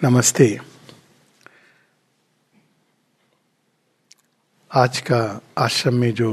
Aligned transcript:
नमस्ते। 0.00 0.46
आज 4.70 5.00
का 5.00 5.40
आश्रम 5.58 5.94
में 5.94 6.12
जो 6.14 6.30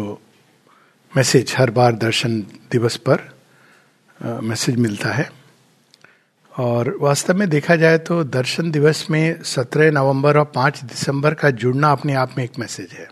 मैसेज, 1.14 1.54
हर 1.58 1.72
बार 1.72 1.96
दर्शन 1.96 2.40
दिवस 2.72 2.98
पर 3.08 3.24
मैसेज 4.44 4.76
मिलता 4.78 5.14
है, 5.14 5.30
और 6.54 6.96
वास्तव 7.02 7.38
में 7.38 7.50
देखा 7.50 7.76
जाए 7.76 7.98
तो 7.98 8.24
दर्शन 8.24 8.72
दिवस 8.72 9.06
में 9.12 9.44
सत्रह 9.46 9.92
नवंबर 9.92 10.38
और 10.38 10.52
पाँच 10.56 10.84
दिसंबर 10.84 11.34
का 11.34 11.50
जुड़ना 11.52 11.92
अपने 11.92 12.14
आप 12.16 12.38
में 12.38 12.44
एक 12.44 12.60
मैसेज 12.60 12.92
है, 12.92 13.10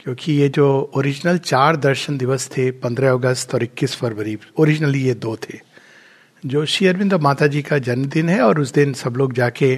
क्योंकि 0.00 0.32
ये 0.32 0.48
जो 0.48 0.68
ओरिजिनल 0.96 1.38
चार 1.40 1.76
दर्शन 1.78 2.18
दिवस 2.18 2.50
थे, 2.56 2.70
पंद्रह 2.72 3.12
अगस्त 3.12 3.54
और 3.54 3.62
इक्कीस 3.62 3.96
फरवरी, 3.96 4.38
ओरिजिनली 4.58 5.02
ये 5.02 5.14
दो 5.16 5.36
थे। 5.38 5.60
जो 6.44 6.64
श्री 6.66 6.86
अरविंद 6.86 7.14
माता 7.14 7.46
जी 7.46 7.60
का 7.62 7.76
जन्मदिन 7.78 8.28
है 8.28 8.40
और 8.42 8.58
उस 8.60 8.72
दिन 8.72 8.92
सब 8.94 9.16
लोग 9.16 9.32
जाके 9.32 9.74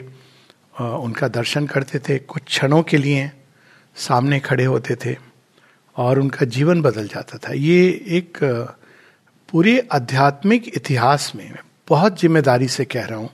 उनका 0.76 1.28
दर्शन 1.28 1.66
करते 1.66 1.98
थे। 1.98 2.18
कुछ 2.18 2.42
क्षणों 2.42 2.82
के 2.82 2.96
लिए 2.96 3.30
सामने 3.96 4.40
खड़े 4.40 4.64
होते 4.64 4.96
थे 4.96 5.14
और 5.96 6.18
उनका 6.20 6.46
जीवन 6.46 6.82
बदल 6.82 7.06
जाता 7.08 7.38
था। 7.38 7.52
ये 7.52 7.86
एक 8.10 8.38
पूरे 9.48 9.78
आध्यात्मिक 9.92 10.70
इतिहास 10.76 11.32
में 11.36 11.52
बहुत 11.88 12.20
ज़िम्मेदारी 12.20 12.68
से 12.68 12.84
कह 12.84 13.04
रहा 13.04 13.18
हूँ। 13.18 13.30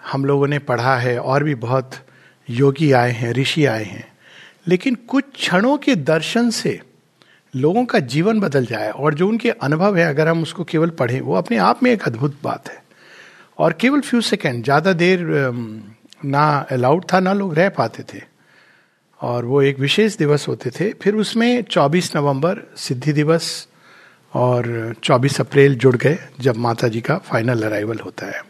हम 0.00 0.24
लोगों 0.24 0.48
ने 0.48 0.58
पढ़ा 0.60 0.96
है 0.96 1.18
और 1.18 1.44
भी 1.44 1.54
बहुत 1.56 1.94
योगी 2.48 2.92
आए 2.92 3.12
हैं, 3.12 3.32
ऋषि 3.32 3.64
आए 3.66 3.84
हैं। 3.84 4.06
लेकिन 4.68 4.94
कुछ 5.08 5.24
क्षणों 5.34 5.76
के 5.78 5.94
दर्शन 5.96 6.50
से 6.50 6.80
लोगों 7.56 7.84
का 7.84 7.98
जीवन 7.98 8.40
बदल 8.40 8.66
जाए 8.66 8.90
और 8.90 9.14
जो 9.14 9.28
उनके 9.28 9.50
अनुभव 9.50 9.96
है, 9.96 10.04
अगर 10.04 10.28
हम 10.28 10.42
उसको 10.42 10.64
केवल 10.64 10.90
पढ़ें, 10.90 11.20
वो 11.20 11.34
अपने 11.34 11.56
आप 11.56 11.82
में 11.82 11.90
एक 11.92 12.02
अद्भुत 12.02 12.38
बात 12.42 12.68
है। 12.68 12.82
और 13.58 13.72
केवल 13.72 14.00
फ्यू 14.00 14.20
सेकेंड 14.20 14.64
ज़्यादा 14.64 14.92
देर 14.92 15.20
ना 16.24 16.66
अलाउड 16.70 17.04
था, 17.12 17.20
ना 17.20 17.32
लोग 17.32 17.54
रह 17.54 17.68
पाते 17.68 18.02
थे। 18.02 18.22
और 19.20 19.44
वो 19.44 19.62
एक 19.62 19.78
विशेष 19.78 20.16
दिवस 20.16 20.48
होते 20.48 20.70
थे। 20.70 20.92
फिर 20.92 21.14
उसमें 21.14 21.62
24 21.62 22.16
नवंबर, 22.16 22.58
सिद्धि 22.76 23.12
दिवस 23.12 23.68
और 24.34 24.94
24 25.04 25.40
अप्रैल 25.40 25.74
जुड़ 25.74 25.96
गए, 25.96 26.18
जब 26.40 26.56
माता 26.56 26.88
जी 26.88 27.00
का 27.00 27.18
फाइनल 27.18 27.62
अराइवल 27.62 27.98
होता 27.98 28.26
है। 28.26 28.42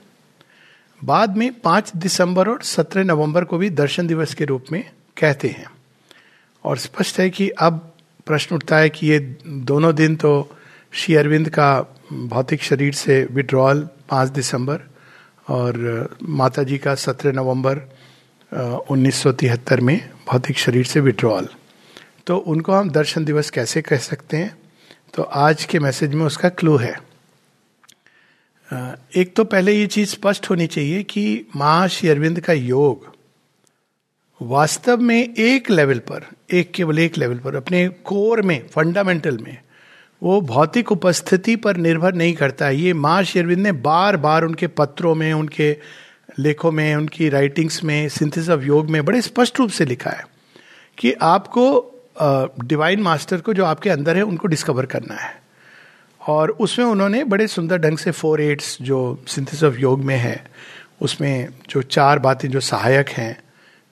बाद 1.05 1.37
में 1.37 1.53
5 1.61 1.93
दिसंबर 1.97 2.48
और 2.48 2.62
17 2.62 3.05
नवंबर 3.05 3.45
को 3.45 3.59
भी 3.59 3.71
दर्शन 3.71 4.06
दिवस 4.06 4.34
के 4.34 4.45
रूप 4.45 4.65
में 4.73 4.84
कहते 5.19 5.48
हैं। 5.48 5.67
और 6.65 6.78
स्पष्ट 6.78 7.19
है 7.21 7.31
कि 7.31 7.48
अब 7.48 7.94
प्रश्न 8.27 8.56
उठता 8.56 8.77
है 8.77 8.91
कि 8.91 9.06
ये 9.06 9.36
दोनों 9.47 9.94
दिन 9.94 10.17
तो 10.17 10.56
श्री 10.92 11.14
अरविंद 11.14 11.48
का 11.48 11.80
भौतिक 12.12 12.62
शरीर 12.62 12.92
से 12.92 13.28
विड्रॉल 13.31 13.89
पाँच 14.08 14.28
दिसंबर 14.28 14.81
और 15.48 16.08
माता 16.22 16.62
जी 16.62 16.78
का 16.78 16.94
सत्रह 16.94 17.33
नवंबर 17.33 17.78
उन्नीस 18.91 19.14
सौ 19.14 19.33
तिहत्तर 19.33 19.81
में 19.81 20.11
भौतिक 20.33 20.58
शरीर 20.58 20.84
से 20.84 21.00
विड्रॉल 21.00 21.48
तो 22.27 22.36
उनको 22.36 22.72
हम 22.72 22.91
दर्शन 22.91 23.25
दिवस 23.25 23.50
कैसे 23.50 23.83
कह 23.83 23.97
सकते 23.97 24.36
हैं? 24.36 24.59
तो 25.14 25.22
आज 25.22 25.64
के 25.64 25.78
मैसेज 25.78 26.14
में 26.14 26.27
उसका 26.27 26.48
क्लू 26.48 26.77
है। 26.77 26.98
एक 29.16 29.33
तो 29.36 29.44
पहले 29.44 29.72
ये 29.72 29.86
चीज़ 29.86 30.09
स्पष्ट 30.09 30.50
होनी 30.50 30.66
चाहिए 30.66 31.03
कि 31.03 31.47
माँ 31.56 31.88
श्री 31.88 32.09
अरविंद 32.09 32.41
का 32.41 32.53
योग 32.53 33.14
वास्तव 34.42 35.00
में 35.00 35.34
एक 35.34 35.70
लेवल 35.70 35.98
पर 35.98 36.25
एक 36.53 36.73
केवल 36.73 36.98
एक 36.98 37.19
लेवल 37.19 37.39
पर 37.39 37.56
अपने 37.56 37.89
कोर 37.89 38.42
में 38.42 38.67
फंडामेंटल 38.69 39.39
में 39.39 39.56
वो 40.23 40.41
भौतिक 40.41 40.92
उपस्थिति 40.92 41.56
पर 41.56 41.77
निर्भर 41.77 42.14
नहीं 42.14 42.34
करता 42.34 42.67
है। 42.67 42.77
ये 42.77 42.92
माँ 42.92 43.23
शेरविंद 43.23 43.61
ने 43.61 43.73
बार 43.73 44.17
बार 44.17 44.45
उनके 44.45 44.67
पत्रों 44.67 45.15
में 45.15 45.33
उनके 45.33 45.77
लेखों 46.39 46.72
में 46.72 46.95
उनकी 46.97 47.28
राइटिंग्स 47.28 47.84
में 47.84 48.09
सिंथिस 48.09 48.48
ऑफ़ 48.50 48.62
योग 48.62 48.91
में 48.91 49.05
बड़े 49.05 49.20
स्पष्ट 49.20 49.59
रूप 49.59 49.70
से 49.70 49.87
लिखा 49.87 50.11
है 50.11 50.25
कि 50.98 51.12
आपको 51.12 51.91
डिवाइन 52.65 52.98
uh, 52.98 53.05
मास्टर 53.05 53.41
को 53.41 53.55
जो 53.55 53.65
आपके 53.65 53.91
अंदर 53.91 54.16
है 54.16 54.22
उनको 54.22 54.49
डिस्कवर 54.49 54.87
करना 54.87 55.15
है। 55.15 55.43
और 56.26 56.50
उसमें 56.50 56.87
उन्होंने 56.87 57.25
बड़े 57.25 57.47
सुंदर 57.47 57.78
ढंग 57.78 57.99
से 57.99 58.11
फोर 58.11 58.41
एट्स 58.41 58.78
जो 58.82 59.25
सिंथिस 59.28 59.65
ऑफ़ 59.65 59.75
योग 59.75 60.05
में 60.05 60.16
है 60.16 60.47
उसमें 61.00 61.49
जो 61.71 61.82
चार 61.82 62.19
बातें 62.19 62.49
जो 62.49 62.61
सहायक 62.61 63.09
हैं 63.09 63.44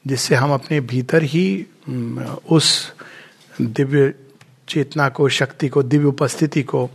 जिससे 0.07 0.35
हम 0.35 0.53
अपने 0.53 0.81
भीतर 0.81 1.23
ही 1.23 1.67
उस 2.51 2.93
दिव्य 3.61 4.15
चेतना 4.69 5.09
को, 5.09 5.29
शक्ति 5.29 5.69
को, 5.69 5.83
दिव्य 5.83 6.07
उपस्थिति 6.07 6.63
को 6.63 6.89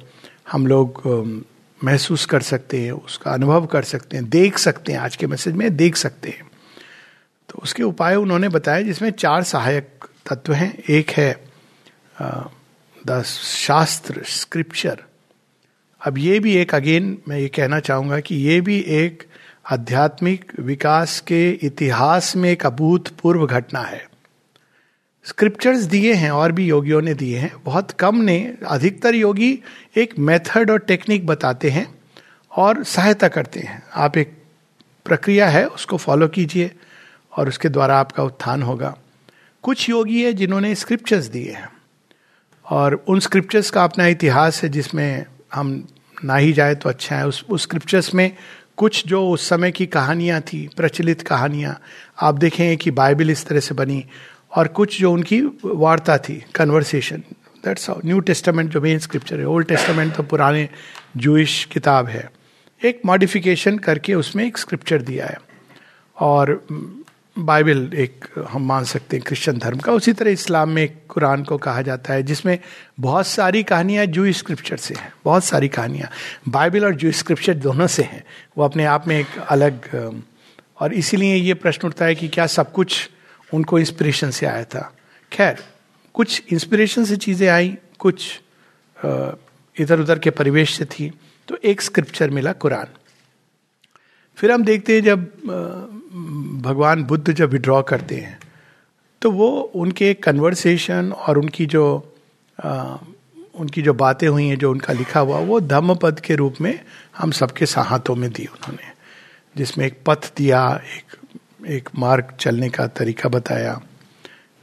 हम 0.52 0.68
लोग 0.68 1.02
महसूस 1.82 2.26
कर 2.26 2.42
सकते 2.42 2.82
हैं, 2.82 2.92
उसका 2.92 3.32
अनुभव 3.32 3.66
कर 3.66 3.84
सकते 3.84 4.18
हैं, 4.18 4.30
देख 4.30 4.58
सकते 4.58 4.92
हैं, 4.92 5.00
आज 5.00 5.16
के 5.16 5.28
मैसेज 5.28 5.54
में 5.54 5.76
देख 5.76 5.96
सकते 5.96 6.30
हैं। 6.30 6.50
तो 7.50 7.60
उसके 7.64 7.84
उपाय 7.84 8.16
उन्होंने 8.16 8.50
बताया 8.50 8.82
जिसमें 8.82 9.10
चार 9.12 9.44
सहायक 9.44 10.06
तत्व 10.26 10.54
हैं। 10.54 10.74
एक 10.90 11.12
है 11.12 11.36
द 13.08 13.22
शास्त्र 13.24 14.24
स्क्रिप्चर 14.26 15.04
अब 16.02 16.18
ये 16.18 16.40
भी 16.40 16.56
एक 16.56 16.76
अगेन 16.76 17.18
मैं 17.28 17.40
ये 17.40 17.48
कहना 17.48 17.80
चाहूँगा 17.80 18.20
कि 18.20 18.36
ये 18.36 18.62
भी 18.62 18.80
एक 18.80 19.24
आध्यात्मिक 19.72 20.52
विकास 20.60 21.20
के 21.20 21.50
इतिहास 21.52 22.36
में 22.36 22.50
एक 22.50 22.66
अभूतपूर्व 22.66 23.46
घटना 23.46 23.80
है। 23.80 24.08
स्क्रिप्चर्स 25.26 25.80
दिए 25.80 26.14
हैं, 26.14 26.32
और 26.32 26.52
भी 26.52 26.66
योगियों 26.66 27.02
ने 27.02 27.14
दिए 27.14 27.38
हैं। 27.38 27.52
बहुत 27.66 27.92
कम 27.92 28.16
ने, 28.16 28.58
अधिकतर 28.68 29.16
योगी 29.16 29.60
एक 29.96 30.20
मेथड 30.20 30.72
और 30.72 30.80
टेक्निक 30.80 31.26
बताते 31.26 31.70
हैं 31.70 31.88
और 32.52 32.84
सहायता 32.84 33.28
करते 33.28 33.60
हैं। 33.60 33.84
आप 33.96 34.18
एक 34.18 34.34
प्रक्रिया 35.06 35.50
है, 35.50 35.68
उसको 35.68 35.98
फॉलो 35.98 36.28
कीजिए 36.28 36.72
और 37.38 37.48
उसके 37.48 37.70
द्वारा 37.70 38.00
आपका 38.00 38.24
उत्थान 38.24 38.64
होगा। 38.64 38.98
कुछ 39.64 39.90
योगी 39.90 40.24
है 40.24 40.34
जिन्होंने 40.34 40.76
स्क्रिप्चर्स 40.76 41.26
दिए 41.26 41.52
हैं 41.52 41.70
और 42.66 42.94
उन 43.08 43.20
स्क्रिप्चर्स 43.20 43.70
का 43.70 43.84
अपना 43.84 44.08
इतिहास 44.08 44.64
है 44.64 44.70
जिसमें 44.70 45.26
हम 45.52 45.88
ना 46.26 46.36
ही 46.36 46.54
जाए 46.54 46.76
तो 46.76 46.90
अच्छा 46.90 47.16
है। 47.16 47.28
उस 47.28 47.44
उस 47.50 47.64
स्क्रिप्चर्स 47.64 48.14
में 48.14 48.32
कुछ 48.78 49.06
जो 49.08 49.28
उस 49.30 49.48
समय 49.50 49.72
की 49.72 49.86
कहानियाँ 49.88 50.42
थी, 50.44 50.68
प्रचलित 50.78 51.22
कहानियाँ, 51.22 51.80
आप 52.22 52.36
देखें 52.36 52.78
कि 52.78 52.92
बाइबल 52.92 53.30
इस 53.32 53.46
तरह 53.46 53.60
से 53.60 53.76
बनी 53.76 54.04
और 54.56 54.68
कुछ 54.70 55.00
जो 55.00 55.12
उनकी 55.14 55.42
वार्ता 55.66 56.18
थी 56.20 56.44
कन्वर्सेशन 56.56 57.24
दैट्स 57.64 57.90
न्यू 58.06 58.20
टेस्टामेंट 58.22 58.72
जो 58.72 58.82
मेन 58.82 59.00
स्क्रिप्चर 59.00 59.40
है 59.40 59.46
ओल्ड 59.46 59.68
टेस्टामेंट 59.68 60.16
तो 60.16 60.24
पुराने 60.24 60.68
जूइश 61.18 61.64
किताब 61.72 62.08
है। 62.08 62.30
एक 62.82 63.02
मॉडिफिकेशन 63.06 63.78
करके 63.80 64.14
उसमें 64.16 64.46
एक 64.46 64.58
स्क्रिप्चर 64.58 65.02
दिया 65.02 65.26
है। 65.26 65.38
और 66.18 66.52
बाइबल 67.38 67.90
एक 67.96 68.26
हम 68.50 68.66
मान 68.66 68.84
सकते 68.86 69.18
हैं 69.18 69.24
क्रिश्चियन 69.26 69.58
धर्म 69.60 69.80
का। 69.80 69.92
उसी 69.94 70.14
तरह 70.14 70.32
इस्लाम 70.32 70.70
में 70.70 70.88
कुरान 71.10 71.44
को 71.44 71.58
कहा 71.58 71.82
जाता 71.82 72.14
है, 72.14 72.24
जिसमें 72.24 72.58
बहुत 73.00 73.28
सारी 73.28 73.64
कहानियाँ 73.64 74.06
जू 74.08 74.32
स्क्रिप्चर 74.34 74.78
से 74.78 74.94
हैं, 74.94 75.12
बहुत 75.26 75.44
सारी 75.44 75.68
कहानियाँ। 75.70 76.10
बाइबल 76.50 76.86
और 76.86 76.96
जू 76.96 77.12
स्क्रिप्चर 77.14 77.54
दोनों 77.56 77.88
से 77.88 78.04
हैं। 78.04 78.24
वो 78.58 78.64
अपने 78.64 78.86
आप 78.86 79.08
में 79.08 79.18
एक 79.20 79.38
अलग 79.40 80.22
और 80.80 80.94
इसीलिए 80.96 81.36
ये 81.36 81.54
प्रश्न 81.56 81.88
उठता 81.88 82.06
है 82.06 82.16
कि 82.16 82.28
क्या 82.28 82.46
सब 82.48 82.72
कुछ 82.72 83.10
उनको 83.50 83.80
इंस्पिरेशन 83.80 84.32
से 84.32 84.46
आया 84.46 84.64
था? 84.66 84.92
खैर, 85.32 85.64
कुछ 86.16 86.44
इंस्पिरेशन 86.52 87.06
से 87.06 87.16
चीज़ें 87.18 87.48
आई, 87.50 87.78
कुछ 88.00 88.40
इधर 89.78 90.00
उधर 90.00 90.20
के 90.20 90.30
परिवेश 90.32 90.78
से 90.78 90.86
थी 90.88 91.12
तो 91.48 91.58
एक 91.64 91.82
स्क्रिप्चर 91.82 92.30
मिला 92.30 92.52
कुरान। 92.54 92.88
फिर 94.38 94.52
हम 94.52 94.64
देखते 94.64 94.94
हैं 94.94 95.04
जब 95.04 95.24
भगवान 96.66 97.04
बुद्ध 97.04 97.34
जब 97.34 97.50
विड्रॉ 97.50 97.82
करते 97.82 98.16
हैं 98.16 98.40
तो 99.22 99.32
वो 99.32 99.62
उनके 99.62 100.14
कन्वर्सेशन 100.14 101.12
और 101.12 101.38
उनकी 101.38 101.66
जो 101.66 102.14
उनकी 103.56 103.82
जो 103.82 103.94
बातें 103.94 104.28
हुई 104.28 104.46
हैं, 104.46 104.58
जो 104.58 104.72
उनका 104.72 104.94
लिखा 104.94 105.20
हुआ, 105.20 105.40
वो 105.40 105.60
धम्म 105.60 105.96
पद 105.96 106.20
के 106.20 106.36
रूप 106.36 106.56
में 106.62 106.86
हम 107.18 107.32
सबके 107.32 107.66
हाथों 107.66 108.16
में 108.16 108.32
दी 108.32 108.46
उन्होंने। 108.46 108.92
जिसमें 109.58 109.86
एक 109.86 110.00
पथ 110.06 110.32
दिया, 110.38 110.82
एक 110.98 111.16
एक 111.68 111.90
मार्ग 111.96 112.34
चलने 112.40 112.70
का 112.70 112.88
तरीका 112.88 113.30
बताया। 113.30 113.82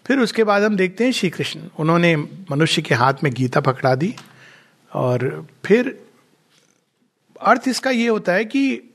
फिर 0.07 0.19
उसके 0.19 0.45
बाद 0.45 0.63
हम 0.63 0.77
देखते 0.77 1.05
हैं 1.05 1.13
श्री 1.13 1.31
कृष्ण 1.31 1.61
उन्होंने 1.79 2.17
मनुष्य 2.51 2.83
के 2.83 2.95
हाथ 2.95 3.15
में 3.25 3.33
गीता 3.33 3.61
पकड़ा 3.61 3.95
दी 3.95 4.15
और 4.95 5.47
फिर 5.65 6.05
अर्थ 7.43 7.63
इसका 7.69 7.91
ये 7.91 8.09
होता 8.09 8.33
है 8.33 8.45
कि 8.45 8.94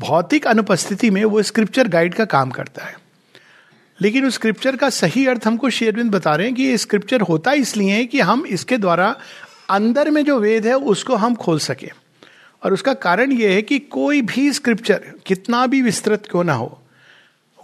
भौतिक 0.00 0.46
अनुपस्थिति 0.46 1.10
में 1.10 1.24
वो 1.24 1.42
स्क्रिप्चर 1.42 1.88
गाइड 1.88 2.14
का 2.14 2.24
काम 2.24 2.50
करता 2.50 2.84
है। 2.84 2.98
लेकिन 4.00 4.26
उस 4.26 4.34
स्क्रिप्चर 4.34 4.76
का 4.76 4.90
सही 4.90 5.26
अर्थ 5.26 5.46
हमको 5.46 5.70
शेरविंद 5.70 6.10
बता 6.10 6.36
रहे 6.36 6.46
हैं 6.46 6.56
कि 6.56 6.62
ये 6.62 6.78
स्क्रिप्चर 6.78 7.20
होता 7.20 7.52
इसलिए 7.52 7.92
है 7.92 8.06
कि 8.06 8.20
हम 8.20 8.46
इसके 8.46 8.76
द्वारा 8.76 9.16
अंदर 9.70 10.10
में 10.10 10.24
जो 10.24 10.40
वेद 10.40 10.66
है 10.66 10.74
उसको 10.74 11.14
हम 11.14 11.34
खोल 11.34 11.58
सकें। 11.58 11.88
और 12.64 12.72
उसका 12.72 12.94
कारण 12.94 13.32
यह 13.32 13.50
है 13.50 13.62
कि 13.62 13.78
कोई 13.78 14.22
भी 14.22 14.52
स्क्रिप्चर, 14.52 15.00
कितना 15.26 15.66
भी 15.66 15.82
विस्तृत 15.82 16.22
क्यों 16.30 16.44
ना 16.44 16.54
हो, 16.54 16.82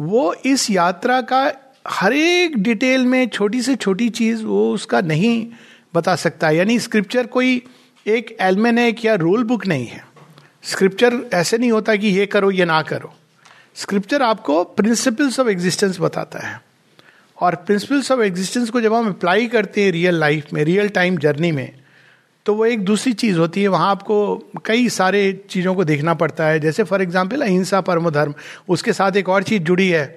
वो 0.01 0.35
इस 0.35 0.71
यात्रा 0.71 1.21
का 1.21 1.53
हर 1.89 2.13
एक 2.13 2.59
डिटेल 2.59 3.07
में 3.07 3.29
छोटी 3.29 3.63
से 3.63 3.77
छोटी 3.77 4.09
चीज़ 4.09 4.45
वो 4.45 4.75
उसका 4.75 5.01
नहीं 5.01 5.47
बता 5.95 6.17
सकता। 6.17 6.51
यानी 6.51 6.79
स्क्रिप्चर 6.79 7.27
कोई 7.27 7.63
एक 8.07 8.37
एलमेनेक 8.41 9.05
या 9.05 9.15
रूल 9.15 9.45
बुक 9.45 9.67
नहीं 9.67 9.87
है। 9.87 10.10
स्क्रिप्चर 10.65 11.15
ऐसे 11.35 11.59
नहीं 11.59 11.71
होता 11.73 11.97
कि 11.97 12.09
ये 12.09 12.27
करो, 12.27 12.51
ये 12.51 12.65
ना 12.65 12.81
करो। 12.83 13.13
स्क्रिप्चर 13.77 14.23
आपको 14.23 14.63
प्रिंसिपल्स 14.65 15.39
ऑफ़ 15.41 15.49
एग्जिस्टेंस 15.49 16.01
बताता 16.01 16.47
है। 16.47 16.61
और 17.39 17.55
प्रिंसिपल्स 17.57 18.11
ऑफ़ 18.13 18.21
एग्जिस्टेंस 18.21 18.71
को 18.71 18.81
जब 18.81 18.95
हम 18.95 19.09
अप्लाई 19.09 19.47
करते 19.47 19.85
हैं 19.85 19.93
रियल 19.93 20.15
लाइफ 20.15 20.53
में 20.53 20.63
रियल 20.65 20.89
टाइम 20.89 21.17
जर्नी 21.19 21.53
में 21.53 21.73
तो 22.47 22.55
वो 22.55 22.67
एक 22.67 22.85
दूसरी 22.85 23.13
चीज़ 23.13 23.39
होती 23.39 23.63
है। 23.63 23.69
वहाँ 23.69 23.91
आपको 23.91 24.51
कई 24.67 24.89
सारे 24.89 25.33
चीज़ों 25.51 25.75
को 25.75 25.85
देखना 25.85 26.15
पड़ता 26.15 26.45
है। 26.45 26.61
जैसे 26.61 26.85
फॉर 26.85 27.03
एग्ज़ाम्पल 27.03 27.43
अहिंसा 27.43 27.81
परम 27.81 28.11
धर्म 28.11 28.35
उसके 28.69 28.93
साथ 28.93 29.17
एक 29.17 29.29
और 29.29 29.43
चीज़ 29.43 29.63
जुड़ी 29.63 29.89
है। 29.89 30.17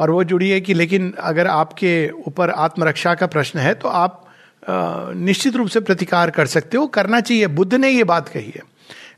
और 0.00 0.10
वो 0.10 0.24
जुड़ी 0.24 0.50
है 0.50 0.60
कि 0.60 0.74
लेकिन 0.74 1.12
अगर 1.20 1.46
आपके 1.46 2.10
ऊपर 2.28 2.50
आत्मरक्षा 2.50 3.14
का 3.14 3.26
प्रश्न 3.26 3.58
है 3.58 3.74
तो 3.74 3.88
आप 3.88 4.20
निश्चित 4.68 5.56
रूप 5.56 5.68
से 5.68 5.80
प्रतिकार 5.80 6.30
कर 6.30 6.46
सकते 6.46 6.76
हो। 6.76 6.86
करना 6.86 7.20
चाहिए। 7.20 7.46
बुद्ध 7.46 7.74
ने 7.74 7.90
ये 7.90 8.04
बात 8.04 8.28
कही 8.28 8.52
है। 8.56 8.62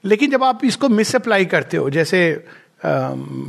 लेकिन 0.06 0.30
जब 0.30 0.44
आप 0.44 0.60
इसको 0.64 0.88
मिसअप्लाई 0.88 1.44
करते 1.44 1.76
हो 1.76 1.90
जैसे 1.90 2.44
आ, 2.84 2.98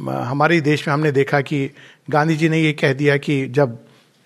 हमारे 0.09 0.61
देश 0.61 0.87
में 0.87 0.93
हमने 0.93 1.11
देखा 1.11 1.41
कि 1.41 1.71
गांधी 2.09 2.35
जी 2.35 2.49
ने 2.49 2.59
ये 2.59 2.73
कह 2.73 2.93
दिया 2.93 3.17
कि 3.17 3.47
जब 3.47 3.79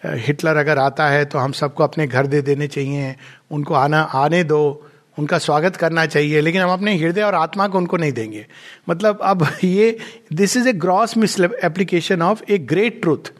हिटलर 0.05 0.55
अगर 0.55 0.77
आता 0.77 1.09
है 1.09 1.25
तो 1.25 1.39
हम 1.39 1.51
सबको 1.51 1.83
अपने 1.83 2.07
घर 2.07 2.27
दे 2.27 2.41
देने 2.41 2.67
चाहिए 2.67 3.15
उनको 3.51 3.73
आना 3.73 4.01
आने 4.01 4.43
दो 4.43 4.87
उनका 5.19 5.37
स्वागत 5.37 5.75
करना 5.75 6.05
चाहिए 6.05 6.41
लेकिन 6.41 6.61
हम 6.61 6.69
अपने 6.69 6.97
हृदय 6.97 7.21
और 7.21 7.35
आत्मा 7.35 7.67
को 7.67 7.77
उनको 7.77 7.97
नहीं 7.97 8.11
देंगे। 8.11 8.47
मतलब 8.89 9.19
अब 9.21 9.47
ये 9.63 9.97
this 10.33 10.57
is 10.57 10.67
a 10.67 10.73
gross 10.73 11.17
misapplication 11.39 12.21
of 12.21 12.43
a 12.49 12.57
great 12.57 13.01
truth 13.01 13.31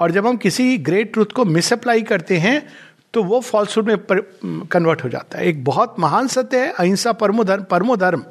और 0.00 0.10
जब 0.10 0.26
हम 0.26 0.36
किसी 0.36 0.78
ग्रेट 0.78 1.12
ट्रूथ 1.12 1.26
को 1.26 1.44
मिसअप्लाई 1.44 2.02
करते 2.02 2.36
हैं 2.36 2.68
तो 3.14 3.22
वो 3.24 3.40
फॉल्सूड 3.40 3.88
में 3.88 3.96
कन्वर्ट 4.66 5.04
हो 5.04 5.08
जाता 5.08 5.38
है। 5.38 5.46
एक 5.46 5.64
बहुत 5.64 5.94
महान 5.98 6.28
सत्य 6.28 6.58
है, 6.58 6.70
अहिंसा 6.70 7.12
परमो 7.14 7.44
धर्म 7.44 7.64
परमो 7.64 7.96
धर्म। 7.96 8.24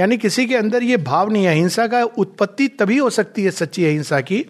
यानी 0.00 0.16
किसी 0.16 0.46
के 0.46 0.56
अंदर 0.56 0.82
ये 0.82 0.96
भाव 0.98 1.30
नहीं 1.30 1.44
है। 1.44 1.50
अहिंसा 1.50 1.86
का 1.86 2.02
उत्पत्ति 2.04 2.68
तभी 2.70 2.96
हो 2.98 3.08
सकती 3.10 3.42
है 3.44 3.50
सच्ची 3.50 3.84
अहिंसा 3.84 4.20
की, 4.20 4.44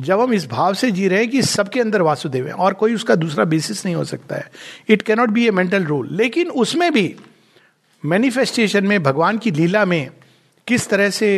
जब 0.00 0.20
हम 0.20 0.32
इस 0.34 0.46
भाव 0.48 0.74
से 0.74 0.90
जी 0.90 1.08
रहे 1.08 1.18
हैं 1.18 1.28
कि 1.30 1.42
सबके 1.44 1.80
अंदर 1.80 2.02
वासुदेव 2.02 2.46
है 2.46 2.52
और 2.54 2.74
कोई 2.74 2.94
उसका 2.94 3.14
दूसरा 3.16 3.44
बेसिस 3.46 3.84
नहीं 3.84 3.94
हो 3.94 4.04
सकता 4.04 4.36
है। 4.36 4.50
It 4.88 5.02
cannot 5.02 5.30
be 5.30 5.46
a 5.46 5.50
mental 5.50 5.84
rule 5.84 6.08
लेकिन 6.12 6.50
उसमें 6.56 6.92
भी 6.92 7.14
मैनिफेस्टेशन 8.02 8.86
में, 8.86 9.02
भगवान 9.02 9.38
की 9.38 9.50
लीला 9.50 9.84
में 9.84 10.10
किस 10.66 10.88
तरह 10.88 11.10
से 11.10 11.28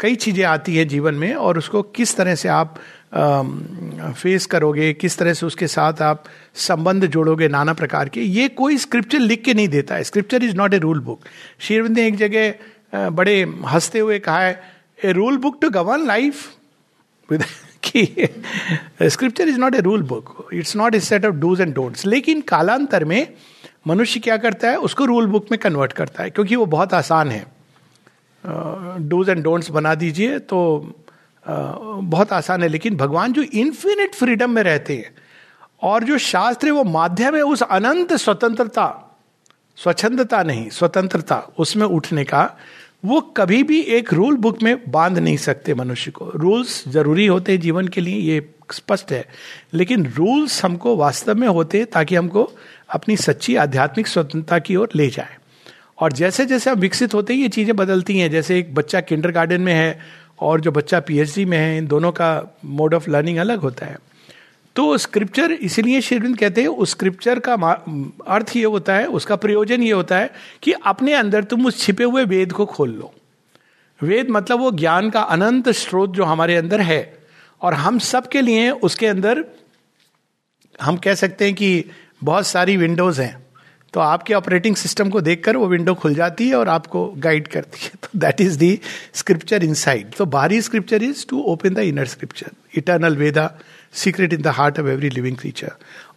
कई 0.00 0.14
चीज़ें 0.16 0.44
आती 0.44 0.76
है 0.76 0.84
जीवन 0.84 1.14
में 1.14 1.34
और 1.34 1.58
उसको 1.58 1.82
किस 1.82 2.16
तरह 2.16 2.34
से 2.34 2.48
आप 2.48 2.74
फेस 3.12 4.46
करोगे, 4.46 4.92
किस 4.92 5.16
तरह 5.18 5.34
से 5.34 5.46
उसके 5.46 5.66
साथ 5.66 6.02
आप 6.02 6.24
संबंध 6.56 7.06
जोड़ोगे 7.06 7.48
नाना 7.48 7.72
प्रकार 7.74 8.08
के, 8.08 8.20
ये 8.20 8.48
कोई 8.50 8.76
स्क्रिप्चर 8.78 9.18
लिख 9.18 9.42
के 9.44 9.54
नहीं 9.54 9.68
देता 9.68 9.94
है। 9.94 10.04
Scripture 10.04 10.42
is 10.44 10.56
not 10.56 10.74
a 10.74 10.78
rule 10.78 11.00
book 11.00 11.20
शेरविंद 11.60 11.98
ने 11.98 12.06
एक 12.06 12.16
जगह 12.16 13.08
बड़े 13.10 13.40
हँसते 13.66 13.98
हुए 13.98 14.18
कहा 14.18 14.40
है 14.40 14.60
a 15.04 15.12
rule 15.12 15.36
book 15.38 15.58
to 15.62 15.70
govern 15.70 16.06
life 16.06 16.46
with 17.28 17.44
कि 17.84 18.28
scripture 19.02 19.48
is 19.48 19.58
not 19.58 19.74
a 19.74 19.80
rule 19.80 20.02
book 20.04 20.48
it's 20.54 20.76
not 20.76 20.94
a 20.94 21.00
set 21.00 21.26
of 21.26 21.34
dos 21.36 21.60
and 21.60 21.74
don'ts 21.74 22.06
लेकिन 22.06 22.40
कालांतर 22.48 23.04
में 23.04 23.26
मनुष्य 23.86 24.20
क्या 24.20 24.36
करता 24.36 24.70
है, 24.70 24.76
उसको 24.76 25.04
रूल 25.04 25.26
बुक 25.26 25.46
में 25.50 25.58
कन्वर्ट 25.60 25.92
करता 25.92 26.22
है, 26.22 26.30
क्योंकि 26.30 26.56
वो 26.56 26.66
बहुत 26.66 26.94
आसान 26.94 27.30
है। 27.30 27.46
डूज 29.00 29.28
एंड 29.28 29.42
डोंट्स 29.42 29.70
बना 29.70 29.94
दीजिए 29.94 30.38
तो 30.38 30.58
बहुत 31.48 32.32
आसान 32.32 32.62
है, 32.62 32.68
लेकिन 32.68 32.96
भगवान 32.96 33.32
जो 33.32 33.42
इन्फिनिट 33.42 34.14
फ्रीडम 34.14 34.50
में 34.50 34.62
रहते 34.62 34.96
हैं 34.96 35.14
और 35.82 36.04
जो 36.04 36.18
शास्त्र 36.18 36.66
है, 36.66 36.72
वो 36.72 36.84
माध्यम 36.84 37.36
है 37.36 37.42
उस 37.42 37.62
अनंत 37.62 38.12
स्वतंत्रता, 38.14 38.86
स्वच्छंदता 39.78 40.42
नहीं, 40.42 40.68
स्वतंत्रता 40.70 41.36
उसमें 41.58 41.86
उठने 41.86 42.24
का, 42.24 42.50
वो 43.04 43.20
कभी 43.36 43.62
भी 43.62 43.80
एक 43.80 44.12
रूल 44.12 44.36
बुक 44.36 44.62
में 44.62 44.90
बाँध 44.90 45.18
नहीं 45.18 45.36
सकते 45.36 45.74
मनुष्य 45.74 46.10
को। 46.10 46.30
रूल्स 46.34 46.82
ज़रूरी 46.88 47.26
होते 47.26 47.52
हैं 47.52 47.60
जीवन 47.60 47.88
के 47.88 48.00
लिए, 48.00 48.16
ये 48.16 48.48
स्पष्ट 48.72 49.12
है, 49.12 49.24
लेकिन 49.74 50.06
रूल्स 50.06 50.64
हमको 50.64 50.96
वास्तव 50.96 51.34
में 51.34 51.48
होते 51.48 51.78
हैं 51.78 51.86
ताकि 51.86 52.14
हमको 52.14 52.50
अपनी 52.90 53.16
सच्ची 53.16 53.56
आध्यात्मिक 53.56 54.06
स्वतंत्रता 54.06 54.58
की 54.58 54.76
ओर 54.76 54.88
ले 54.94 55.08
जाए। 55.08 55.36
और 55.98 56.12
जैसे 56.12 56.46
जैसे 56.46 56.70
हम 56.70 56.78
विकसित 56.78 57.14
होते 57.14 57.34
हैं, 57.34 57.40
ये 57.40 57.48
चीज़ें 57.48 57.76
बदलती 57.76 58.18
हैं, 58.18 58.30
जैसे 58.30 58.58
एक 58.58 58.74
बच्चा 58.74 59.00
किंडर 59.00 59.30
गार्डन 59.30 59.60
में 59.60 59.72
है 59.74 59.98
और 60.40 60.60
जो 60.60 60.72
बच्चा 60.72 61.00
पीएचडी 61.00 61.44
में 61.44 61.58
है, 61.58 61.78
इन 61.78 61.86
दोनों 61.86 62.12
का 62.12 62.58
मोड 62.64 62.94
ऑफ़ 62.94 63.10
लर्निंग 63.10 63.38
अलग 63.38 63.58
होता 63.58 63.86
है। 63.86 63.96
तो 64.76 64.96
स्क्रिप्चर 64.98 65.52
इसीलिए 65.52 66.00
शेरविंद 66.00 66.38
कहते 66.38 66.60
हैं, 66.60 66.68
उस 66.68 66.90
स्क्रिप्चर 66.90 67.38
का 67.38 67.54
अर्थ 68.26 68.56
ये 68.56 68.64
होता 68.64 68.94
है, 68.94 69.06
उसका 69.06 69.36
प्रयोजन 69.36 69.82
ये 69.82 69.92
होता 69.92 70.18
है 70.18 70.30
कि 70.62 70.72
अपने 70.72 71.12
अंदर 71.12 71.44
तुम 71.44 71.66
उस 71.66 71.78
छिपे 71.78 72.04
हुए 72.04 72.24
वेद 72.24 72.52
को 72.52 72.66
खोल 72.66 72.90
लो। 72.90 73.12
वेद 74.02 74.30
मतलब 74.30 74.58
वो 74.58 74.70
ज्ञान 74.70 75.10
का 75.10 75.20
अनंत 75.20 75.68
स्रोत 75.68 76.14
जो 76.14 76.24
हमारे 76.24 76.56
अंदर 76.56 76.80
है, 76.80 77.18
और 77.62 77.74
हम 77.74 77.98
सब 77.98 78.28
के 78.28 78.40
लिए 78.40 78.70
उसके 78.70 79.06
अंदर 79.06 79.44
हम 80.82 80.96
कह 80.96 81.14
सकते 81.14 81.44
हैं 81.44 81.54
कि 81.54 81.84
बहुत 82.24 82.46
सारी 82.46 82.76
विंडोज़ 82.76 83.20
हैं। 83.22 83.47
तो 83.92 84.00
आपके 84.00 84.34
ऑपरेटिंग 84.34 84.76
सिस्टम 84.76 85.10
को 85.10 85.20
देखकर 85.20 85.56
वो 85.56 85.66
विंडो 85.66 85.94
खुल 85.94 86.14
जाती 86.14 86.48
है 86.48 86.54
और 86.54 86.68
आपको 86.68 87.14
गाइड 87.18 87.48
करती 87.48 87.78
है। 87.82 87.90
तो 88.02 88.08
that 88.16 88.40
is 88.40 88.58
the 88.58 88.80
scripture 89.14 89.64
inside 89.74 90.10
तो 90.10 90.26
बाहरी 90.26 90.62
scripture 90.62 91.02
is 91.02 91.26
to 91.28 91.42
open 91.42 91.74
the 91.74 91.78
inner 91.78 92.06
scripture 92.06 92.50
eternal 92.74 93.16
Veda 93.16 93.58
secret 93.92 94.32
in 94.32 94.42
the 94.42 94.46
heart 94.46 94.80
of 94.80 94.86
every 94.86 95.10
living 95.10 95.36
creature 95.36 95.70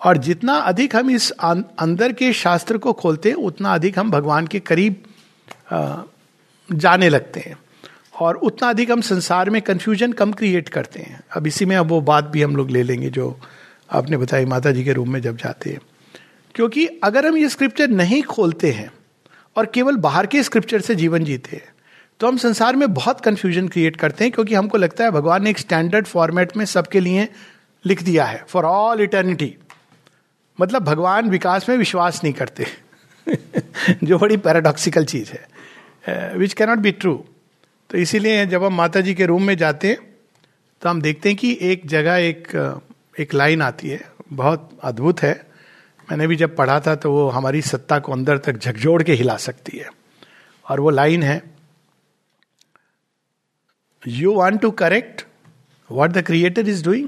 और 0.06 0.18
जितना 0.18 0.54
अधिक 0.54 0.96
हम 0.96 1.10
इस 1.10 1.32
अं-, 1.32 1.64
अंदर 1.80 2.14
के 2.14 2.34
शास्त्र 2.34 2.78
को 2.78 2.94
खोलते 2.94 3.30
हैं 3.30 3.36
उतना 3.36 3.74
अधिक 3.74 4.00
हम 4.00 4.12
भगवान 4.12 4.48
के 4.48 4.60
करीब 4.60 5.04
जाने 6.72 7.10
लगते 7.10 7.40
हैं। 7.40 7.58
और 8.20 8.36
उतना 8.36 8.70
अधिक 8.70 8.92
हम 8.92 9.02
संसार 9.02 9.50
में 9.50 9.62
कंफ्यूजन 9.62 10.14
कम 10.14 10.32
क्रिएट 10.32 10.70
करते 10.70 11.00
हैं। 11.00 11.22
अब 11.36 11.48
इसी 11.48 11.66
में 11.66 11.76
अब 11.76 11.88
वो 11.88 12.02
बात 12.02 12.24
भी 12.24 12.42
हम 12.42 12.56
लोग 12.56 12.70
ले 12.70 12.84
लेंगे 12.84 13.10
जो 13.10 13.40
आपने 13.92 14.18
बताई 14.18 14.46
माता 14.46 14.72
जी 14.72 14.84
के 14.84 14.94
रूम 14.94 15.14
में 15.14 15.22
जब 15.22 15.38
जाते 15.38 15.70
हैं। 15.70 15.82
क्योंकि 16.56 16.86
अगर 16.86 17.26
हम 17.26 17.38
ये 17.38 17.50
स्क्रिप्चर 17.50 17.88
नहीं 17.88 18.24
खोलते 18.24 18.72
हैं 18.72 18.92
और 19.56 19.66
केवल 19.66 19.96
बाहर 19.96 20.26
के 20.26 20.44
स्क्रिप्चर 20.44 20.82
से 20.82 20.96
जीवन 20.96 21.24
जीते 21.24 21.56
हैं 21.56 21.70
तो 22.20 22.28
हम 22.28 22.38
संसार 22.38 22.76
में 22.76 22.94
बहुत 22.94 23.22
कंफ्यूजन 23.22 23.68
क्रिएट 23.68 23.96
करते 23.96 24.24
हैं 24.24 24.34
क्योंकि 24.34 24.56
हमको 24.56 24.78
लगता 24.78 25.04
है 25.04 25.12
भगवान 25.12 25.44
ने 25.44 25.50
एक 25.50 25.58
स्टैंडर्ड 25.58 26.06
फॉर्मेट 26.06 26.58
में 26.58 26.66
सबके 26.66 27.00
लिए 27.00 27.30
लिख 27.86 28.04
दिया 28.04 28.26
है 28.26 28.46
फॉर 28.48 28.64
ऑल 28.66 29.02
इटर्निटी 29.02 29.58
मतलब 30.62 30.84
भगवान 30.84 31.30
विकास 31.30 31.70
में 31.70 31.78
विश्वास 31.78 32.24
नहीं 32.24 32.34
करते। 32.34 32.66
जो 34.04 34.18
बड़ी 34.18 34.38
पैराडॉक्सिकल 34.38 35.06
चीज़ 35.06 35.32
है। 35.32 36.38
विच 36.38 36.54
कैनॉट 36.54 36.78
बी 36.78 36.92
ट्रू 36.92 37.26
तो 37.90 37.98
इसीलिए 37.98 38.46
जब 38.46 38.64
हम 38.64 38.74
माता 38.74 39.02
जी 39.02 39.14
के 39.14 39.26
रूम 39.26 39.44
में 39.44 39.58
जाते 39.58 39.88
हैं 39.88 39.98
तो 40.82 40.90
हम 40.90 41.02
देखते 41.02 41.30
हैं 41.30 41.38
कि 41.38 41.58
एक 41.62 41.82
जगह 41.86 42.16
एक 42.16 42.48
एक 43.20 43.34
लाइन 43.34 43.62
आती 43.62 43.90
है। 43.90 44.12
बहुत 44.34 44.80
अद्भुत 44.84 45.22
है। 45.22 45.51
मैंने 46.12 46.28
भी 46.28 46.36
जब 46.36 46.56
पढ़ा 46.56 46.80
था 46.80 46.96
तो 46.96 47.12
वो 47.12 47.28
हमारी 47.30 47.62
सत्ता 47.62 47.98
को 48.00 48.12
अंदर 48.12 48.38
तक 48.38 48.58
झकझोड़ 48.58 49.02
के 49.04 49.14
हिला 49.14 49.36
सकती 49.38 49.78
है। 49.78 49.90
और 50.66 50.80
वो 50.80 50.90
लाइन 50.90 51.24
है 51.24 51.42
you 54.08 54.34
want 54.34 54.62
to 54.62 54.72
correct 54.72 55.22
what 55.90 56.12
the 56.12 56.22
creator 56.22 56.70
is 56.70 56.84
doing 56.86 57.08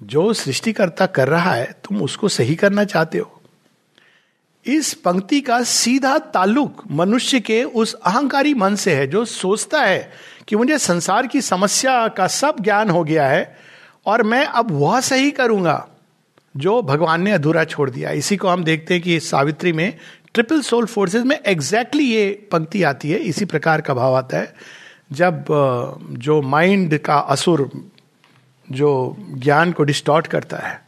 जो 0.00 0.32
सृष्टिकर्ता 0.32 1.06
कर 1.06 1.28
रहा 1.28 1.52
है, 1.52 1.72
तुम 1.84 2.02
उसको 2.02 2.28
सही 2.28 2.54
करना 2.54 2.84
चाहते 2.84 3.18
हो। 3.18 3.40
इस 4.66 4.92
पंक्ति 4.94 5.40
का 5.40 5.62
सीधा 5.62 6.18
ताल्लुक 6.18 6.82
मनुष्य 6.90 7.40
के 7.40 7.62
उस 7.64 7.94
अहंकारी 7.94 8.54
मन 8.54 8.74
से 8.74 8.94
है, 8.94 9.06
जो 9.06 9.24
सोचता 9.24 9.82
है 9.82 10.12
कि 10.48 10.56
मुझे 10.56 10.78
संसार 10.78 11.26
की 11.26 11.40
समस्या 11.42 12.08
का 12.08 12.26
सब 12.26 12.56
ज्ञान 12.60 12.90
हो 12.90 13.04
गया 13.04 13.28
है 13.28 13.58
और 14.06 14.22
मैं 14.22 14.44
अब 14.46 14.70
वह 14.70 15.00
सही 15.00 15.30
करूँगा। 15.30 15.88
जो 16.58 16.80
भगवान 16.82 17.22
ने 17.22 17.32
अधूरा 17.32 17.64
छोड़ 17.64 17.88
दिया। 17.90 18.10
इसी 18.12 18.36
को 18.36 18.48
हम 18.48 18.64
देखते 18.64 18.94
हैं 18.94 19.02
कि 19.02 19.18
सावित्री 19.20 19.72
में 19.72 19.92
ट्रिपल 20.34 20.60
सोल 20.60 20.86
फोर्सेस 20.86 21.22
में 21.24 21.36
एग्जैक्टली 21.36 22.04
exactly 22.04 22.24
ये 22.24 22.48
पंक्ति 22.52 22.82
आती 22.82 23.10
है। 23.10 23.18
इसी 23.18 23.44
प्रकार 23.44 23.80
का 23.80 23.94
भाव 23.94 24.14
आता 24.14 24.38
है। 24.38 24.54
जब 25.12 25.44
जो 26.18 26.40
माइंड 26.42 26.98
का 26.98 27.18
असुर, 27.18 27.70
जो 28.68 29.16
ज्ञान 29.34 29.72
को 29.72 29.84
डिस्टॉर्ट 29.84 30.26
करता 30.26 30.56
है, 30.58 30.80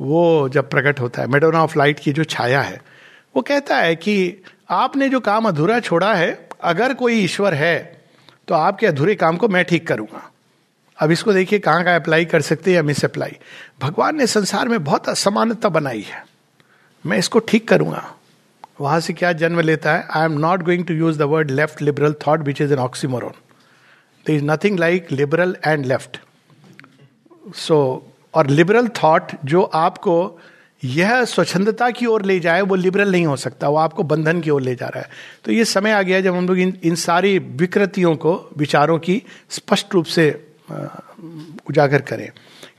वो 0.00 0.48
जब 0.48 0.70
प्रकट 0.70 1.00
होता 1.00 1.22
है 1.22 1.28
मेडोना 1.28 1.62
ऑफ़ 1.62 1.78
लाइट 1.78 1.98
की 1.98 2.12
जो 2.12 2.24
छाया 2.24 2.62
है, 2.62 2.80
वो 3.36 3.42
कहता 3.42 3.76
है 3.76 3.94
कि 3.96 4.42
आपने 4.70 5.08
जो 5.08 5.20
काम 5.20 5.48
अधूरा 5.48 5.78
छोड़ा 5.80 6.14
है, 6.14 6.48
अगर 6.62 6.94
कोई 6.94 7.14
ईश्वर 7.14 7.54
है 7.54 7.76
तो 8.48 8.54
आपके 8.54 8.86
अधूरे 8.86 9.14
काम 9.14 9.36
को 9.36 9.48
मैं 9.48 9.64
ठीक 9.64 9.86
करूँगा। 9.86 10.30
अब 11.04 11.10
इसको 11.10 11.32
देखिए 11.32 11.58
कहाँ 11.58 11.84
का 11.84 11.94
अप्लाई 11.96 12.24
कर 12.24 12.40
सकते 12.42 12.70
हैं 12.70 12.76
या 12.76 12.82
मिस 12.82 13.04
अप्लाई 13.04 13.36
भगवान 13.82 14.16
ने 14.16 14.26
संसार 14.26 14.68
में 14.68 14.82
बहुत 14.84 15.08
असमानता 15.08 15.68
बनाई 15.68 16.00
है। 16.00 16.24
मैं 17.04 17.18
इसको 17.18 17.38
ठीक 17.38 17.68
करूँगा। 17.68 18.14
वहाँ 18.80 19.00
से 19.00 19.12
क्या 19.12 19.32
जन्म 19.32 19.60
लेता 19.60 19.92
है? 19.94 20.06
I 20.10 20.24
am 20.24 20.38
not 20.38 20.62
going 20.62 20.84
to 20.84 20.94
use 20.94 21.18
the 21.18 21.22
word 21.22 21.50
left 21.50 21.82
liberal 21.82 22.14
thought 22.26 22.40
which 22.40 22.60
is 22.60 22.72
an 22.72 22.78
oxymoron 22.78 23.32
the 24.26 24.30
is 24.30 24.44
nothing 24.44 24.78
like 24.78 25.12
liberal 25.12 25.56
and 25.66 25.86
left 25.86 26.18
so 27.56 27.78
और 28.34 28.46
लिबरल 28.46 28.88
थॉट 29.02 29.32
जो 29.44 29.62
आपको 29.62 30.16
यह 30.84 31.24
स्वच्छंदता 31.24 31.90
की 31.90 32.06
ओर 32.06 32.24
ले 32.24 32.38
जाए, 32.40 32.60
वो 32.60 32.74
लिबरल 32.74 33.10
नहीं 33.10 33.26
हो 33.26 33.36
सकता। 33.36 33.68
वो 33.68 33.76
आपको 33.76 34.02
बंधन 34.02 34.40
की 34.40 34.50
ओर 34.50 34.62
ले 34.62 34.74
जा 34.74 34.86
रहा 34.86 35.00
है। 35.00 35.08
तो 35.44 35.52
ये 35.52 35.64
समय 35.64 35.90
आ 35.90 36.02
गया 36.02 36.20
जब 36.20 36.34
हम 36.34 36.48
लोग 36.48 36.58
इन 36.58 36.78
इन 36.84 36.94
सारी 36.94 37.38
विकृतियों 37.38 38.16
को, 38.16 38.50
विचारों 38.56 38.98
की 38.98 39.22
स्पष्ट 39.50 39.94
रूप 39.94 40.04
से 40.06 40.53
उजागर 40.70 42.02
करें। 42.02 42.30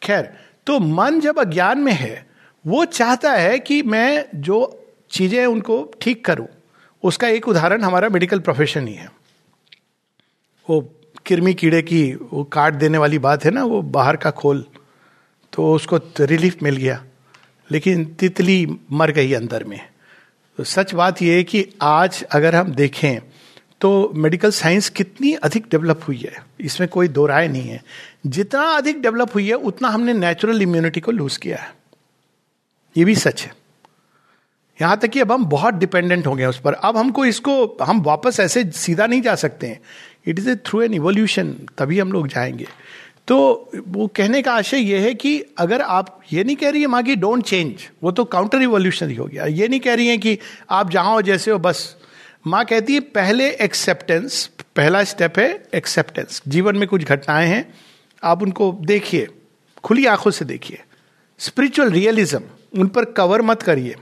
खैर 0.03 0.33
तो 0.67 0.79
मन 0.79 1.19
जब 1.19 1.39
अज्ञान 1.39 1.79
में 1.79 1.93
है, 1.93 2.25
वो 2.65 2.85
चाहता 2.85 3.31
है 3.31 3.59
कि 3.59 3.81
मैं 3.83 4.25
जो 4.35 4.57
चीज़ें 5.11 5.45
उनको 5.45 5.83
ठीक 6.01 6.23
करूँ। 6.25 6.47
उसका 7.03 7.27
एक 7.27 7.47
उदाहरण 7.47 7.81
हमारा 7.81 8.09
मेडिकल 8.09 8.39
प्रोफेशन 8.39 8.87
ही 8.87 8.93
है। 8.93 9.09
वो 10.67 10.79
किरमी 11.25 11.53
कीड़े 11.53 11.81
की 11.81 12.03
वो 12.31 12.43
काट 12.43 12.73
देने 12.73 12.97
वाली 12.97 13.19
बात 13.19 13.45
है 13.45 13.51
ना, 13.51 13.63
वो 13.63 13.81
बाहर 13.81 14.15
का 14.15 14.31
खोल 14.31 14.65
तो 15.53 15.73
उसको 15.73 15.99
रिलीफ 16.19 16.63
मिल 16.63 16.75
गया। 16.75 17.03
लेकिन 17.69 18.05
तितली 18.13 18.65
मर 18.91 19.11
गई 19.11 19.33
अंदर 19.33 19.63
में। 19.63 19.79
तो 20.57 20.63
सच 20.63 20.93
बात 20.93 21.21
यह 21.21 21.35
है 21.35 21.43
कि 21.43 21.65
आज 21.81 22.23
अगर 22.23 22.55
हम 22.55 22.71
देखें 22.71 23.19
तो 23.81 24.11
मेडिकल 24.15 24.51
साइंस 24.51 24.89
कितनी 24.89 25.33
अधिक 25.33 25.63
डेवलप 25.71 26.01
हुई 26.07 26.17
है? 26.17 26.45
इसमें 26.59 26.89
कोई 26.89 27.07
दो 27.07 27.25
राय 27.25 27.47
नहीं 27.47 27.69
है। 27.69 27.83
जितना 28.27 28.61
अधिक 28.61 29.01
डेवलप 29.01 29.31
हुई 29.35 29.47
है, 29.47 29.53
उतना 29.53 29.87
हमने 29.87 30.13
नेचुरल 30.13 30.61
इम्यूनिटी 30.61 30.99
को 30.99 31.11
लूज 31.11 31.37
किया 31.37 31.57
है। 31.57 31.75
ये 32.97 33.05
भी 33.05 33.15
सच 33.15 33.41
है। 33.41 33.55
यहाँ 34.81 34.97
तक 34.97 35.07
कि 35.07 35.19
अब 35.19 35.31
हम 35.31 35.45
बहुत 35.45 35.73
डिपेंडेंट 35.73 36.27
हो 36.27 36.35
गए 36.35 36.45
उस 36.45 36.59
पर। 36.59 36.73
अब 36.73 36.97
हमको 36.97 37.25
इसको, 37.25 37.77
हम 37.81 38.01
वापस 38.01 38.39
ऐसे 38.39 38.71
सीधा 38.71 39.07
नहीं 39.07 39.21
जा 39.21 39.35
सकते 39.35 39.67
हैं। 39.67 39.79
It 40.27 40.39
is 40.39 40.49
a 40.49 40.55
through 40.55 40.81
an 40.81 40.93
evolution 40.93 41.55
तभी 41.77 41.99
हम 41.99 42.11
लोग 42.11 42.27
जाएँगे। 42.27 42.67
तो 43.27 43.69
वो 43.87 44.07
कहने 44.07 44.41
का 44.41 44.53
आशय 44.53 44.77
यह 44.77 45.01
है 45.01 45.13
कि 45.13 45.43
अगर 45.57 45.81
आप 45.81 46.19
ये 46.33 46.43
नहीं 46.43 46.55
कह 46.55 46.69
रही 46.69 46.81
है, 46.81 46.87
माँ 46.87 47.03
की 47.03 47.15
डोंट 47.15 47.43
चेंज 47.43 47.89
वो 48.03 48.11
तो 48.11 48.25
काउंटर 48.25 48.57
रिवोल्यूशन 48.57 49.17
हो 49.17 49.25
गया। 49.25 49.45
ये 49.45 49.67
नहीं 49.67 49.79
कह 49.79 49.93
रही 49.93 50.07
है 50.07 50.17
कि 50.17 50.39
आप 50.69 50.91
जहाँ 50.91 51.13
हो 51.13 51.21
जैसे 51.21 51.51
हो, 51.51 51.59
बस 51.59 51.95
माँ 52.47 52.65
कहती 52.65 52.93
है, 52.93 52.99
पहले 52.99 53.49
एक्सेप्टेंस 53.49 54.49
पहला 54.75 55.03
स्टेप 55.03 55.39
है 55.39 55.63
एक्सेप्टेंस 55.75 56.41
जीवन 56.47 56.75
में 56.75 56.87
कुछ 56.87 57.03
घटनाएँ 57.03 57.47
हैं, 57.47 57.73
आप 58.23 58.41
उनको 58.41 58.77
देखिए, 58.81 59.27
खुली 59.83 60.05
आँखों 60.05 60.31
से 60.31 60.45
देखिए. 60.45 60.81
स्पिरिचुअल 61.39 61.91
रियलिज्म 61.91 62.41
उन 62.79 62.87
पर 62.87 63.05
कवर 63.05 63.41
मत 63.41 63.61
करिए. 63.61 63.95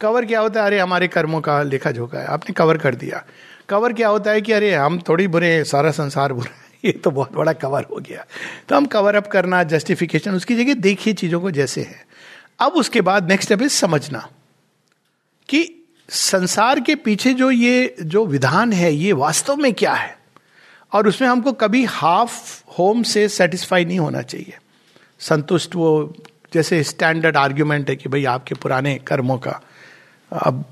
कवर 0.00 0.24
क्या 0.24 0.40
होता 0.40 0.60
है? 0.60 0.66
अरे, 0.66 0.78
हमारे 0.78 1.08
कर्मों 1.08 1.40
का 1.40 1.62
लेखा 1.62 1.92
झोंका 1.92 2.18
है, 2.18 2.26
आपने 2.26 2.52
कवर 2.52 2.78
कर 2.78 2.94
दिया. 2.94 3.24
कवर 3.68 3.92
क्या 3.92 4.08
होता 4.08 4.30
है 4.30 4.40
कि, 4.40 4.52
अरे, 4.52 4.74
हम 4.74 5.02
थोड़ी 5.08 5.28
बुरे 5.28 5.54
हैं, 5.54 5.64
सारा 5.64 5.90
संसार 5.90 6.32
बुरा 6.32 6.54
है. 6.54 6.66
ये 6.84 6.92
तो 6.92 7.10
बहुत 7.10 7.32
बड़ा 7.32 7.52
कवर 7.52 7.82
हो 7.82 7.96
गया. 7.96 8.26
तो 8.68 8.76
हम 8.76 8.86
कवर 8.86 9.14
अप 9.14 9.26
करना 9.26 9.62
जस्टिफिकेशन 9.62 10.34
उसकी 10.34 10.56
जगह 10.56 10.74
देखिए 10.74 11.14
चीज़ों 11.14 11.40
को 11.40 11.50
जैसे 11.50 11.80
है. 11.80 12.06
अब 12.60 12.72
उसके 12.72 13.00
बाद 13.00 13.28
नेक्स्ट 13.28 13.44
स्टेप 13.44 13.62
इज़ 13.62 13.72
समझना 13.72 14.28
कि 15.48 15.75
संसार 16.08 16.80
के 16.80 16.94
पीछे 16.94 17.32
जो 17.34 17.50
ये, 17.50 17.96
जो 18.02 18.26
विधान 18.26 18.72
है, 18.72 18.92
ये 18.94 19.12
वास्तव 19.12 19.56
में 19.56 19.72
क्या 19.74 19.94
है? 19.94 20.16
और 20.92 21.08
उसमें 21.08 21.28
हमको 21.28 21.52
कभी 21.52 21.84
हाफ़ 21.84 22.62
होम 22.78 23.02
से 23.02 23.28
सेटिस्फाई 23.28 23.84
नहीं 23.84 23.98
होना 23.98 24.22
चाहिए। 24.22 24.58
संतुष्ट 25.18 25.74
वो, 25.74 26.14
जैसे 26.54 26.82
स्टैंडर्ड 26.82 27.36
आर्ग्यूमेंट 27.36 27.90
है 27.90 27.96
कि 27.96 28.08
भाई 28.08 28.24
आपके 28.24 28.54
पुराने 28.54 28.94
कर्मों 28.98 29.38
का। 29.38 29.60
अब 30.32 30.64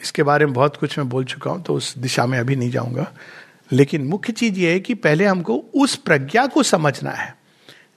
इसके 0.00 0.22
बारे 0.22 0.46
में 0.46 0.54
बहुत 0.54 0.76
कुछ 0.76 0.98
मैं 0.98 1.08
बोल 1.08 1.24
चुका 1.24 1.50
हूँ 1.50 1.62
तो 1.62 1.74
उस 1.74 1.96
दिशा 1.98 2.26
में 2.26 2.38
अभी 2.38 2.56
नहीं 2.56 2.70
जाऊँगा। 2.70 3.12
लेकिन 3.72 4.04
मुख्य 4.04 4.32
चीज़ 4.32 4.58
ये 4.58 4.72
है 4.72 4.80
कि 4.80 4.94
पहले 4.94 5.24
हमको 5.24 5.56
उस 5.74 5.96
प्रज्ञा 5.96 6.46
को 6.46 6.62
समझना 6.62 7.10
है, 7.10 7.34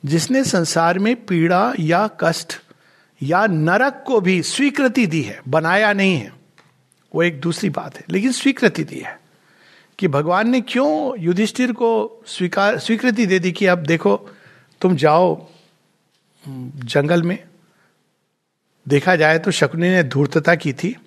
जिसने 0.06 0.44
संसार 0.44 1.00
में 1.00 1.16
पीड़ा 1.26 1.74
या 1.80 2.10
कष्ट 2.22 2.54
या 3.24 3.48
नरक 3.48 4.04
को 4.08 4.22
भी 4.22 4.44
स्वीकृति 4.44 5.08
दी 5.08 5.22
है, 5.22 5.42
बनाया 5.48 5.94
नहीं 5.94 6.18
है। 6.18 6.34
वो 7.16 7.24
एक 7.24 7.42
दूसरी 7.42 7.70
बात 7.70 7.96
है, 7.98 8.04
लेकिन 8.10 8.32
स्वीकृति 8.32 8.84
दी 8.84 9.00
है 9.00 9.20
कि 10.00 10.08
भगवान 10.08 10.50
ने 10.50 10.62
क्यों 10.62 11.20
युधिष्ठिर 11.20 11.72
को 11.72 12.24
स्वीकार, 12.28 12.80
स्वीकृति 12.80 13.26
दे 13.26 13.40
दी 13.40 13.52
कि 13.52 13.66
अब 13.66 13.80
देखो, 13.80 14.30
तुम 14.82 14.96
जाओ 14.96 15.48
जंगल 16.76 17.24
में, 17.24 17.44
देखा 18.88 19.16
जाए 19.16 19.40
तो 19.40 19.52
शकुनी 19.52 19.90
ने 19.90 20.04
धूर्तता 20.04 20.56
की 20.56 20.74
थी 20.74 20.98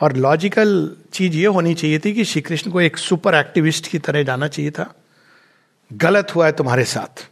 और 0.00 0.16
लॉजिकल 0.16 0.96
चीज़ 1.12 1.34
ये 1.34 1.46
होनी 1.46 1.74
चाहिए 1.74 1.98
थी 1.98 2.12
कि 2.12 2.24
श्री 2.24 2.42
कृष्ण 2.42 2.70
को 2.70 2.80
एक 2.80 2.96
सुपर 2.96 3.34
एक्टिविस्ट 3.34 3.86
की 3.86 3.98
तरह 3.98 4.22
जाना 4.22 4.48
चाहिए 4.48 4.70
था। 4.70 4.94
गलत 5.92 6.34
हुआ 6.34 6.46
है 6.46 6.52
तुम्हारे 6.52 6.84
साथ। 6.84 7.28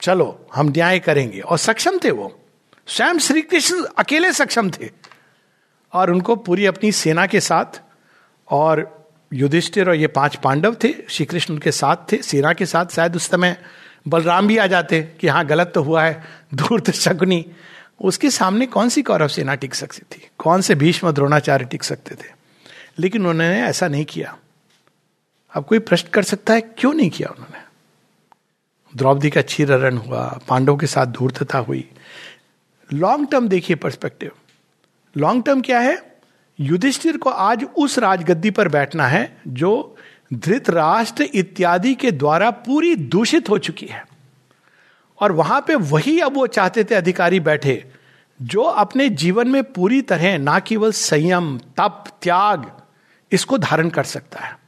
चलो, 0.00 0.46
हम 0.54 0.68
न्याय 0.68 0.98
करेंगे। 0.98 1.40
और 1.40 1.58
सक्षम 1.58 1.98
थे 1.98 2.10
वो। 2.10 2.43
स्वयं 2.86 3.18
श्री 3.18 3.42
कृष्ण 3.42 3.84
अकेले 3.98 4.32
सक्षम 4.32 4.70
थे 4.70 4.90
और 5.92 6.10
उनको 6.10 6.36
पूरी 6.36 6.66
अपनी 6.66 6.92
सेना 6.92 7.26
के 7.26 7.40
साथ 7.40 7.82
और 8.50 9.06
युधिष्ठिर 9.32 9.88
और 9.88 9.94
ये 9.94 10.06
पाँच 10.06 10.36
पांडव 10.36 10.76
थे 10.84 10.94
श्री 11.08 11.26
कृष्ण 11.26 11.54
उनके 11.54 11.72
साथ 11.72 11.96
थे, 12.12 12.16
सेना 12.16 12.52
के 12.52 12.66
साथ 12.66 12.86
शायद 12.86 13.16
उस 13.16 13.30
समय 13.30 13.56
बलराम 14.08 14.46
भी 14.46 14.56
आ 14.56 14.66
जाते 14.66 15.02
कि 15.02 15.28
हाँ 15.28 15.46
गलत 15.46 15.72
तो 15.74 15.82
हुआ 15.82 16.04
है 16.04 16.24
धूर्त 16.54 16.90
शकुनी। 16.90 17.46
उसके 18.00 18.30
सामने 18.30 18.66
कौन 18.66 18.88
सी 18.88 19.02
कौरव 19.02 19.28
सेना 19.28 19.54
टिक 19.54 19.74
सकती 19.74 20.16
थी? 20.16 20.28
कौन 20.38 20.60
से 20.60 20.74
भीष्म 20.74 21.12
द्रोणाचार्य 21.12 21.64
टिक 21.64 21.84
सकते 21.84 22.14
थे? 22.14 22.28
लेकिन 22.98 23.20
उन्होंने 23.20 23.62
ऐसा 23.62 23.88
नहीं 23.88 24.04
किया। 24.04 24.38
अब 25.54 25.64
कोई 25.64 25.78
प्रश्न 25.78 26.08
कर 26.08 26.22
सकता 26.22 26.54
है, 26.54 26.60
क्यों 26.60 26.94
नहीं 26.94 27.10
किया 27.10 27.28
उन्होंने? 27.28 27.64
द्रौपदी 28.96 29.30
का 29.30 29.42
क्षीरण 29.42 29.96
हुआ, 29.96 30.40
पांडव 30.48 30.76
के 30.76 30.86
साथ 30.86 31.06
धूर्तता 31.06 31.58
हुई। 31.58 31.90
लॉन्ग 32.92 33.28
टर्म 33.30 33.48
देखिए 33.48 33.76
पर्सपेक्टिव 33.76 34.30
लॉन्ग 35.16 35.44
टर्म 35.44 35.60
क्या 35.60 35.80
है? 35.80 36.14
युधिष्ठिर 36.60 37.16
को 37.16 37.30
आज 37.30 37.64
उस 37.64 37.98
राजगद्दी 37.98 38.50
पर 38.50 38.68
बैठना 38.68 39.06
है 39.06 39.36
जो 39.48 39.96
धृत 40.34 40.70
राष्ट्र 40.70 41.22
इत्यादि 41.22 41.94
के 41.94 42.10
द्वारा 42.10 42.50
पूरी 42.50 42.94
दूषित 42.94 43.48
हो 43.48 43.58
चुकी 43.58 43.86
है। 43.86 44.04
और 45.20 45.32
वहाँ 45.32 45.60
पे 45.60 45.74
वही 45.74 46.18
अब 46.20 46.34
वो 46.34 46.46
चाहते 46.46 46.84
थे 46.84 46.94
अधिकारी 46.94 47.40
बैठे, 47.40 47.84
जो 48.42 48.62
अपने 48.62 49.08
जीवन 49.08 49.48
में 49.48 49.62
पूरी 49.64 50.02
तरह 50.02 50.38
ना 50.38 50.58
केवल 50.58 50.92
संयम, 50.92 51.58
तप, 51.58 52.04
त्याग, 52.22 52.70
इसको 53.32 53.58
धारण 53.58 53.88
कर 53.88 54.04
सकता 54.04 54.40
है। 54.40 54.58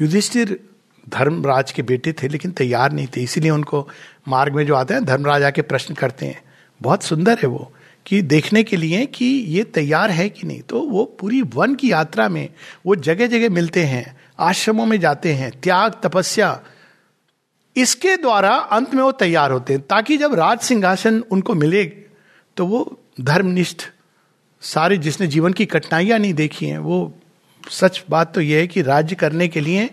युधिष्ठिर 0.00 0.60
धर्मराज 1.08 1.72
के 1.72 1.82
बेटे 1.82 2.12
थे, 2.12 2.28
लेकिन 2.28 2.50
तैयार 2.50 2.92
नहीं 2.92 3.06
थे, 3.06 3.22
इसीलिए 3.22 3.50
उनको 3.50 3.88
मार्ग 4.28 4.54
में 4.54 4.66
जो 4.66 4.74
आते 4.74 4.94
हैं, 4.94 5.04
धर्मराज 5.04 5.42
आके 5.42 5.62
प्रश्न 5.62 5.94
करते 5.94 6.26
हैं 6.26 6.49
बहुत 6.80 7.02
सुंदर 7.04 7.38
है 7.38 7.48
वो, 7.48 7.70
कि 8.06 8.20
देखने 8.24 8.62
के 8.62 8.76
लिए 8.76 9.04
कि 9.08 9.24
ये 9.24 9.62
तैयार 9.70 10.10
है 10.10 10.28
कि 10.30 10.46
नहीं। 10.46 10.60
तो 10.62 10.80
वो 10.82 11.04
पूरी 11.20 11.40
वन 11.54 11.74
की 11.74 11.90
यात्रा 11.92 12.28
में 12.28 12.48
वो 12.86 12.94
जगह 12.98 13.26
जगह 13.28 13.50
मिलते 13.50 13.84
हैं, 13.84 14.16
आश्रमों 14.40 14.86
में 14.86 14.98
जाते 15.00 15.32
हैं, 15.32 15.50
त्याग, 15.60 16.00
तपस्या। 16.02 16.60
इसके 17.76 18.16
द्वारा 18.16 18.50
अंत 18.50 18.94
में 18.94 19.02
वो 19.02 19.10
तैयार 19.14 19.50
होते 19.50 19.72
हैं, 19.72 19.82
ताकि 19.82 20.16
जब 20.16 20.34
राज 20.34 20.60
सिंहासन 20.60 21.22
उनको 21.30 21.54
मिले 21.56 21.84
तो 22.56 22.66
वो 22.66 22.80
धर्मनिष्ठ, 23.20 23.82
सारे 24.62 24.96
जिसने 24.98 25.26
जीवन 25.26 25.52
की 25.52 25.66
कठिनाइयाँ 25.66 26.18
नहीं 26.18 26.34
देखी 26.34 26.66
हैं, 26.66 26.78
वो 26.78 27.12
सच 27.62 28.02
बात 28.10 28.34
तो 28.34 28.40
यह 28.40 28.58
है 28.58 28.66
कि 28.66 28.82
राज्य 28.82 29.16
करने 29.16 29.48
के 29.48 29.60
लिए 29.60 29.88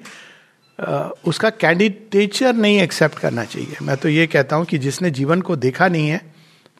उसका 1.25 1.49
कैंडिडेचर 1.51 2.55
नहीं 2.55 2.79
एक्सेप्ट 2.81 3.19
करना 3.19 3.43
चाहिए। 3.45 3.77
मैं 3.81 3.97
तो 3.97 4.09
ये 4.09 4.25
कहता 4.27 4.55
हूँ 4.55 4.65
कि 4.65 4.77
जिसने 4.77 5.11
जीवन 5.11 5.41
को 5.41 5.55
देखा 5.57 5.87
नहीं 5.87 6.09
है 6.09 6.21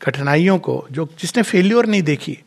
कठिनाइयों 0.02 0.58
को, 0.60 0.86
जो 0.92 1.08
जिसने 1.20 1.44
फेल्योर 1.44 1.86
नहीं 1.86 2.02
देखी, 2.04 2.38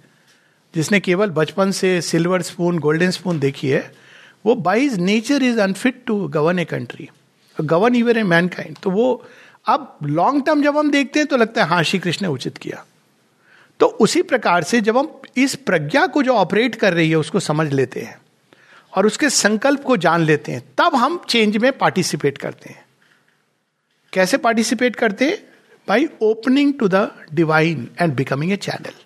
जिसने 0.75 1.01
केवल 1.01 1.31
बचपन 1.31 1.71
से 1.71 2.01
सिल्वर 2.01 2.43
स्पून 2.43 2.79
गोल्डन 2.79 3.11
स्पून 3.11 3.39
देखी 3.39 3.69
है, 3.69 3.93
वो 4.47 4.55
by his 4.55 4.99
nature 4.99 5.43
is 5.43 5.61
unfit 5.61 6.03
to 6.07 6.29
govern 6.29 6.59
a 6.59 6.65
country 6.65 7.09
govern 7.59 7.95
even 7.95 8.17
a 8.17 8.23
mankind 8.49 8.77
तो 8.79 8.91
वो, 8.91 9.25
अब 9.67 9.99
लॉन्ग 10.03 10.45
टर्म 10.47 10.63
जब 10.63 10.77
हम 10.77 10.91
देखते 10.91 11.21
हैं 11.21 11.29
तो 11.29 11.37
लगता 11.37 11.63
है 11.63 11.69
हाँ 11.69 11.83
श्री 11.83 11.99
कृष्ण 11.99 12.27
ने 12.27 12.33
उचित 12.33 12.59
किया। 12.59 12.85
तो 13.81 13.87
उसी 13.87 14.23
प्रकार 14.23 14.63
से 14.63 14.81
जब 14.81 14.99
हम 14.99 15.21
इस 15.37 15.55
प्रज्ञा 15.55 16.07
को 16.07 16.23
जो 16.23 16.35
ऑपरेट 16.35 16.75
कर 16.75 16.95
रही 16.95 17.11
है, 17.11 17.17
उसको 17.17 17.41
समझ 17.41 17.73
लेते 17.73 18.01
हैं 18.01 18.19
और 18.93 19.07
उसके 19.07 19.31
संकल्प 19.31 19.83
को 19.83 19.97
जान 19.97 20.21
लेते 20.21 20.53
हैं, 20.53 20.63
तब 20.79 20.95
हम 20.95 21.21
चेंज 21.29 21.57
में 21.57 21.73
पार्टिसिपेट 21.79 22.39
करते 22.39 22.71
हैं। 22.71 22.85
कैसे 24.13 24.37
पार्टिसिपेट 24.37 24.97
करते 24.97 25.25
हैं? 25.25 25.50
By 25.91 26.09
opening 26.23 26.73
to 26.79 26.89
the 26.89 27.09
divine 27.35 27.89
and 28.01 28.15
becoming 28.15 28.53
a 28.53 28.57
channel 28.59 28.99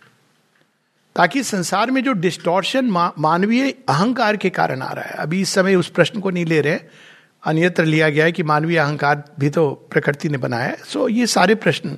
ताकि 1.16 1.42
संसार 1.44 1.90
में 1.90 2.02
जो 2.04 2.12
डिस्टोर्शन 2.20 2.86
मानवीय 3.18 3.70
अहंकार 3.88 4.36
के 4.36 4.50
कारण 4.52 4.82
आ 4.82 4.92
रहा 4.92 5.04
है। 5.04 5.14
अभी 5.22 5.40
इस 5.40 5.50
समय 5.54 5.74
उस 5.74 5.88
प्रश्न 5.90 6.20
को 6.20 6.30
नहीं 6.30 6.44
ले 6.46 6.60
रहे। 6.60 6.78
अन्यत्र 7.42 7.84
लिया 7.84 8.08
गया 8.08 8.24
है 8.24 8.32
कि 8.32 8.42
मानवीय 8.42 8.78
अहंकार 8.78 9.22
भी 9.40 9.50
तो 9.50 9.70
प्रकृति 9.92 10.28
ने 10.28 10.38
बनाया 10.38 10.64
है। 10.64 10.76
सो 10.76 11.00
so, 11.00 11.10
ये 11.10 11.26
सारे 11.26 11.54
प्रश्न 11.56 11.96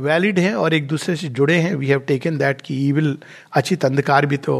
वैलिड 0.00 0.38
हैं 0.38 0.54
और 0.54 0.74
एक 0.74 0.86
दूसरे 0.88 1.16
से 1.16 1.28
जुड़े 1.30 1.56
हैं। 1.56 1.74
वी 1.74 1.86
हैव 1.86 2.00
टेकन 2.08 2.38
दैट 2.38 2.60
कि 2.60 2.74
ईविल 2.88 3.16
अचित 3.52 3.84
अंधकार 3.84 4.26
भी 4.26 4.36
तो 4.38 4.56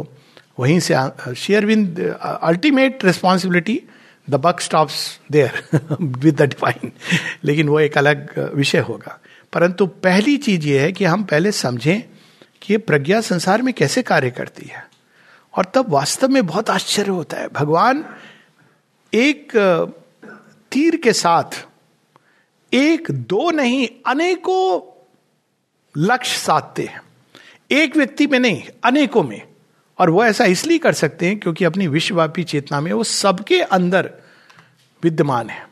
वहीं 0.58 0.78
से 0.80 0.94
शेयरविंद 1.36 2.00
ultimate 2.20 3.04
responsibility 3.04 3.80
the 4.28 4.40
buck 4.44 4.60
stops 4.60 4.96
there 5.32 5.62
with 6.00 6.34
the 6.34 6.48
divine 6.48 6.92
लेकिन 7.44 7.68
वो 7.68 7.80
एक 7.80 7.98
अलग 7.98 8.38
विषय 8.54 8.78
होगा। 8.88 9.18
परंतु 9.52 9.86
पहली 9.86 10.36
चीज़ 10.36 10.66
ये 10.66 10.80
है 10.80 10.92
कि 10.92 11.04
हम 11.04 11.24
पहले 11.24 11.52
समझें 11.52 12.02
कि 12.62 12.74
ये 12.74 12.78
प्रज्ञा 12.78 13.20
संसार 13.20 13.62
में 13.62 13.74
कैसे 13.74 14.02
कार्य 14.02 14.30
करती 14.30 14.66
है। 14.66 14.88
और 15.58 15.64
तब 15.74 15.86
वास्तव 15.88 16.28
में 16.28 16.46
बहुत 16.46 16.70
आश्चर्य 16.70 17.10
होता 17.10 17.36
है। 17.36 17.48
भगवान 17.48 18.16
एक 19.14 19.52
तीर 20.72 20.96
के 20.96 21.12
साथ 21.12 21.66
एक, 22.74 23.10
दो 23.10 23.50
नहीं, 23.50 23.88
अनेकों 24.06 24.88
लक्ष्य 25.96 26.38
साधते 26.38 26.82
हैं। 26.82 27.02
एक 27.70 27.96
व्यक्ति 27.96 28.26
में 28.26 28.38
नहीं, 28.38 28.62
अनेकों 28.84 29.22
में। 29.22 29.42
और 29.98 30.10
वो 30.10 30.24
ऐसा 30.24 30.44
इसलिए 30.44 30.78
कर 30.78 30.92
सकते 30.92 31.26
हैं 31.26 31.40
क्योंकि 31.40 31.64
अपनी 31.64 31.86
विश्वव्यापी 31.86 32.44
चेतना 32.44 32.80
में 32.80 32.92
वो 32.92 33.04
सबके 33.04 33.62
अंदर 33.62 34.12
विद्यमान 35.02 35.50
है। 35.50 35.71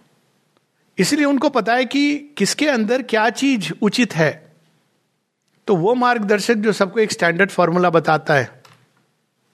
इसलिए 0.99 1.25
उनको 1.25 1.49
पता 1.51 1.75
है 1.75 1.85
कि 1.85 2.33
किसके 2.39 2.69
अंदर 2.69 3.03
क्या 3.05 3.29
चीज़ 3.33 3.73
उचित 3.83 4.15
है। 4.15 4.31
तो 5.69 5.77
वो 5.77 5.95
मार्गदर्शक 5.95 6.55
जो 6.57 6.73
सबको 6.73 7.01
एक 7.01 7.13
स्टैंडर्ड 7.13 7.51
फॉर्मूला 7.51 7.91
बताता 7.91 8.35
है, 8.35 8.51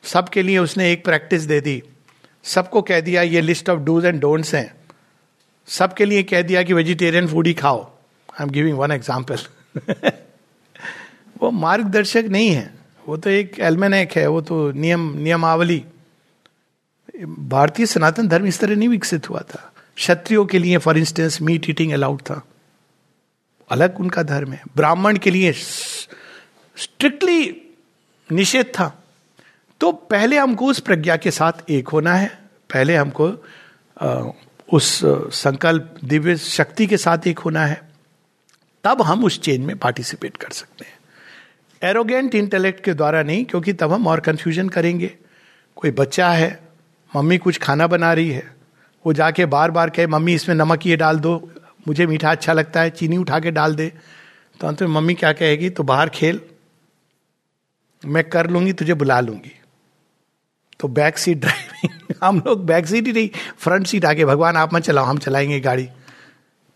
सबके 0.05 0.43
लिए 0.43 0.59
उसने 0.59 0.91
एक 0.93 1.05
प्रैक्टिस 1.05 1.43
दे 1.43 1.61
दी। 1.61 1.83
सबको 2.45 2.83
कह 2.83 3.01
दिया, 3.01 3.23
ये 3.23 3.41
list 3.41 3.71
of 3.71 3.81
dos 3.81 4.05
and 4.05 4.21
don'ts 4.21 4.55
हैं। 4.55 4.75
सबके 5.69 6.05
लिए 6.05 6.23
कह 6.23 6.43
दिया 6.43 6.63
कि 6.63 6.73
वेजिटेरियन 6.73 7.27
फ़ूड 7.29 7.47
ही 7.47 7.55
खाओ। 7.55 7.83
I 7.83 8.43
am 8.43 8.51
giving 8.51 8.79
one 8.79 8.93
example 8.93 9.39
वो 11.37 11.51
मार्गदर्शक 11.53 12.25
नहीं 12.31 12.51
है। 12.51 12.73
वो 13.05 13.17
तो 13.17 13.31
एक 13.31 13.59
एलमेनेक 13.61 14.13
है, 14.13 14.27
वो 14.27 14.41
तो 14.41 14.71
नियम, 14.73 15.13
नियमावली। 15.17 15.85
भारतीय 17.21 17.87
सनातन 17.87 18.29
धर्म 18.29 18.47
इस 18.47 18.61
तरह 18.61 18.77
नहीं 18.77 18.89
विकसित 18.89 19.29
हुआ 19.31 19.41
था। 19.51 19.73
क्षत्रियो 19.97 20.45
के 20.45 20.59
लिए 20.59 20.79
for 20.79 20.99
instance 20.99 21.43
meat 21.43 21.71
eating 21.71 21.93
allowed 21.93 22.21
था। 22.21 22.43
अलग 23.71 24.01
उनका 24.01 24.23
धर्म 24.23 24.53
है। 24.53 24.63
ब्राह्मण 24.77 25.17
के 25.17 25.31
लिए 25.31 25.53
स्ट्रिक्टली 25.53 27.63
निषेध 28.33 28.67
था। 28.67 29.05
तो 29.81 29.93
पहले 29.93 30.39
हमको 30.39 30.67
उस 30.67 30.81
प्रज्ञा 30.81 31.17
के 31.17 31.31
साथ 31.31 31.71
एक 31.71 31.89
होना 31.89 32.15
है। 32.15 32.39
पहले 32.73 32.97
हमको 32.97 33.33
उस 34.73 35.01
संकल्प, 35.33 35.95
दिव्य 36.05 36.37
शक्ति 36.37 36.87
के 36.87 36.97
साथ 36.97 37.27
एक 37.27 37.39
होना 37.39 37.67
है। 37.67 37.89
तब 38.85 39.03
हम 39.03 39.25
उस 39.25 39.41
चेंज 39.41 39.61
में 39.61 39.79
पार्टिसिपेट 39.79 40.37
कर 40.37 40.51
सकते 40.51 40.85
हैं। 40.85 40.99
एरोगेंट 41.83 42.35
इंटेलेक्ट 42.35 42.85
के 42.85 42.95
द्वारा 42.95 43.23
नहीं, 43.23 43.45
क्योंकि 43.45 43.73
तब 43.73 43.93
हम 43.93 44.07
और 44.07 44.21
कंफ्यूजन 44.21 44.69
करेंगे। 44.69 45.15
कोई 45.77 45.91
बच्चा 45.91 46.31
है, 46.31 46.69
मम्मी 47.17 47.39
कुछ 47.39 47.59
खाना 47.59 47.87
बना 47.87 48.13
रही 48.13 48.31
है 48.31 48.56
वो 49.07 49.13
जाके 49.13 49.45
बार 49.47 49.71
बार 49.71 49.91
कहे, 49.91 50.07
मम्मी, 50.07 50.35
इसमें 50.35 50.55
नमक 50.57 50.87
ये 50.87 50.97
डाल 50.97 51.19
दो। 51.19 51.51
मुझे 51.89 52.07
मीठा 52.07 52.31
अच्छा 52.31 52.53
लगता 52.53 52.81
है, 52.81 52.91
चीनी 52.91 53.17
उठा 53.17 53.39
के 53.41 53.51
डाल 53.51 53.75
दे। 53.75 53.93
तो 54.61 54.67
अंत 54.67 54.83
में 54.83 54.89
मम्मी 54.91 55.15
क्या 55.15 55.33
कहेगी 55.33 55.71
तो 55.71 55.83
बाहर 55.83 56.09
खेल, 56.09 56.41
मैं 58.03 58.23
कर 58.25 58.51
लूँगी, 58.51 58.73
तुझे 58.73 58.95
बुला 58.95 59.21
लूँगी। 59.21 59.53
तो 60.81 60.89
बैक 60.89 61.19
सीट 61.19 61.39
ड्राइविंग 61.39 62.15
हम 62.23 62.43
लोग 62.47 62.65
बैक 62.67 62.87
सीट 62.87 63.07
ही 63.07 63.13
नहीं 63.13 63.29
फ्रंट 63.59 63.87
सीट 63.87 64.05
आके, 64.05 64.25
भगवान, 64.25 64.57
आप 64.57 64.75
मत 64.75 64.83
चलाओ, 64.83 65.05
हम 65.05 65.19
चलाएँगे 65.19 65.61
गाड़ी। 65.61 65.89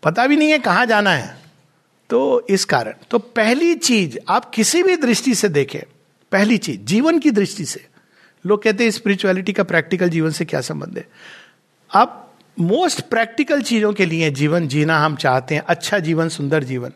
पता 0.03 0.27
भी 0.27 0.37
नहीं 0.37 0.51
है 0.51 0.59
कहाँ 0.59 0.85
जाना 0.85 1.11
है। 1.11 1.35
तो 2.09 2.45
इस 2.49 2.65
कारण 2.65 2.93
तो 3.11 3.19
पहली 3.19 3.73
चीज़ 3.75 4.17
आप 4.29 4.49
किसी 4.49 4.83
भी 4.83 4.95
दृष्टि 4.97 5.35
से 5.35 5.49
देखें, 5.49 5.81
पहली 6.31 6.57
चीज़, 6.57 6.79
जीवन 6.81 7.19
की 7.19 7.31
दृष्टि 7.31 7.65
से, 7.65 7.85
लोग 8.45 8.63
कहते 8.63 8.83
हैं 8.83 8.91
स्पिरिचुअलिटी 8.91 9.53
का 9.53 9.63
प्रैक्टिकल 9.63 10.09
जीवन 10.09 10.31
से 10.31 10.45
क्या 10.45 10.61
संबंध 10.61 10.97
है? 10.97 11.07
आप 11.91 12.20
मोस्ट 12.61 13.01
प्रैक्टिकल 13.01 13.61
चीज़ों 13.61 13.93
के 13.93 14.05
लिए 14.05 14.29
जीवन 14.31 14.67
जीना 14.67 14.97
हम 14.99 15.15
चाहते 15.15 15.55
हैं 15.55 15.63
अच्छा 15.67 15.99
जीवन, 15.99 16.29
सुंदर 16.29 16.63
जीवन। 16.63 16.91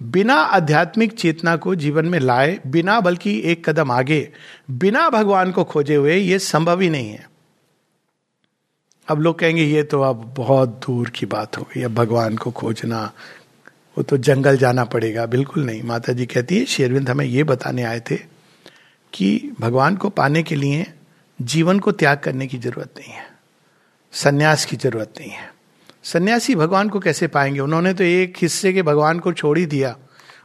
बिना 0.00 0.34
आध्यात्मिक 0.34 1.12
चेतना 1.12 1.56
को 1.56 1.74
जीवन 1.74 2.06
में 2.06 2.18
लाए, 2.18 2.58
बिना 2.66 3.00
बल्कि 3.00 3.40
एक 3.44 3.68
कदम 3.68 3.90
आगे, 3.90 4.32
बिना 4.70 5.08
भगवान 5.10 5.52
को 5.52 5.64
खोजे 5.64 5.94
हुए 5.94 6.16
ये 6.16 6.38
संभव 6.38 6.80
ही 6.80 6.90
नहीं 6.90 7.10
है। 7.10 7.28
अब 9.08 9.20
लोग 9.20 9.38
कहेंगे, 9.38 9.64
ये 9.64 9.82
तो 9.82 10.00
अब 10.00 10.34
बहुत 10.36 10.80
दूर 10.86 11.10
की 11.10 11.26
बात 11.26 11.58
हो 11.58 11.62
गई, 11.62 11.82
अब 11.82 11.94
भगवान 11.94 12.36
को 12.36 12.50
खोजना, 12.50 13.12
वो 13.98 14.02
तो 14.02 14.16
जंगल 14.16 14.56
जाना 14.56 14.84
पड़ेगा। 14.84 15.26
बिल्कुल 15.26 15.64
नहीं। 15.64 15.82
माता 15.82 16.12
जी 16.12 16.26
कहती 16.26 16.58
है 16.58 16.64
शेरविंद 16.64 17.10
हमें 17.10 17.24
ये 17.24 17.44
बताने 17.44 17.82
आए 17.82 18.00
थे 18.00 18.16
कि 19.12 19.52
भगवान 19.60 19.96
को 19.96 20.08
पाने 20.08 20.42
के 20.42 20.54
लिए 20.54 20.86
जीवन 21.38 21.78
को 21.78 21.92
त्याग 21.92 22.18
करने 22.18 22.46
की 22.46 22.58
ज़रूरत 22.58 22.94
नहीं 22.98 23.12
है। 23.12 23.29
सन्यास 24.12 24.64
की 24.64 24.76
ज़रूरत 24.76 25.14
नहीं 25.20 25.30
है। 25.30 25.54
सन्यासी 26.02 26.54
भगवान 26.54 26.88
को 26.88 27.00
कैसे 27.00 27.26
पाएँगे? 27.26 27.60
उन्होंने 27.60 27.94
तो 27.94 28.04
एक 28.04 28.34
हिस्से 28.38 28.72
के 28.72 28.82
भगवान 28.82 29.18
को 29.18 29.32
छोड़ 29.32 29.58
ही 29.58 29.66
दिया। 29.66 29.96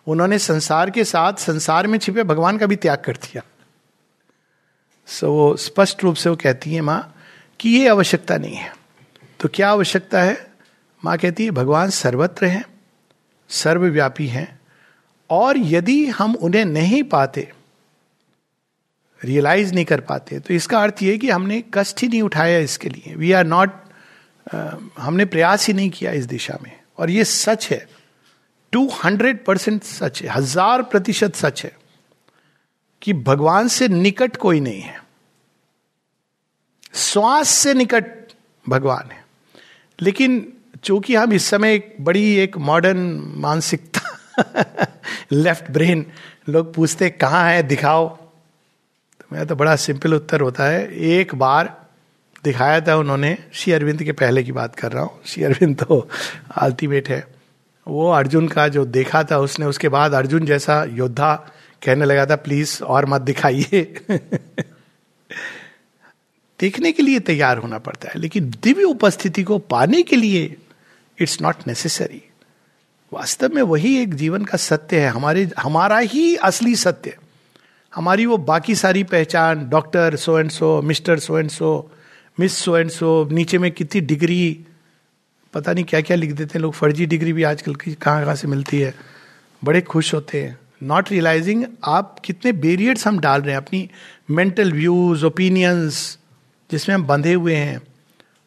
उन्होंने 0.08 0.40
संसार 0.40 0.90
के 0.90 1.04
साथ 1.04 1.34
संसार 1.34 1.88
में 1.88 2.00
छिपे 2.00 2.24
भगवान 2.24 2.58
का 2.58 2.66
भी 2.66 2.76
त्याग 2.76 2.98
कर 3.06 3.14
दिया। 3.14 3.42
सो 5.08 5.32
वो 5.32 5.56
स्पष्ट 5.56 6.04
रूप 6.04 6.16
से 6.16 6.30
वो 6.30 6.36
कहती 6.36 6.74
है, 6.74 6.82
माँ, 6.82 7.16
कि 7.60 7.70
ये 7.70 7.90
आवश्यकता 7.90 8.38
नहीं 8.38 8.56
है। 8.56 8.76
तो 9.40 9.50
क्या 9.54 9.70
आवश्यकता 9.70 10.22
है? 10.22 10.48
माँ 11.06 11.18
कहती 11.18 11.46
है, 11.46 11.52
भगवान 11.52 11.90
सर्वत्र 11.90 12.46
हैं, 12.46 12.66
सर्वव्यापी 13.50 14.28
हैं, 14.28 14.60
और 15.30 15.58
यदि 15.58 16.06
हम 16.06 16.36
उन्हें 16.36 16.66
नहीं 16.66 17.04
पाते 17.04 17.52
रियलाइज़ 19.24 19.74
नहीं 19.74 19.86
कर 19.86 20.00
पाते। 20.00 20.40
तो 20.40 20.54
इसका 20.54 20.80
अर्थ 20.80 21.04
ये 21.04 21.18
कि 21.18 21.30
हमने 21.30 21.64
कष्ट 21.74 22.02
ही 22.02 22.08
नहीं 22.08 22.22
उठाया 22.22 22.60
इसके 22.60 22.90
लिए। 22.90 23.16
वी 23.16 23.32
आर 23.32 23.46
नॉट 23.46 23.72
हमने 25.00 25.26
प्रयास 25.26 25.68
ही 25.68 25.74
नहीं 25.74 25.90
किया 25.90 26.12
इस 26.12 26.26
दिशा 26.26 26.58
में। 26.64 26.80
और 26.98 27.10
ये 27.10 27.24
सच 27.24 27.68
है। 27.72 27.88
टू 28.72 28.90
हंड्रेड 29.06 29.46
परसेंट 29.46 29.84
सच 29.84 30.22
है। 30.22 30.30
हज़ार 30.30 30.82
प्रतिशत 30.82 31.36
सच 31.36 31.64
है 31.64 31.78
कि 33.02 33.14
भगवान 33.14 33.68
से 33.68 33.88
निकट 33.88 34.38
कोई 34.38 34.60
नहीं 34.60 34.82
है। 34.82 35.04
श्वास 36.94 37.50
से 37.50 37.74
निकट 37.74 38.06
भगवान 38.70 39.12
है। 39.12 39.26
लेकिन 40.02 40.54
चूँकि 40.84 41.16
हम 41.16 41.34
इस 41.34 41.46
समय 41.46 41.74
एक 41.74 41.96
बड़ी, 42.02 42.36
एक 42.36 42.58
मॉडर्न 42.58 43.34
मानसिकता 43.38 44.02
लेफ़्ट 45.32 45.72
ब्रेन 45.72 46.06
लोग 46.50 46.74
पूछते 46.74 47.10
कहाँ 47.10 47.52
है? 47.52 47.64
दिखाओ। 47.64 48.25
मैं 49.36 49.48
तो 49.48 49.56
बड़ा 49.56 49.76
सिंपल 49.76 50.14
उत्तर 50.14 50.42
होता 50.42 50.64
है, 50.64 50.96
एक 50.96 51.36
बार 51.36 51.88
दिखाया 52.44 52.82
था 52.82 52.96
उन्होंने, 52.96 53.38
श्री 53.54 53.74
अरविंद 53.74 54.04
के 54.04 54.12
पहले 54.12 54.44
की 54.44 54.52
बात 54.52 54.76
कर 54.76 54.92
रहा 54.92 55.04
हूँ। 55.04 55.20
श्री 55.26 55.44
अरविंद 55.44 55.84
तो 55.84 56.10
अल्टीमेट 56.56 57.10
है। 57.10 57.28
वो 57.88 58.12
अर्जुन 58.12 58.48
का 58.48 58.68
जो 58.68 58.86
देखा 58.86 59.24
था 59.24 59.38
उसने, 59.38 59.66
उसके 59.66 59.90
बाद 59.90 60.14
अर्जुन 60.14 60.46
जैसा 60.46 60.84
योद्धा 60.84 61.36
कहने 61.86 62.06
लगा 62.06 62.26
था, 62.26 62.36
प्लीज़ 62.36 62.84
और 62.84 63.06
मत 63.06 63.22
दिखाइए। 63.22 63.96
देखने 66.60 66.92
के 66.92 67.04
लिए 67.04 67.20
तैयार 67.20 67.58
होना 67.58 67.78
पड़ता 67.78 68.10
है, 68.10 68.20
लेकिन 68.20 68.56
दिव्य 68.64 68.84
उपस्थिति 68.84 69.44
को 69.44 69.58
पाने 69.58 70.02
के 70.02 70.16
लिए 70.16 70.56
इट्स 71.22 71.42
नॉट 71.42 71.56
नेसेसरी 71.68 72.30
वास्तव 73.14 73.50
में 73.54 73.62
वही 73.62 74.02
एक 74.02 74.14
जीवन 74.14 74.46
का 74.46 74.58
सत्य 74.58 75.00
है, 75.00 75.10
हमारे, 75.10 75.50
हमारा 75.60 75.98
ही 75.98 76.36
असली 76.36 76.76
सत्य। 76.76 77.18
हमारी 77.96 78.26
वो 78.26 78.38
बाकी 78.38 78.76
सारी 78.76 79.04
पहचान, 79.04 79.68
doctor 79.70 80.16
so 80.16 80.38
and 80.40 80.50
so 80.52 80.82
mister 80.82 81.20
so 81.20 81.38
and 81.40 81.50
so 81.50 81.92
miss 82.38 82.58
so 82.58 82.78
and 82.78 82.90
so 82.90 83.28
नीचे 83.32 83.58
में 83.58 83.72
कितनी 83.72 84.02
डिग्री, 84.02 84.66
पता 85.54 85.74
नहीं 85.74 85.84
क्या 85.86 86.02
क्या 86.02 86.18
लिख 86.18 86.32
देते 86.32 86.58
हैं 86.58 86.62
लोग, 86.62 86.74
फर्जी 86.74 87.06
डिग्री 87.06 87.34
भी 87.34 87.44
आजकल 87.44 87.76
की 87.76 87.94
कहाँ 87.94 88.24
कहाँ 88.24 88.36
से 88.36 88.48
मिलती 88.48 88.80
है। 88.80 88.94
बड़े 89.64 89.82
खुश 89.82 90.14
होते 90.14 90.42
हैं। 90.44 90.58
नॉट 90.84 91.12
रियलाइजिंग 91.12 91.66
आप 91.84 92.20
कितने 92.26 92.52
बेरियर्स 92.52 93.08
हम 93.08 93.20
डाल 93.20 93.42
रहे 93.42 93.52
हैं, 93.52 93.58
अपनी 93.58 93.90
मेंटल 94.32 94.72
व्यूज़ 94.72 95.26
ओपिनियंस 95.26 96.18
जिसमें 96.72 96.96
हम 96.96 97.04
बंधे 97.04 97.34
हुए 97.34 97.56
हैं, 97.56 97.82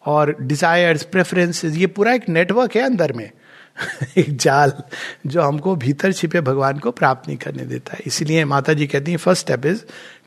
और 0.04 0.36
डिजायर्स 0.40 1.02
प्रेफरेंसेस 1.02 1.76
ये 1.76 1.86
पूरा 1.86 2.12
एक 2.12 2.28
नेटवर्क 2.28 2.76
है 2.76 2.82
अंदर 2.82 3.12
में। 3.12 3.30
एक 4.16 4.36
जाल 4.36 4.72
जो 5.26 5.42
हमको 5.42 5.76
भीतर 5.76 6.12
छिपे 6.12 6.40
भगवान 6.40 6.78
को 6.78 6.90
प्राप्त 6.90 7.28
नहीं 7.28 7.38
करने 7.38 7.64
देता 7.64 7.94
है। 7.94 8.00
इसलिए 8.06 8.44
माता 8.44 8.72
जी 8.72 8.86
कहती 8.86 9.10
हैं 9.10 9.18
first 9.18 9.40
step 9.40 9.66
is 9.66 9.82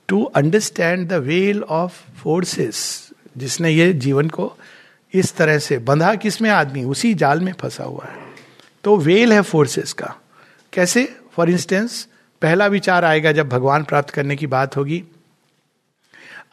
to 0.08 0.24
understand 0.24 1.08
the 1.08 1.14
veil 1.14 1.64
of 1.64 2.12
forces 2.24 3.10
जिसने 3.38 3.70
ये 3.70 3.94
जीवन 3.94 4.28
को 4.28 4.58
इस 5.14 5.36
तरह 5.36 5.58
से 5.58 5.78
बंधा 5.78 6.16
किसमें 6.16 6.50
आदमी, 6.50 6.84
उसी 6.84 7.14
जाल 7.14 7.40
में 7.40 7.54
फंसा 7.54 7.84
हुआ 7.84 8.06
है। 8.06 8.18
तो 8.84 8.98
वेल 8.98 9.34
है 9.34 9.42
फोर्सेस 9.42 9.94
का। 9.94 10.16
कैसे? 10.74 11.18
फॉर 11.34 11.50
इंस्टेंस 11.50 12.08
पहला 12.42 12.68
विचार 12.68 13.06
आएगा 13.06 13.32
जब 13.32 13.50
भगवान 13.50 13.84
प्राप्त 13.84 14.10
करने 14.10 14.36
की 14.36 14.48
बात 14.48 14.78
होगी। 14.78 15.04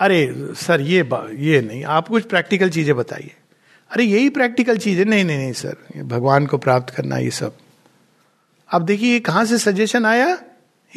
अरे, 0.01 0.35
सर, 0.39 0.81
ये 0.81 1.09
ये 1.37 1.61
नहीं, 1.61 1.85
आप 1.85 2.09
कुछ 2.09 2.25
प्रैक्टिकल 2.25 2.71
चीज़ें 2.71 2.97
बताइए। 2.97 3.35
अरे, 3.91 4.05
यही 4.05 4.29
प्रैक्टिकल 4.29 4.79
चीज़ 4.79 4.99
है। 4.99 5.05
नहीं 5.05 5.25
नहीं 5.25 5.39
नहीं 5.39 5.53
सर 5.53 5.77
भगवान 5.97 6.47
को 6.47 6.59
प्राप्त 6.59 6.95
करना 6.95 7.17
ये 7.17 7.31
सब। 7.31 7.57
अब 8.71 8.83
देखिए, 8.83 9.13
ये 9.13 9.21
कहाँ 9.21 9.45
से 9.45 9.59
सजेशन 9.59 10.07
आया? 10.07 10.39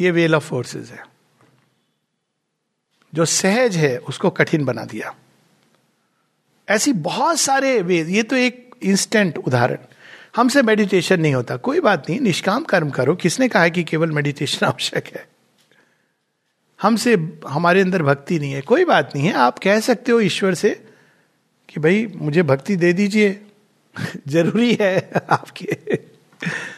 ये 0.00 0.10
वेल 0.10 0.34
ऑफ़ 0.34 0.48
फोर्सेस 0.48 0.90
है। 0.90 1.06
जो 3.14 3.24
सहज 3.24 3.76
है, 3.76 3.98
उसको 3.98 4.30
कठिन 4.30 4.64
बना 4.64 4.84
दिया। 4.84 5.14
ऐसी 6.68 6.92
बहुत 6.92 7.40
सारे 7.40 7.82
वे 7.82 8.02
ये 8.02 8.22
तो 8.22 8.36
एक 8.36 8.74
इंस्टेंट 8.82 9.38
उदाहरण। 9.38 9.78
हमसे 10.36 10.62
मेडिटेशन 10.62 11.20
नहीं 11.20 11.34
होता। 11.34 11.56
कोई 11.56 11.80
बात 11.80 12.10
नहीं, 12.10 12.20
निष्काम 12.20 12.64
कर्म 12.64 12.90
करो। 12.90 13.14
किसने 13.14 13.48
कहा 13.48 13.62
है 13.62 13.70
कि 13.70 13.84
केवल 13.84 14.10
मेडिटेशन 14.10 14.66
आवश्यक 14.66 15.06
है? 15.06 15.28
हमसे, 16.82 17.40
हमारे 17.48 17.80
अंदर 17.80 18.02
भक्ति 18.02 18.38
नहीं 18.38 18.52
है। 18.52 18.60
कोई 18.60 18.84
बात 18.84 19.10
नहीं 19.16 19.26
है। 19.26 19.32
आप 19.32 19.58
कह 19.58 19.80
सकते 19.80 20.12
हो 20.12 20.20
ईश्वर 20.20 20.54
से 20.54 20.91
कि 21.74 21.80
भाई 21.80 22.12
मुझे 22.16 22.42
भक्ति 22.42 22.76
दे 22.76 22.92
दीजिए। 22.92 23.40
ज़रूरी 24.28 24.78
है 24.80 25.10
आपके। 25.30 25.98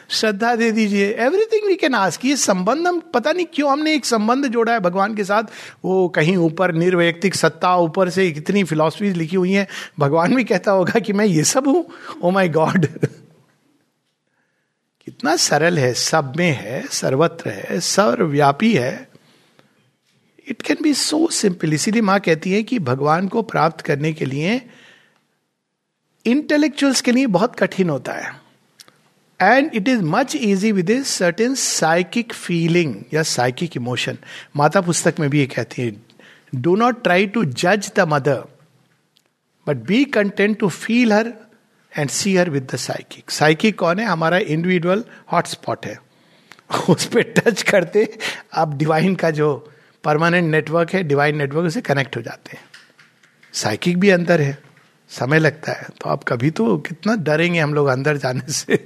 श्रद्धा 0.09 0.57
दे 0.57 0.73
दीजिए। 0.73 1.17
एवरीथिंग 1.19 1.67
वी 1.67 1.77
कैन 1.77 1.95
आस्क 1.95 2.25
ये 2.25 2.37
संबंध 2.37 2.87
हम 2.87 3.01
पता 3.01 3.33
नहीं 3.33 3.47
क्यों 3.55 3.73
हमने 3.73 3.95
एक 3.95 4.05
संबंध 4.05 4.47
जोड़ा 4.47 4.73
है 4.73 4.81
भगवान 4.81 5.15
के 5.15 5.25
साथ। 5.25 5.43
वो 5.85 6.09
कहीं 6.09 6.37
ऊपर 6.37 6.73
निर्वैयक्तिक 6.73 7.35
सत्ता 7.35 7.77
ऊपर 7.77 8.11
से 8.11 8.33
कितनी 8.33 8.65
फिलोसफी 8.65 9.11
लिखी 9.11 9.37
हुई 9.37 9.53
है। 9.53 9.69
भगवान 9.99 10.35
भी 10.35 10.45
कहता 10.45 10.71
होगा 10.71 11.01
कि 11.01 11.13
मैं 11.13 11.27
ये 11.27 11.45
सब 11.45 11.69
हूँ। 11.69 11.87
ओ 12.23 12.31
माई 12.31 12.49
गॉड 12.49 12.87
कितना 15.05 15.37
सरल 15.37 15.79
है। 15.79 15.95
सब 15.95 16.33
में 16.37 16.53
है, 16.53 16.87
सर्वत्र 16.91 17.51
है, 17.51 17.81
सर्वव्यापी 17.81 18.75
है। 18.75 19.09
It 20.49 20.63
can 20.63 20.77
be 20.83 20.95
so 20.95 21.29
simple 21.29 21.73
इसीलिए 21.73 22.03
माँ 22.03 22.21
कहती 22.21 22.53
है 22.53 22.63
कि 22.63 22.79
भगवान 22.79 23.29
को 23.29 23.43
प्राप्त 23.43 23.81
करने 23.81 24.13
के 24.13 24.25
लिए 24.25 24.63
इंटेलेक्चुअल्स 26.27 27.01
के 27.01 27.13
लिए 27.13 27.27
बहुत 27.27 27.57
कठिन 27.57 27.91
होता 27.91 28.13
है। 28.13 28.33
And 29.43 29.71
it 29.75 29.89
is 29.89 30.03
much 30.03 30.37
easy 30.37 30.73
with 30.73 30.91
is 30.91 31.05
certain 31.05 31.55
psychic 31.55 32.33
feeling 32.33 32.95
या 33.15 33.23
साइकिक 33.23 33.77
इमोशन 33.77 34.19
माता 34.57 34.81
पुस्तक 34.81 35.15
में 35.21 35.31
भी 35.31 35.39
ये 35.39 35.47
कहती 35.47 35.83
है 35.83 35.97
डू 36.55 36.77
नॉट 36.77 37.03
ट्राई 37.03 37.27
टू 37.27 37.45
जज 37.45 37.91
the 37.97 38.01
mother 38.01 38.43
but 39.67 39.77
be 39.77 40.05
content 40.05 40.59
to 40.59 40.69
feel 40.69 41.13
her 41.13 41.33
and 41.99 42.11
see 42.11 42.37
her 42.37 42.51
with 42.51 42.69
the 42.73 42.77
psychic 42.77 43.31
psychic 43.31 43.79
कौन 43.79 43.99
है? 43.99 44.07
हमारा 44.07 44.39
इंडिविजुअल 44.39 45.05
हॉटस्पॉट 45.33 45.87
है। 45.87 45.99
उस 46.91 47.05
पर 47.05 47.23
टच 47.23 47.63
करते 47.63 48.19
आप 48.55 48.75
डिवाइन 48.75 49.15
का 49.15 49.31
जो 49.31 49.73
परमानेंट 50.05 50.51
नेटवर्क 50.51 50.91
है 50.91 51.03
डिवाइन 51.03 51.37
नेटवर्क 51.37 51.73
से 51.73 51.81
कनेक्ट 51.81 52.17
हो 52.17 52.23
जाते 52.23 52.57
हैं। 52.57 52.65
साइकिक 53.53 53.99
भी 53.99 54.11
अंदर 54.11 54.41
है। 54.41 54.59
समय 55.15 55.39
लगता 55.39 55.73
है। 55.73 55.89
तो 56.01 56.11
आप 56.11 56.25
कभी 56.25 56.51
तो 56.51 56.79
कितना 56.79 57.15
डरेंगे 57.17 57.61
हम 57.61 57.75
लोग 57.75 57.87
अंदर 57.87 58.17
जाने 58.17 58.53
से। 58.53 58.77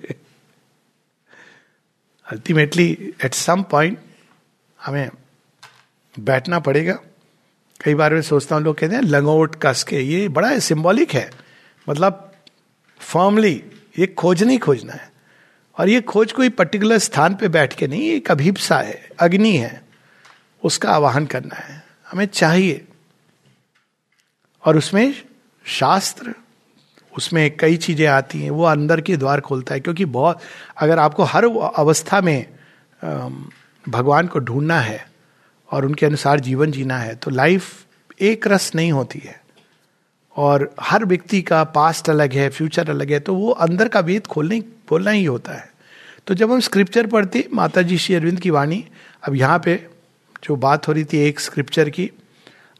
अल्टीमेटली 2.26 3.14
एट 3.24 3.34
सम 3.34 3.62
पॉइंट 3.62 3.98
हमें 4.82 5.10
बैठना 6.20 6.58
पड़ेगा। 6.58 6.92
कई 7.84 7.94
बार 7.94 8.14
मैं 8.14 8.22
सोचता 8.22 8.56
हूँ, 8.56 8.62
लोग 8.64 8.78
कहते 8.78 8.94
हैं, 8.94 9.02
लंगोट 9.02 9.56
कस 9.62 9.84
के, 9.84 10.00
ये 10.00 10.28
बड़ा 10.28 10.58
सिंबॉलिक 10.58 11.14
है। 11.14 11.30
मतलब 11.88 12.32
फॉर्मली 12.98 13.64
ये 13.98 14.06
खोज 14.06 14.42
नहीं 14.42 14.58
खोजना 14.58 14.92
है। 14.92 15.12
और 15.78 15.88
ये 15.88 16.00
खोज 16.00 16.32
कोई 16.32 16.48
पर्टिकुलर 16.48 16.98
स्थान 16.98 17.34
पे 17.34 17.48
बैठ 17.48 17.74
के 17.74 17.86
नहीं 17.86 18.10
एक 18.10 18.30
अभिप्सा 18.30 18.78
है, 18.78 19.08
अग्नि 19.18 19.56
है। 19.56 19.82
उसका 20.64 20.90
आवाहन 20.92 21.26
करना 21.26 21.54
है। 21.54 21.82
हमें 22.10 22.26
चाहिए। 22.26 22.84
और 24.64 24.76
उसमें 24.76 25.27
शास्त्र, 25.68 26.34
उसमें 27.12 27.56
कई 27.56 27.76
चीज़ें 27.78 28.06
आती 28.06 28.42
हैं, 28.42 28.50
वो 28.50 28.64
अंदर 28.64 29.00
के 29.00 29.16
द्वार 29.16 29.40
खोलता 29.40 29.74
है, 29.74 29.80
क्योंकि 29.80 30.04
बहुत, 30.06 30.40
अगर 30.76 30.98
आपको 30.98 31.22
हर 31.24 31.44
अवस्था 31.76 32.20
में 32.20 32.46
भगवान 33.84 34.26
को 34.26 34.38
ढूंढना 34.40 34.80
है 34.80 35.04
और 35.68 35.84
उनके 35.86 36.06
अनुसार 36.06 36.40
जीवन 36.40 36.70
जीना 36.70 36.98
है 36.98 37.14
तो 37.14 37.30
लाइफ 37.30 38.20
एक 38.20 38.46
रस 38.46 38.74
नहीं 38.74 38.92
होती 38.92 39.18
है। 39.18 39.40
और 40.36 40.70
हर 40.80 41.04
व्यक्ति 41.04 41.40
का 41.42 41.62
पास्ट 41.66 42.10
अलग 42.10 42.32
है 42.32 42.48
फ्यूचर 42.50 42.90
अलग 42.90 43.10
है 43.12 43.20
तो 43.20 43.34
वो 43.34 43.50
अंदर 43.50 43.88
का 43.88 44.00
वेद 44.00 44.26
खोलने, 44.26 44.60
खोलना 44.88 45.10
ही 45.10 45.24
होता 45.24 45.52
है। 45.52 45.70
तो 46.26 46.34
जब 46.34 46.52
हम 46.52 46.60
स्क्रिप्चर 46.60 47.06
पढ़ते 47.06 47.46
माता 47.52 47.82
जी 47.82 47.98
श्री 47.98 48.14
अरविंद 48.14 48.40
की 48.40 48.50
वाणी, 48.50 48.84
अब 49.22 49.34
यहाँ 49.34 49.58
पे 49.58 49.76
जो 50.42 50.56
बात 50.56 50.88
हो 50.88 50.92
रही 50.92 51.04
थी 51.04 51.18
एक 51.18 51.40
स्क्रिप्चर 51.40 51.90
की, 51.90 52.10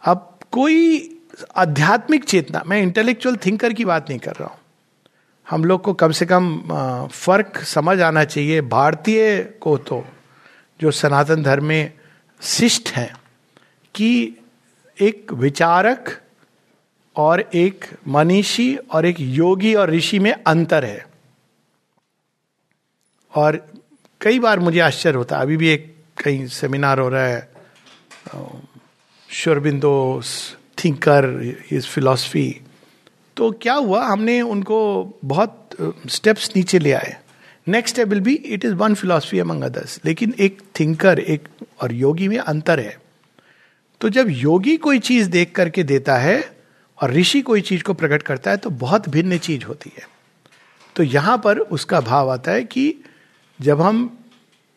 अब 0.03 0.39
कोई 0.53 1.18
आध्यात्मिक 1.57 2.25
चेतना, 2.25 2.63
मैं 2.67 2.81
इंटेलेक्चुअल 2.83 3.37
थिंकर 3.37 3.73
की 3.73 3.85
बात 3.85 4.09
नहीं 4.09 4.19
कर 4.19 4.33
रहा 4.33 4.49
हूँ। 4.49 4.59
हम 5.47 5.65
लोग 5.65 5.83
को 5.83 5.93
कम 5.95 6.13
से 6.13 6.27
कम 6.27 6.61
फ़र्क 7.13 7.59
समझ 7.65 8.01
आना 8.01 8.25
चाहिए 8.25 8.61
भारतीय 8.63 9.39
को 9.61 9.77
तो 9.79 10.05
जो 10.81 10.91
सनातन 10.91 11.43
धर्म 11.43 11.65
में 11.65 11.93
शिष्ट 12.43 12.89
हैं, 12.89 13.15
कि 13.95 14.37
एक 14.99 15.33
विचारक 15.35 16.11
और 17.17 17.41
एक 17.41 17.85
मनीषी 18.09 18.75
और 18.77 19.07
एक 19.07 19.17
योगी 19.21 19.75
और 19.75 19.91
ऋषि 19.91 20.19
में 20.19 20.33
अंतर 20.33 20.85
है। 20.85 21.07
और 23.33 23.57
कई 24.21 24.39
बार 24.39 24.59
मुझे 24.59 24.81
आश्चर्य 24.81 25.17
होता 25.17 25.37
है, 25.37 25.43
अभी 25.43 25.57
भी 25.57 25.69
एक 25.69 25.95
कहीं 26.25 26.47
सेमिनार 26.49 26.99
हो 26.99 27.09
रहा 27.09 27.25
है 27.25 27.49
शोरबिंदो 29.29 30.21
थिंकर 30.85 31.55
इज़ 31.73 31.87
फिलॉसफी 31.87 32.61
तो 33.37 33.51
क्या 33.63 33.75
हुआ? 33.75 34.05
हमने 34.05 34.41
उनको 34.43 34.79
बहुत 35.25 35.77
स्टेप्स 36.09 36.51
नीचे 36.57 36.79
ले 36.79 36.93
आए। 36.93 37.17
Next 37.67 37.95
step 37.95 38.09
will 38.09 38.21
be 38.21 38.35
it 38.35 38.65
is 38.65 38.75
one 38.75 38.95
philosophy 38.95 39.39
among 39.39 39.63
others 39.63 40.01
लेकिन 40.05 40.35
एक 40.41 40.63
थिंकर 40.81 41.19
एक, 41.19 41.49
और 41.83 41.93
योगी 41.93 42.29
में 42.29 42.39
अंतर 42.39 42.81
है। 42.81 42.97
तो 44.01 44.09
जब 44.09 44.27
योगी 44.31 44.77
कोई 44.77 44.99
चीज़ 44.99 45.29
देख 45.31 45.53
करके 45.53 45.83
देता 45.83 46.17
है, 46.17 46.59
और 46.99 47.13
ऋषि 47.13 47.41
कोई 47.41 47.61
चीज़ 47.61 47.83
को 47.83 47.95
प्रकट 47.95 48.23
करता 48.23 48.51
है 48.51 48.57
तो 48.57 48.71
बहुत 48.71 49.09
भिन्न 49.09 49.39
चीज़ 49.39 49.65
होती 49.65 49.93
है। 49.99 50.07
तो 50.97 51.03
यहाँ 51.03 51.37
पर 51.39 51.59
उसका 51.59 52.01
भाव 52.01 52.31
आता 52.31 52.53
है 52.53 52.65
कि 52.65 52.95
जब 53.61 53.81
हम 53.81 54.19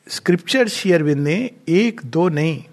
स्क्रिप्चर 0.07 0.67
शेयरविंद 0.67 1.27
ने, 1.27 1.49
एक, 1.69 2.01
दो 2.05 2.29
नहीं 2.29 2.63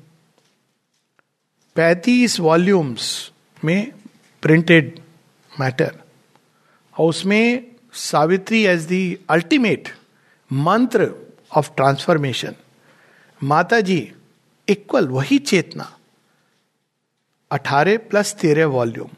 पैंतीस 1.78 2.40
वॉल्यूम्स 2.40 3.32
में 3.64 3.92
प्रिंटेड 4.42 5.00
मैटर 5.60 5.98
और 6.98 7.08
उसमें 7.08 7.64
Savitri 7.92 8.66
as 8.66 8.82
the 8.82 9.18
ultimate 9.30 9.88
mantra 10.52 11.10
of 11.56 11.70
transformation 11.76 12.54
माता 13.42 13.80
जी 13.80 14.12
इक्वल 14.68 15.08
वही 15.08 15.38
चेतना। 15.38 15.96
अठारह 17.50 17.96
प्लस 17.96 18.34
तेरह 18.34 18.66
वॉल्यूम। 18.66 19.08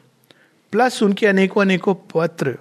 प्लस 0.73 1.03
उनके 1.03 1.27
अनेकों 1.27 1.61
अनेकों 1.61 1.95
पत्र। 1.95 2.59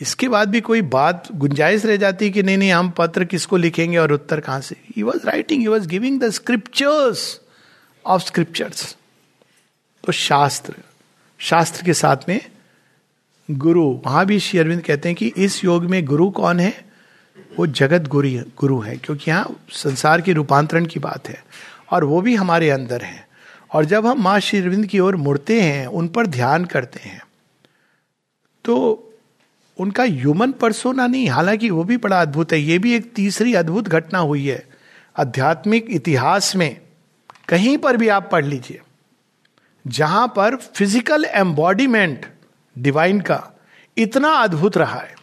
इसके 0.00 0.28
बाद 0.28 0.48
भी 0.48 0.60
कोई 0.60 0.82
बात 0.82 1.32
गुंजाइश 1.32 1.84
रह 1.84 1.96
जाती 1.96 2.30
कि 2.30 2.42
नहीं 2.42 2.58
नहीं, 2.58 2.72
हम 2.72 2.90
पत्र 2.90 3.24
किसको 3.24 3.56
लिखेंगे 3.56 3.98
और 3.98 4.12
उत्तर 4.12 4.40
कहाँ 4.40 4.60
से? 4.60 4.76
He 4.96 5.02
was 5.02 5.26
writing 5.26 5.60
he 5.60 5.66
was 5.66 5.88
giving 5.88 6.20
the 6.20 6.30
scriptures 6.30 7.40
of 8.06 8.22
scriptures 8.22 8.96
तो 10.04 10.12
शास्त्र 10.12 10.74
शास्त्र 11.40 11.84
के 11.84 11.94
साथ 11.94 12.28
में 12.28 12.40
गुरु, 13.48 13.82
वहाँ 14.06 14.24
भी 14.26 14.38
श्री 14.40 14.58
अरविंद 14.58 14.82
कहते 14.82 15.08
हैं 15.08 15.16
कि 15.16 15.32
इस 15.36 15.62
योग 15.64 15.84
में 15.84 16.04
गुरु 16.04 16.30
कौन 16.30 16.60
है? 16.60 16.72
वो 17.58 17.66
जगत 17.66 18.08
गुरु 18.08 18.28
गुरु 18.58 18.78
है, 18.80 18.96
क्योंकि 18.96 19.30
यहाँ 19.30 19.60
संसार 19.72 20.20
के 20.20 20.32
रूपांतरण 20.32 20.86
की 20.86 21.00
बात 21.00 21.28
है, 21.28 21.42
और 21.92 22.04
वो 22.04 22.20
भी 22.20 22.34
हमारे 22.34 22.70
अंदर 22.70 23.02
है। 23.02 23.26
और 23.74 23.84
जब 23.84 24.06
हम 24.06 24.22
माँ 24.22 24.38
श्री 24.40 24.60
अरविंद 24.60 24.86
की 24.86 24.98
ओर 24.98 25.16
मुड़ते 25.16 25.60
हैं, 25.62 25.86
उन 25.86 26.08
पर 26.08 26.26
ध्यान 26.26 26.64
करते 26.64 27.00
हैं 27.00 27.22
तो 28.64 29.04
उनका 29.78 30.02
ह्यूमन 30.02 30.52
परसोना 30.52 31.06
नहीं, 31.06 31.28
हालाँकि 31.28 31.70
वो 31.70 31.84
भी 31.84 31.96
बड़ा 31.96 32.20
अद्भुत 32.22 32.52
है। 32.52 32.60
ये 32.60 32.78
भी 32.78 32.94
एक 32.94 33.12
तीसरी 33.14 33.54
अद्भुत 33.54 33.88
घटना 33.88 34.18
हुई 34.18 34.46
है, 34.46 34.66
आध्यात्मिक 35.16 35.86
इतिहास 35.90 36.54
में। 36.56 36.80
कहीं 37.48 37.76
पर 37.78 37.96
भी 37.96 38.08
आप 38.08 38.28
पढ़ 38.32 38.44
लीजिए, 38.44 38.80
जहाँ 39.84 40.26
पर 40.36 40.56
फ़िज़िकल 40.56 41.24
एम्बॉडीमेंट 41.26 42.26
डिवाइन 42.76 43.20
का 43.20 43.42
इतना 43.96 44.32
अद्भुत 44.34 44.76
रहा 44.76 44.98
है। 44.98 45.14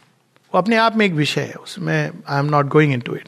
वो 0.54 0.58
अपने 0.58 0.78
आप 0.78 0.96
में 0.96 1.06
एक 1.06 1.14
विषय 1.14 1.42
है, 1.42 1.54
उसमें 1.54 2.12
I 2.28 2.40
am 2.40 2.46
not 2.46 2.68
going 2.70 2.94
into 3.00 3.16
it 3.16 3.28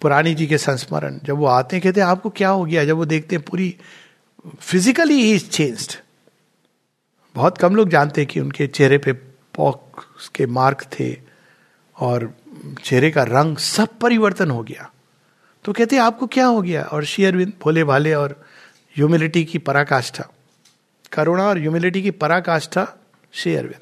पुरानी 0.00 0.34
जी 0.34 0.46
के 0.46 0.58
संस्मरण, 0.58 1.18
जब 1.24 1.36
वो 1.36 1.46
आते 1.46 1.76
हैं 1.76 1.82
कहते 1.82 2.00
हैं, 2.00 2.06
आपको 2.06 2.30
क्या 2.30 2.48
हो 2.48 2.64
गया? 2.64 2.84
जब 2.84 2.96
वो 2.96 3.04
देखते 3.06 3.36
हैं 3.36 3.44
पूरी 3.44 3.74
फिजिकली 4.60 5.14
ही 5.14 5.34
इज़ 5.34 5.48
चेंज्ड 5.48 5.92
बहुत 7.34 7.58
कम 7.58 7.76
लोग 7.76 7.88
जानते 7.88 8.20
हैं 8.20 8.28
कि 8.30 8.40
उनके 8.40 8.66
चेहरे 8.68 8.98
पे 8.98 9.12
पॉक 9.54 10.04
के 10.34 10.46
मार्क 10.48 10.82
थे 10.92 11.12
और 11.96 12.32
चेहरे 12.84 13.10
का 13.10 13.22
रंग 13.24 13.56
सब 13.58 13.98
परिवर्तन 13.98 14.50
हो 14.50 14.62
गया। 14.62 14.90
तो 15.64 15.72
कहते, 15.72 15.96
आपको 15.96 16.26
क्या 16.26 16.46
हो 16.46 16.62
गया? 16.62 16.82
और 16.82 17.04
शेयरविंद 17.04 17.52
भोले 17.62 17.84
भाले 17.84 18.14
और 18.14 18.44
ह्यूमिलिटी 18.96 19.44
की 19.44 19.58
पराकाष्ठा, 19.58 20.28
करुणा 21.12 21.44
और 21.44 21.58
ह्यूमिलिटी 21.58 22.02
की 22.02 22.10
पराकाष्ठा 22.10 22.86
शेयरविंद 23.32 23.80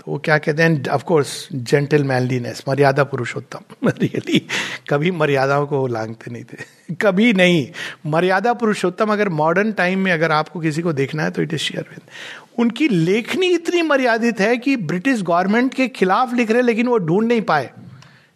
तो 0.00 0.12
वो 0.12 0.18
क्या 0.18 0.38
कहते 0.38 0.62
हैं 0.62 0.88
ऑफ़ 0.88 1.04
कोर्स 1.04 1.48
जेंटल 1.54 2.04
मैनलीनेस 2.04 2.62
मर्यादा 2.68 3.04
पुरुषोत्तम। 3.04 3.88
रियली 3.88 4.46
कभी 4.88 5.10
मर्यादाओं 5.10 5.66
को 5.66 5.86
लांगते 5.86 6.30
नहीं 6.30 6.44
थे। 6.44 6.94
कभी 6.94 7.32
नहीं। 7.32 7.68
मर्यादा 8.06 8.52
पुरुषोत्तम 8.52 9.12
अगर 9.12 9.28
मॉडर्न 9.28 9.72
टाइम 9.72 9.98
में 9.98 10.12
अगर 10.12 10.32
आपको 10.32 10.60
किसी 10.60 10.82
को 10.82 10.92
देखना 10.92 11.22
है 11.22 11.30
तो 11.30 11.42
इट 11.42 11.54
इज़ 11.54 11.60
शेयरविंद 11.60 12.00
उनकी 12.58 12.88
लेखनी 12.88 13.46
इतनी 13.46 13.82
मर्यादित 13.82 14.40
है 14.40 14.56
कि 14.56 14.76
ब्रिटिश 14.76 15.22
गवर्नमेंट 15.22 15.74
के 15.74 15.88
खिलाफ 15.88 16.34
लिख 16.34 16.50
रहे, 16.50 16.62
लेकिन 16.62 16.86
वो 16.86 16.98
ढूंढ 16.98 17.26
नहीं 17.28 17.42
पाए। 17.42 17.70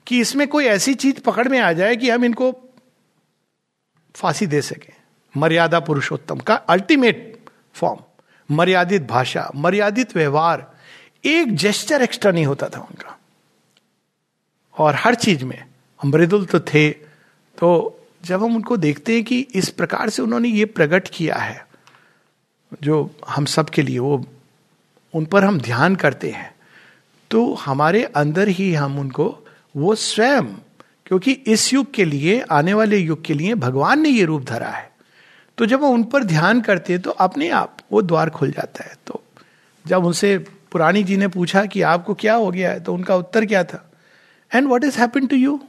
कि 0.06 0.20
इसमें 0.20 0.48
कोई 0.48 0.64
ऐसी 0.64 0.94
चीज़ 0.94 1.20
पकड़ 1.20 1.48
में 1.48 1.58
आ 1.58 1.72
जाए 1.72 1.96
कि 1.96 2.10
हम 2.10 2.24
इनको 2.24 2.52
फांसी 4.14 4.46
दे 4.46 4.62
सकें। 4.62 4.92
मर्यादा 5.36 5.80
पुरुषोत्तम 5.80 6.38
का 6.38 6.54
अल्टीमेट 6.54 7.44
फॉर्म 7.74 8.00
मर्यादित 8.50 9.02
भाषा, 9.02 9.50
मर्यादित 9.56 10.16
व्यवहार। 10.16 10.76
एक 11.24 11.56
जेस्टर 11.56 12.02
एक्स्ट्रा 12.02 12.32
नहीं 12.32 12.46
होता 12.46 12.68
था 12.68 12.80
उनका। 12.80 13.18
और 14.78 14.94
हर 14.94 15.14
चीज़ 15.14 15.44
में 15.44 15.64
मृदुल 16.04 16.44
तो 16.46 16.60
थे। 16.60 16.90
तो 17.58 17.92
जब 18.24 18.44
हम 18.44 18.56
उनको 18.56 18.76
देखते 18.76 19.14
हैं 19.14 19.24
कि 19.24 19.40
इस 19.54 19.68
प्रकार 19.68 20.10
से 20.10 20.22
उन्होंने 20.22 20.48
ये 20.48 20.64
प्रकट 20.64 21.08
किया 21.08 21.36
है, 21.36 21.66
जो 22.82 23.10
हम 23.28 23.44
सब 23.44 23.70
के 23.70 23.82
लिए, 23.82 23.98
वो 23.98 24.26
उन 25.14 25.24
पर 25.24 25.44
हम 25.44 25.58
ध्यान 25.60 25.96
करते 25.96 26.30
हैं 26.30 26.54
तो 27.30 27.54
हमारे 27.54 28.04
अंदर 28.04 28.48
ही 28.48 28.74
हम 28.74 28.98
उनको 28.98 29.45
वो 29.76 29.94
स्वयं, 29.94 30.44
क्योंकि 31.06 31.32
इस 31.32 31.72
युग 31.72 31.94
के 31.94 32.04
लिए, 32.04 32.40
आने 32.40 32.74
वाले 32.74 32.96
युग 32.96 33.24
के 33.24 33.34
लिए 33.34 33.54
भगवान 33.54 34.00
ने 34.00 34.08
ये 34.08 34.24
रूप 34.24 34.44
धरा 34.44 34.68
है। 34.68 34.90
तो 35.58 35.66
जब 35.66 35.80
वो 35.80 35.88
उन 35.88 36.04
पर 36.04 36.24
ध्यान 36.24 36.60
करते 36.60 36.92
हैं 36.92 37.02
तो 37.02 37.10
अपने 37.10 37.48
आप 37.48 37.76
वो 37.92 38.02
द्वार 38.02 38.30
खुल 38.30 38.50
जाता 38.50 38.84
है। 38.84 38.96
तो 39.06 39.22
जब 39.86 40.04
उनसे 40.04 40.38
पुरानी 40.72 41.02
जी 41.04 41.16
ने 41.16 41.28
पूछा 41.28 41.64
कि 41.64 41.82
आपको 41.82 42.14
क्या 42.14 42.34
हो 42.34 42.50
गया 42.50 42.70
है 42.70 42.80
तो 42.80 42.94
उनका 42.94 43.16
उत्तर 43.16 43.46
क्या 43.46 43.64
था? 43.64 43.90
And 44.54 44.68
what 44.68 44.84
is 44.84 44.98
happen 44.98 45.26
to 45.26 45.36
you 45.36 45.60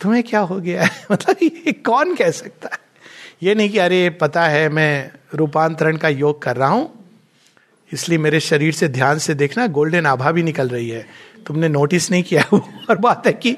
तुम्हें 0.00 0.22
क्या 0.22 0.40
हो 0.40 0.60
गया 0.60 0.84
है? 0.84 0.90
मतलब 1.12 1.36
ये 1.42 1.72
कौन 1.72 2.14
कह 2.14 2.30
सकता 2.30 2.68
है? 2.72 2.78
ये 3.42 3.54
नहीं 3.54 3.70
कि, 3.70 3.78
अरे, 3.78 4.10
पता 4.10 4.42
है, 4.42 4.68
मैं 4.68 5.10
रूपांतरण 5.34 5.96
का 5.96 6.08
योग 6.08 6.42
कर 6.42 6.56
रहा 6.56 6.68
हूँ, 6.68 7.04
इसलिए 7.92 8.18
मेरे 8.18 8.40
शरीर 8.40 8.72
से, 8.72 8.88
ध्यान 8.88 9.18
से 9.18 9.34
देखना, 9.34 9.66
गोल्डन 9.66 10.06
आभा 10.06 10.30
भी 10.32 10.42
निकल 10.42 10.68
रही 10.68 10.88
है। 10.88 11.06
तुमने 11.48 11.68
नोटिस 11.68 12.10
नहीं 12.10 12.22
किया 12.22 12.44
वो 12.52 12.58
और 12.90 12.98
बात 12.98 13.26
है 13.26 13.32
कि 13.32 13.52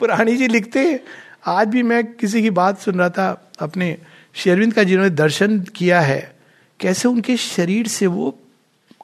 पुरानी 0.00 0.36
जी 0.36 0.48
लिखते 0.48 1.00
आज 1.46 1.68
भी 1.68 1.82
मैं 1.82 2.04
किसी 2.12 2.42
की 2.42 2.50
बात 2.50 2.78
सुन 2.78 2.98
रहा 2.98 3.08
था, 3.08 3.50
अपने 3.60 3.96
शेरविंद 4.34 4.74
का 4.74 4.82
जिन्होंने 4.82 5.10
दर्शन 5.10 5.58
किया 5.76 6.00
है, 6.00 6.34
कैसे 6.80 7.08
उनके 7.08 7.36
शरीर 7.36 7.88
से 7.88 8.06
वो 8.06 8.38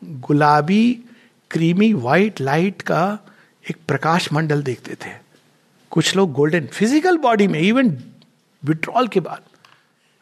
गुलाबी 0.04 0.84
क्रीमी 1.50 1.92
वाइट 1.92 2.40
लाइट 2.40 2.82
का 2.82 3.02
एक 3.64 3.76
प्रकाश 3.88 4.32
मंडल 4.32 4.62
देखते 4.62 4.94
थे। 4.94 5.10
कुछ 5.92 6.16
लोग 6.16 6.32
गोल्डन 6.32 6.66
फ़िज़िकल 6.66 7.16
बॉडी 7.18 7.46
में 7.46 7.60
इवन 7.60 7.96
विड्रॉल 8.62 9.08
के 9.08 9.20
बाद, 9.20 9.42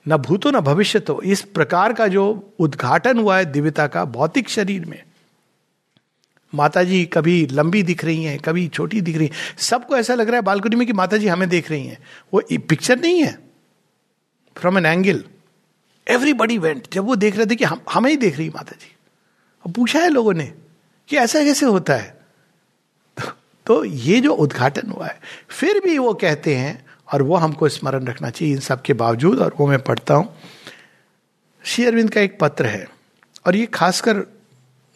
न 0.07 0.17
भूतो, 0.17 0.51
न 0.51 0.61
भविष्य 0.61 0.99
तो 1.01 1.21
इस 1.23 1.43
प्रकार 1.55 1.93
का 1.93 2.07
जो 2.09 2.25
उद्घाटन 2.59 3.19
हुआ 3.19 3.37
है 3.39 3.45
दिव्यता 3.45 3.87
का, 3.87 4.05
भौतिक 4.05 4.49
शरीर 4.49 4.85
में 4.85 5.03
माता 6.55 6.83
जी 6.83 7.05
कभी 7.05 7.47
लंबी 7.47 7.83
दिख 7.83 8.05
रही 8.05 8.25
हैं, 8.25 8.39
कभी 8.39 8.69
छोटी 8.69 9.01
दिख 9.01 9.17
रही 9.17 9.27
हैं। 9.27 9.57
सबको 9.59 9.97
ऐसा 9.97 10.15
लग 10.15 10.27
रहा 10.27 10.37
है 10.37 10.43
बालकनी 10.43 10.77
में 10.77 10.87
कि 10.87 10.93
माता 10.93 11.17
जी 11.17 11.29
हमें 11.29 11.49
देख 11.49 11.71
रही 11.71 11.87
हैं। 11.87 11.99
वो 12.35 12.43
पिक्चर 12.53 12.99
नहीं 12.99 13.23
है। 13.23 13.39
From 14.57 14.79
an 14.79 14.87
angle 14.87 15.25
everybody 16.09 16.59
went 16.59 16.87
जब 16.93 17.05
वो 17.05 17.17
देख 17.17 17.37
रहे 17.37 17.47
थे 17.47 17.57
कि 17.57 17.65
हम, 17.65 17.81
हमें 17.93 18.11
ही 18.11 18.17
देख 18.17 18.39
रही 18.39 18.49
माता 18.49 18.73
जी 18.73 18.97
अब 19.67 19.73
पूछा 19.73 19.99
है 19.99 20.09
लोगों 20.09 20.35
ने 20.35 20.53
कि 21.09 21.17
ऐसा 21.17 21.45
कैसे 21.45 21.67
होता 21.67 21.95
है? 21.95 22.21
तो 23.67 23.85
ये 23.85 24.21
जो 24.21 24.33
उद्घाटन 24.33 24.91
हुआ 24.91 25.07
है, 25.07 25.21
फिर 25.49 25.81
भी 25.81 25.99
वो 25.99 26.15
कहते 26.15 26.55
हैं, 26.55 26.87
और 27.13 27.23
वो 27.23 27.37
हमको 27.37 27.69
स्मरण 27.69 28.05
रखना 28.05 28.31
चाहिए 28.31 28.55
इन 28.55 28.61
सब 28.61 28.83
के 28.83 28.93
बावजूद, 28.93 29.39
और 29.39 29.55
वो 29.61 29.67
मैं 29.67 29.79
पढ़ता 29.79 30.15
हूँ। 30.15 30.37
श्री 31.65 31.85
अरविंद 31.85 32.11
का 32.11 32.21
एक 32.21 32.39
पत्र 32.41 32.67
है, 32.67 32.89
और 33.47 33.57
ये 33.57 33.67
खासकर 33.67 34.25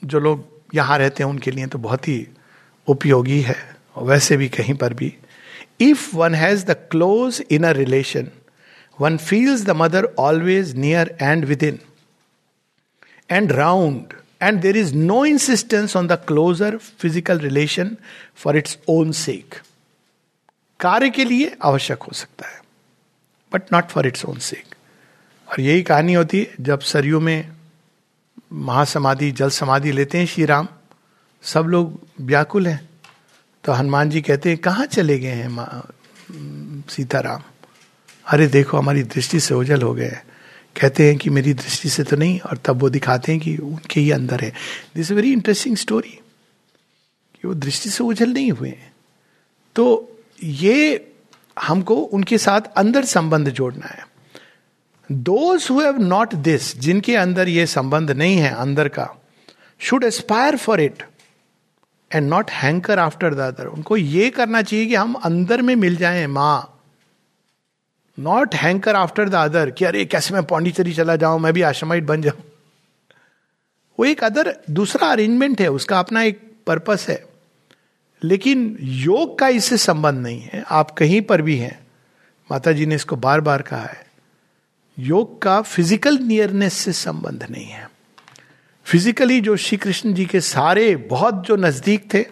जो 0.05 0.21
लोग 0.21 0.52
यहाँ 0.73 0.99
रहते 0.99 1.23
हैं, 1.23 1.31
उनके 1.31 1.51
लिए 1.51 1.67
तो 1.67 1.79
बहुत 1.79 2.09
ही 2.09 2.27
उपयोगी 2.89 3.41
है। 3.41 3.57
वैसे 3.99 4.37
भी 4.37 4.49
कहीं 4.49 4.75
पर 4.75 4.95
भी। 4.95 5.15
If 5.81 6.15
one 6.17 6.35
has 6.35 6.65
the 6.67 6.77
close 6.91 7.43
in 7.51 7.65
a 7.65 7.71
relation 7.73 8.29
one 8.99 9.17
feels 9.19 9.65
the 9.65 9.71
mother 9.77 10.09
always 10.19 10.75
near 10.77 11.17
and 11.23 11.45
within 11.63 11.79
and 13.31 13.53
round 13.53 14.15
and 14.43 14.61
there 14.61 14.77
is 14.77 14.95
no 14.95 15.25
insistence 15.25 15.97
on 15.97 16.07
the 16.07 16.19
closer 16.29 16.77
physical 16.77 17.39
relation 17.39 17.97
for 18.37 18.57
its 18.57 18.79
own 18.89 19.13
sake 19.19 19.55
कार्य 20.81 21.11
के 21.11 21.25
लिए 21.25 21.57
आवश्यक 21.63 22.03
हो 22.03 22.13
सकता 22.15 22.49
है 22.49 22.61
but 23.53 23.73
not 23.73 23.89
for 23.89 24.07
its 24.07 24.25
own 24.25 24.39
sake 24.41 24.75
और 25.49 25.61
यही 25.61 25.83
कहानी 25.83 26.13
होती 26.15 26.39
है, 26.39 26.55
जब 26.61 26.81
सरयू 26.81 27.21
में 27.21 27.49
महासमाधि 28.53 29.31
जल 29.33 29.51
समाधि 29.51 29.93
लेते 29.93 30.19
हैं 30.19 30.27
श्री 30.27 30.45
राम। 30.45 30.69
सब 31.45 31.65
लोग 31.65 32.01
व्याकुल 32.21 32.67
हैं। 32.67 32.89
तो 33.65 33.73
हनुमान 33.73 34.11
जी 34.11 34.21
कहते 34.23 34.49
हैं, 34.49 34.59
कहाँ 34.59 34.87
चले 34.87 35.19
गए 35.19 35.33
हैं 35.33 36.83
सीताराम? 36.91 37.43
अरे 38.27 38.47
देखो, 38.47 38.77
हमारी 38.79 39.03
दृष्टि 39.05 39.41
से 39.41 39.55
ओझल 39.55 39.83
हो 39.83 39.95
गए 39.95 40.19
कहते 40.77 41.07
हैं 41.07 41.17
कि 41.19 41.31
मेरी 41.31 41.55
दृष्टि 41.55 41.89
से 41.89 42.03
तो 42.05 42.17
नहीं, 42.17 42.39
और 42.41 42.57
तब 42.57 42.81
वो 42.81 42.89
दिखाते 42.91 43.33
हैं 43.33 43.41
कि 43.41 43.57
उनके 43.57 44.01
ही 44.01 44.11
अंदर 44.11 44.41
है। 44.41 44.53
दिस 44.95 45.11
वेरी 45.11 45.33
इंटरेस्टिंग 45.33 45.77
स्टोरी 45.77 46.19
कि 47.35 47.49
वो 47.49 47.55
दृष्टि 47.55 47.91
से 47.91 48.05
ओझल 48.05 48.31
नहीं 48.31 48.53
हुए 48.53 48.75
तो 49.77 49.85
ये 50.43 51.13
हमको 51.57 51.95
उनके 51.95 52.39
साथ 52.39 52.61
अंदर 52.77 53.05
संबंध 53.05 53.49
जोड़ना 53.51 53.87
है। 53.87 54.07
Those 55.13 55.67
who 55.71 55.81
have 55.81 55.99
not 55.99 56.35
this 56.35 56.77
जिनके 56.79 57.17
अंदर 57.17 57.49
ये 57.49 57.67
संबंध 57.67 58.11
नहीं 58.11 58.37
है, 58.37 58.51
अंदर 58.51 58.89
का 58.89 59.09
should 59.81 60.05
aspire 60.05 60.57
for 60.57 60.81
it 60.81 61.03
and 62.11 62.29
not 62.29 62.51
hanker 62.51 62.99
after 62.99 63.35
the 63.35 63.39
other 63.39 63.67
उनको 63.67 63.97
ये 63.97 64.29
करना 64.31 64.63
चाहिए 64.63 64.87
कि 64.87 64.95
हम 64.95 65.15
अंदर 65.15 65.63
में 65.63 65.75
मिल 65.77 65.97
जाए 65.97 66.27
माँ। 66.27 66.69
Not 68.19 68.55
hanker 68.55 68.97
after 68.97 69.29
the 69.29 69.35
other 69.35 69.71
कि 69.71 69.85
अरे 69.85 70.05
कैसे 70.05 70.35
मैं 70.35 70.43
पौंडीचेरी 70.45 70.93
चला 70.95 71.17
जाऊँ, 71.17 71.41
मैं 71.41 71.53
भी 71.53 71.63
आश्रमाइट 71.63 72.05
बन 72.05 72.23
जाऊँ। 72.23 72.43
वो 73.99 74.05
एक 74.05 74.25
अदर 74.25 74.57
दूसरा 74.71 75.09
अरेंजमेंट 75.09 75.61
है, 75.61 75.69
उसका 75.69 75.99
अपना 75.99 76.23
एक 76.23 76.41
पर्पस 76.67 77.07
है। 77.09 77.25
लेकिन 78.23 78.77
योग 78.81 79.39
का 79.39 79.49
इससे 79.49 79.77
संबंध 79.77 80.23
नहीं 80.23 80.41
है, 80.41 80.65
आप 80.71 80.91
कहीं 80.91 81.21
पर 81.23 81.43
भी 81.43 81.57
हैं। 81.57 81.79
माता 82.51 82.73
जी 82.73 82.87
ने 82.87 82.95
इसको 82.95 83.17
बार 83.17 83.41
बार 83.41 83.63
कहा 83.63 83.83
है। 83.83 84.12
योग 84.99 85.43
का 85.43 85.61
फ़िज़िकल 85.63 86.19
नियरनेस 86.19 86.75
से 86.75 86.93
संबंध 86.93 87.47
नहीं 87.51 87.67
है। 87.67 87.91
फिजिकली 88.87 89.41
जो 89.41 89.57
श्री 89.57 89.79
कृष्ण 89.79 90.13
जी 90.15 90.27
के 90.27 90.41
सारे 90.41 90.97
बहुत 90.97 91.35
जो 91.35 91.57
नज़दीक 91.57 92.15
थे, 92.15 92.25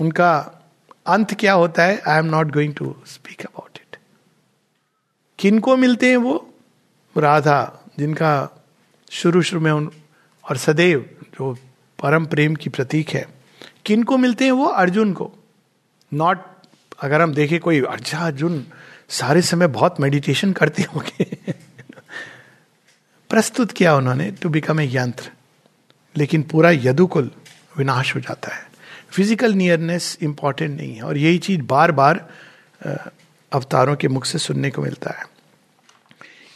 उनका 0.00 0.34
अंत 1.06 1.34
क्या 1.34 1.52
होता 1.52 1.84
है? 1.84 2.02
I 2.08 2.18
am 2.18 2.24
not 2.24 2.52
going 2.52 2.74
to 2.74 2.94
speak 3.06 3.40
about 3.40 3.78
it 3.78 3.96
किनको 5.38 5.76
मिलते 5.76 6.10
हैं 6.10 6.16
वो? 6.16 6.54
राधा, 7.16 7.84
जिनका 7.98 8.62
शुरू 9.10 9.42
शुरू 9.42 9.60
में 9.60 9.72
उन, 9.72 9.90
और 10.50 10.56
सदैव 10.56 11.10
जो 11.34 11.52
परम 12.02 12.26
प्रेम 12.26 12.54
की 12.54 12.70
प्रतीक 12.70 13.10
है। 13.10 13.26
किनको 13.86 14.18
मिलते 14.18 14.44
हैं 14.44 14.52
वो? 14.52 14.66
अर्जुन 14.66 15.12
को। 15.12 15.32
नॉट 16.14 16.44
अगर 17.00 17.20
हम 17.20 17.34
देखें 17.34 17.58
कोई 17.60 17.80
अच्छा 17.80 18.18
अर्जुन 18.18 18.64
सारे 19.10 19.42
समय 19.42 19.66
बहुत 19.68 20.00
मेडिटेशन 20.00 20.52
करते 20.52 20.82
होंगे। 20.84 21.24
प्रस्तुत 23.30 23.72
किया 23.72 23.94
उन्होंने 23.96 24.30
टू 24.42 24.48
बिकम 24.48 24.80
ए 24.80 24.88
यंत्र 24.92 25.30
लेकिन 26.14 26.42
पूरा 26.42 26.70
यदुकुल 26.70 27.30
विनाश 27.78 28.14
हो 28.14 28.20
जाता 28.20 28.54
है। 28.54 28.68
फ़िज़िकल 29.10 29.54
नियरनेस 29.54 30.16
इंपॉर्टेंट 30.22 30.76
नहीं 30.76 30.94
है। 30.94 31.02
और 31.02 31.16
यही 31.18 31.38
चीज़ 31.40 31.62
बार 31.64 31.92
बार 31.92 32.28
अवतारों 33.52 33.96
के 33.96 34.08
मुख 34.08 34.24
से 34.24 34.38
सुनने 34.38 34.70
को 34.70 34.82
मिलता 34.82 35.10
है। 35.10 35.24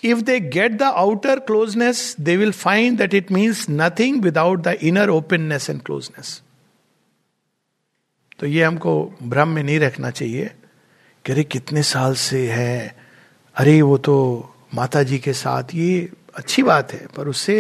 If 0.03 0.21
they 0.21 0.39
get 0.41 0.73
the 0.73 0.83
outer 0.83 1.39
closeness 1.41 2.17
they 2.21 2.37
will 2.37 2.53
find 2.55 2.99
that 2.99 3.15
it 3.15 3.31
means 3.33 3.67
nothing 3.71 4.23
without 4.23 4.61
the 4.61 4.77
inner 4.83 5.11
openness 5.11 5.71
and 5.71 5.83
closeness 5.83 6.41
तो 8.39 8.47
ये 8.47 8.63
हमको 8.65 8.95
भ्रम 9.23 9.49
में 9.49 9.63
नहीं 9.63 9.79
रखना 9.81 10.11
चाहिए। 10.11 10.51
कि 11.25 11.33
अरे 11.33 11.43
कितने 11.45 11.83
साल 11.85 12.15
से 12.17 12.51
है? 12.51 12.97
अरे 13.57 13.81
वो 13.83 13.97
तो 13.99 14.15
माता 14.75 15.03
जी 15.03 15.19
के 15.19 15.33
साथ, 15.35 15.75
ये 15.75 16.11
अच्छी 16.37 16.63
बात 16.63 16.93
है, 16.93 17.07
पर 17.17 17.29
उससे 17.29 17.57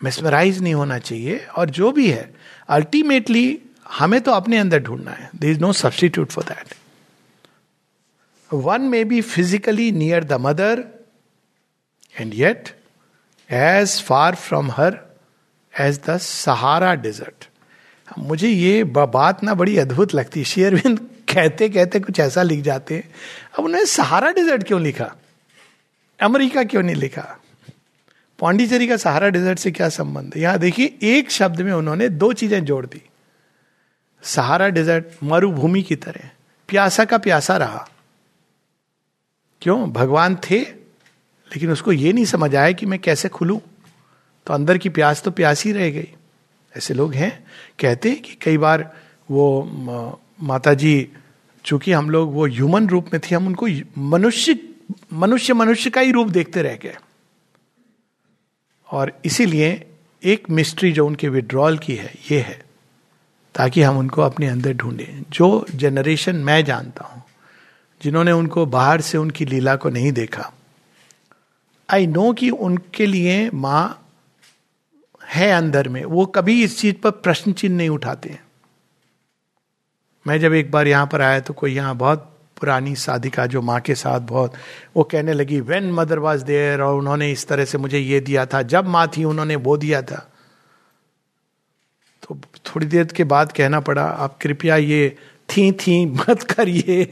मेस्मराइज 0.00 0.60
नहीं 0.62 0.74
होना 0.74 0.98
चाहिए, 0.98 1.38
और 1.48 1.70
जो 1.70 1.92
भी 1.92 2.10
है 2.10 2.32
अल्टीमेटली 2.68 3.58
हमें 3.90 4.20
तो 4.20 4.32
अपने 4.32 4.58
अंदर 4.58 4.82
ढूंढना 4.82 5.10
है। 5.10 5.30
There 5.36 5.50
is 5.50 5.60
no 5.60 5.72
substitute 5.74 6.30
for 6.30 6.44
that 6.44 6.74
one 8.50 8.82
may 8.88 9.04
be 9.04 9.20
physically 9.22 9.90
near 9.92 10.24
the 10.24 10.32
mother 10.40 10.84
and 12.14 12.34
yet 12.34 12.68
as 13.50 14.00
far 14.02 14.34
from 14.36 14.70
her 14.70 14.98
as 15.74 16.00
the 16.06 16.16
Sahara 16.18 16.94
desert 16.96 17.48
मुझे 18.08 18.48
ये 18.48 18.84
बात 18.86 19.42
ना 19.42 19.54
बड़ी 19.54 19.76
अद्भुत 19.78 20.14
लगती 20.14 20.40
है। 20.40 20.44
शेयरविंद 20.46 20.98
कहते 21.28 21.68
कहते 21.68 22.00
कुछ 22.00 22.20
ऐसा 22.20 22.42
लिख 22.42 22.60
जाते 22.60 22.94
हैं। 22.94 23.14
अब 23.58 23.64
उन्होंने 23.64 23.86
सहारा 23.86 24.30
डिजर्ट 24.30 24.62
क्यों 24.62 24.82
लिखा? 24.82 25.14
अमेरिका 26.20 26.64
क्यों 26.64 26.82
नहीं 26.82 26.96
लिखा? 26.96 27.40
पांडिचेरी 28.38 28.86
का 28.86 28.96
सहारा 28.96 29.28
डिजर्ट 29.28 29.58
से 29.58 29.70
क्या 29.70 29.88
संबंध 29.88 30.32
है? 30.36 30.42
यहाँ 30.42 30.58
देखिए, 30.58 30.98
एक 31.02 31.30
शब्द 31.30 31.60
में 31.60 31.72
उन्होंने 31.72 32.08
दो 32.08 32.32
चीज़ें 32.32 32.64
जोड़ 32.64 32.86
दी। 32.86 33.02
सहारा 34.22 34.68
डिजर्ट 34.68 35.04
मरुभूमि 35.24 35.82
की 35.82 35.96
तरह। 35.96 36.30
प्यासा 36.68 37.04
का 37.04 37.18
प्यासा 37.18 37.56
रहा। 37.56 37.88
क्यों? 39.62 39.92
भगवान 39.92 40.36
थे, 40.36 40.60
लेकिन 41.54 41.70
उसको 41.70 41.92
ये 41.92 42.12
नहीं 42.12 42.24
समझ 42.24 42.56
आया 42.56 42.72
कि 42.72 42.86
मैं 42.86 42.98
कैसे 42.98 43.28
खुलूं। 43.28 43.58
तो 44.46 44.54
अंदर 44.54 44.78
की 44.78 44.88
प्यास 44.88 45.22
तो 45.22 45.30
प्यास 45.30 45.64
ही 45.64 45.72
रह 45.72 45.90
गई। 45.90 46.08
ऐसे 46.76 46.94
लोग 46.94 47.14
हैं। 47.14 47.46
कहते 47.80 48.10
हैं 48.10 48.22
कि 48.22 48.34
कई 48.34 48.58
बार 48.58 48.96
वो 49.30 49.62
माता 50.38 50.74
जी 50.74 51.08
चूँकि 51.64 51.92
हम 51.92 52.10
लोग 52.10 52.32
वो 52.34 52.46
ह्यूमन 52.46 52.88
रूप 52.88 53.12
में 53.12 53.20
थे, 53.20 53.34
हम 53.34 53.46
उनको 53.46 53.66
मनुष्य 53.98 54.58
मनुष्य 55.12 55.54
मनुष्य 55.54 55.90
का 55.90 56.00
ही 56.00 56.12
रूप 56.12 56.28
देखते 56.28 56.62
रह 56.62 56.76
गए। 56.76 56.96
और 58.88 59.12
इसीलिए 59.24 59.86
एक 60.22 60.50
मिस्ट्री 60.50 60.92
जो 60.92 61.06
उनके 61.06 61.28
विड्रॉल 61.28 61.78
की 61.78 61.94
है, 61.94 62.12
ये 62.30 62.40
है, 62.40 62.62
ताकि 63.54 63.82
हम 63.82 63.98
उनको 63.98 64.22
अपने 64.22 64.46
अंदर 64.48 64.72
ढूंढें। 64.72 65.22
जो 65.30 65.66
जनरेशन 65.74 66.36
मैं 66.36 66.64
जानता 66.64 67.04
हूँ, 67.04 67.22
जिन्होंने 68.00 68.32
उनको 68.32 68.66
बाहर 68.66 69.00
से 69.00 69.18
उनकी 69.18 69.44
लीला 69.44 69.76
को 69.76 69.90
नहीं 69.90 70.12
देखा 70.12 70.52
आई 71.88 72.06
नो 72.06 72.32
कि 72.32 72.50
उनके 72.50 73.06
लिए 73.06 73.50
माँ 73.50 74.00
है 75.24 75.50
अंदर 75.50 75.88
में, 75.88 76.04
वो 76.04 76.26
कभी 76.26 76.62
इस 76.64 76.78
चीज़ 76.78 76.94
पर 76.94 77.10
प्रश्न 77.10 77.52
चिन्ह 77.52 77.76
नहीं 77.76 77.88
उठाते 77.88 78.38
मैं 80.26 80.40
जब 80.40 80.52
एक 80.52 80.70
बार 80.70 80.88
यहाँ 80.88 81.06
पर 81.06 81.20
आया 81.20 81.40
तो 81.40 81.54
कोई 81.54 81.74
यहाँ 81.74 81.96
बहुत 81.96 82.30
पुरानी 82.60 82.94
साधिका 82.94 83.46
जो 83.46 83.62
माँ 83.62 83.80
के 83.80 83.94
साथ 83.94 84.20
बहुत, 84.20 84.52
वो 84.96 85.04
कहने 85.04 85.32
लगी 85.32 85.60
वेन 85.60 85.92
मदर 85.92 86.18
वॉज़ 86.18 86.44
देयर 86.44 86.80
और 86.80 86.98
उन्होंने 86.98 87.32
इस 87.32 87.48
तरह 87.48 87.64
से 87.64 87.78
मुझे 87.78 87.98
ये 87.98 88.20
दिया 88.20 88.46
था। 88.46 88.62
जब 88.62 88.86
माँ 88.86 89.10
थी, 89.16 89.24
उन्होंने 89.24 89.56
वो 89.56 89.76
दिया 89.76 90.02
था। 90.02 90.30
तो 92.22 92.38
थोड़ी 92.66 92.86
देर 92.86 93.04
के 93.04 93.24
बाद 93.24 93.52
कहना 93.52 93.80
पड़ा, 93.80 94.04
आप 94.04 94.38
कृपया 94.40 94.76
ये 94.76 95.16
थी 95.50 95.72
थी 95.72 96.06
मत 96.06 96.42
करिए। 96.42 97.04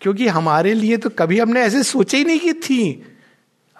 क्योंकि 0.00 0.28
हमारे 0.28 0.74
लिए 0.74 0.96
तो 0.96 1.10
कभी 1.10 1.38
हमने 1.38 1.60
ऐसे 1.60 1.82
सोचे 1.82 2.16
ही 2.16 2.24
नहीं 2.24 2.40
कि 2.40 2.52
थी। 2.52 3.14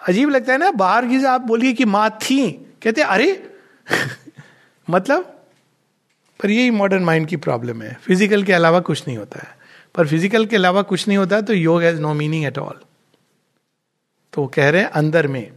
अजीब 0.07 0.29
लगता 0.29 0.53
है 0.53 0.59
ना, 0.59 0.71
बाहर 0.71 1.05
की 1.05 1.25
आप 1.25 1.41
बोलिए 1.41 1.73
कि 1.73 1.85
माँ 1.85 2.09
थी, 2.09 2.51
कहते 2.51 3.01
अरे! 3.01 3.49
मतलब 4.89 5.34
पर 6.39 6.51
यही 6.51 6.69
मॉडर्न 6.71 7.03
माइंड 7.03 7.27
की 7.27 7.37
प्रॉब्लम 7.37 7.81
है। 7.81 7.97
फ़िज़िकल 8.05 8.43
के 8.43 8.53
अलावा 8.53 8.79
कुछ 8.81 9.07
नहीं 9.07 9.17
होता 9.17 9.39
है। 9.39 9.53
पर 9.95 10.07
फ़िज़िकल 10.07 10.45
के 10.45 10.55
अलावा 10.55 10.81
कुछ 10.83 11.07
नहीं 11.07 11.17
होता 11.17 11.41
तो 11.41 11.53
yoga 11.53 11.81
has 11.81 11.99
no 12.01 12.13
meaning 12.13 12.45
at 12.45 12.57
all 12.57 12.79
तो 14.33 14.41
वो 14.41 14.47
कह 14.47 14.69
रहे 14.69 14.81
हैं, 14.81 14.89
अंदर 14.91 15.27
में। 15.27 15.51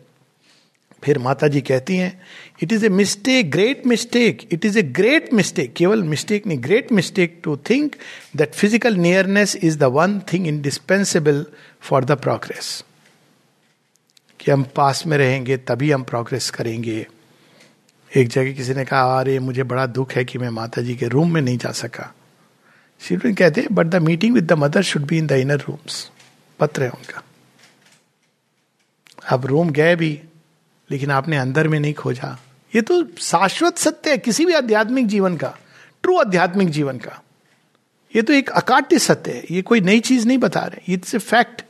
फिर 1.02 1.18
माता 1.18 1.48
जी 1.48 1.60
कहती 1.60 1.96
हैं 1.96 2.20
it 2.62 2.72
is 2.72 2.84
a 2.86 2.88
mistake 2.88 3.50
great 3.50 3.86
mistake 3.86 4.42
it 4.52 4.64
is 4.64 4.78
a 4.78 4.82
great 4.92 5.32
mistake 5.34 5.72
केवल 5.76 6.02
मिस्टेक 6.04 6.46
नहीं 6.46 6.62
great 6.62 6.90
mistake 6.92 7.40
to 7.44 7.56
think 7.70 7.96
that 8.36 8.54
physical 8.54 8.96
nearness 8.96 9.56
is 9.56 9.78
the 9.78 9.84
one 9.94 10.18
thing 10.32 10.46
indispensable 10.46 11.44
for 11.80 12.04
the 12.04 12.18
progress 12.18 12.84
कि 14.40 14.50
हम 14.50 14.64
पास 14.76 15.06
में 15.06 15.16
रहेंगे, 15.18 15.56
तभी 15.58 15.90
हम 15.90 16.02
प्रोग्रेस 16.04 16.50
करेंगे। 16.50 17.06
एक 18.16 18.28
जगह 18.28 18.52
किसी 18.52 18.74
ने 18.74 18.84
कहा, 18.84 19.20
अरे, 19.20 19.38
मुझे 19.38 19.62
बड़ा 19.62 19.86
दुख 19.86 20.12
है 20.12 20.24
कि 20.24 20.38
मैं 20.38 20.48
माता 20.48 20.82
जी 20.82 20.94
के 20.96 21.08
रूम 21.08 21.34
में 21.34 21.42
नहीं 21.42 21.58
जा 21.58 21.72
सका. 21.72 22.14
श्री 23.00 23.34
कहते 23.34 23.66
but 23.72 23.86
the 23.86 23.96
meeting 23.96 24.34
with 24.34 24.46
the 24.46 24.52
mother 24.52 24.82
should 24.82 25.06
be 25.06 25.18
in 25.18 25.26
the 25.26 25.32
inner 25.32 25.58
rooms 25.58 26.10
पत्र 26.60 26.82
है 26.82 26.90
उनका। 26.90 27.22
अब 29.30 29.46
रूम 29.46 29.70
गए 29.70 29.96
भी, 29.96 30.20
लेकिन 30.90 31.10
आपने 31.10 31.36
अंदर 31.36 31.68
में 31.68 31.80
नहीं 31.80 31.94
खोजा। 31.94 32.38
ये 32.74 32.82
तो 32.82 33.04
शाश्वत 33.18 33.78
सत्य 33.78 34.10
है, 34.10 34.18
किसी 34.18 34.46
भी 34.46 34.52
आध्यात्मिक 34.52 35.06
जीवन 35.06 35.36
का 35.36 35.58
ट्रू 36.02 36.18
आध्यात्मिक 36.18 36.68
जीवन 36.68 36.98
का। 36.98 37.22
ये 38.16 38.22
तो 38.22 38.32
एक 38.32 38.50
अकाट्य 38.50 38.98
सत्य 38.98 39.30
है, 39.30 39.44
ये 39.50 39.62
कोई 39.62 39.80
नई 39.80 40.00
चीज़ 40.00 40.26
नहीं 40.26 40.38
बता 40.38 40.60
रहे 40.60 40.92
इट्स 40.92 41.14
ए 41.14 41.18
फैक्ट 41.18 41.62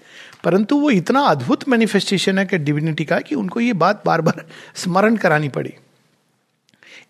परंतु 0.45 0.77
वो 0.77 0.91
इतना 0.91 1.21
अद्भुत 1.21 1.69
मैनिफेस्टेशन 1.69 2.39
है 2.39 2.47
कि 2.47 2.59
डिविनिटी 2.59 3.05
का 3.05 3.21
कि 3.21 3.35
उनको 3.35 3.61
ये 3.61 3.73
बात 3.73 4.03
बार 4.07 4.21
बार 4.21 4.47
स्मरण 4.75 5.17
करानी 5.17 5.49
पड़ी। 5.49 5.75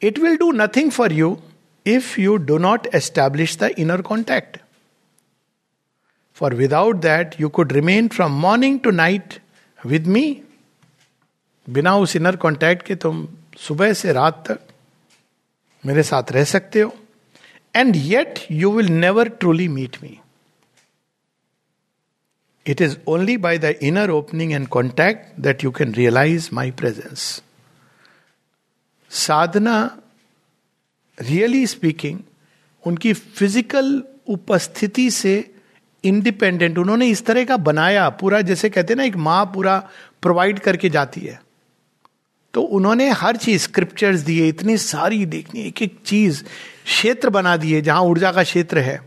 It 0.02 0.20
will 0.20 0.38
do 0.38 0.52
nothing 0.52 0.92
for 0.92 1.14
you 1.14 1.36
if 1.86 2.18
you 2.18 2.40
do 2.40 2.58
not 2.60 2.88
establish 2.94 3.56
the 3.58 3.78
inner 3.78 4.02
contact. 4.02 4.60
For 6.38 6.50
without 6.50 7.02
that, 7.02 7.40
you 7.40 7.50
could 7.50 7.72
remain 7.72 8.10
from 8.10 8.32
morning 8.34 8.80
to 8.82 8.92
night 8.92 9.40
with 9.80 10.08
me. 10.08 10.26
बिना 11.68 11.96
उस 11.96 12.16
इनर 12.16 12.36
कॉन्टैक्ट 12.36 12.82
के 12.86 12.96
तुम 13.04 13.28
सुबह 13.58 13.92
से 13.94 14.14
रात 14.14 14.44
तक 14.48 14.60
मेरे 15.84 16.04
साथ 16.04 16.32
रह 16.32 16.44
सकते 16.44 16.82
हो 16.82 16.92
and 17.76 17.96
yet 17.96 18.40
you 18.52 18.72
will 18.72 18.90
never 18.92 19.30
truly 19.30 19.68
meet 19.68 19.98
me 20.04 20.18
it 22.66 22.82
is 22.82 22.98
only 23.08 23.38
by 23.46 23.58
the 23.58 23.74
inner 23.92 24.10
opening 24.12 24.52
and 24.54 24.68
contact 24.76 25.40
that 25.42 25.64
you 25.64 25.72
can 25.80 25.94
realise 25.96 26.50
my 26.54 26.72
presence 26.82 27.42
साधना 29.11 29.99
रियली 31.19 31.67
स्पीकिंग 31.67 32.19
उनकी 32.85 33.13
फ़िज़िकल 33.13 34.03
उपस्थिति 34.29 35.11
से 35.11 35.55
इंडिपेंडेंट 36.05 36.79
उन्होंने 36.79 37.07
इस 37.07 37.25
तरह 37.27 37.45
का 37.45 37.57
बनाया 37.57 38.09
पूरा, 38.11 38.41
जैसे 38.41 38.71
कहते 38.71 38.93
हैं 38.93 38.97
ना, 38.97 39.05
एक 39.05 39.17
माँ 39.17 39.45
पूरा 39.47 39.79
प्रोवाइड 40.23 40.59
करके 40.59 40.89
जाती 40.89 41.21
है। 41.21 41.41
तो 42.55 42.63
उन्होंने 42.63 43.09
हर 43.11 43.37
चीज़ 43.37 43.63
स्क्रिप्चर्स 43.63 44.21
दिए, 44.21 44.49
इतनी 44.49 44.77
सारी 44.77 45.25
देखनी, 45.27 45.61
एक 45.61 45.83
एक 45.83 45.99
चीज़, 46.07 46.43
क्षेत्र 46.85 47.31
बना 47.31 47.57
दिए, 47.57 47.81
जहाँ 47.81 48.03
ऊर्जा 48.03 48.33
का 48.33 48.43
क्षेत्र 48.43 48.79
है। 48.79 49.01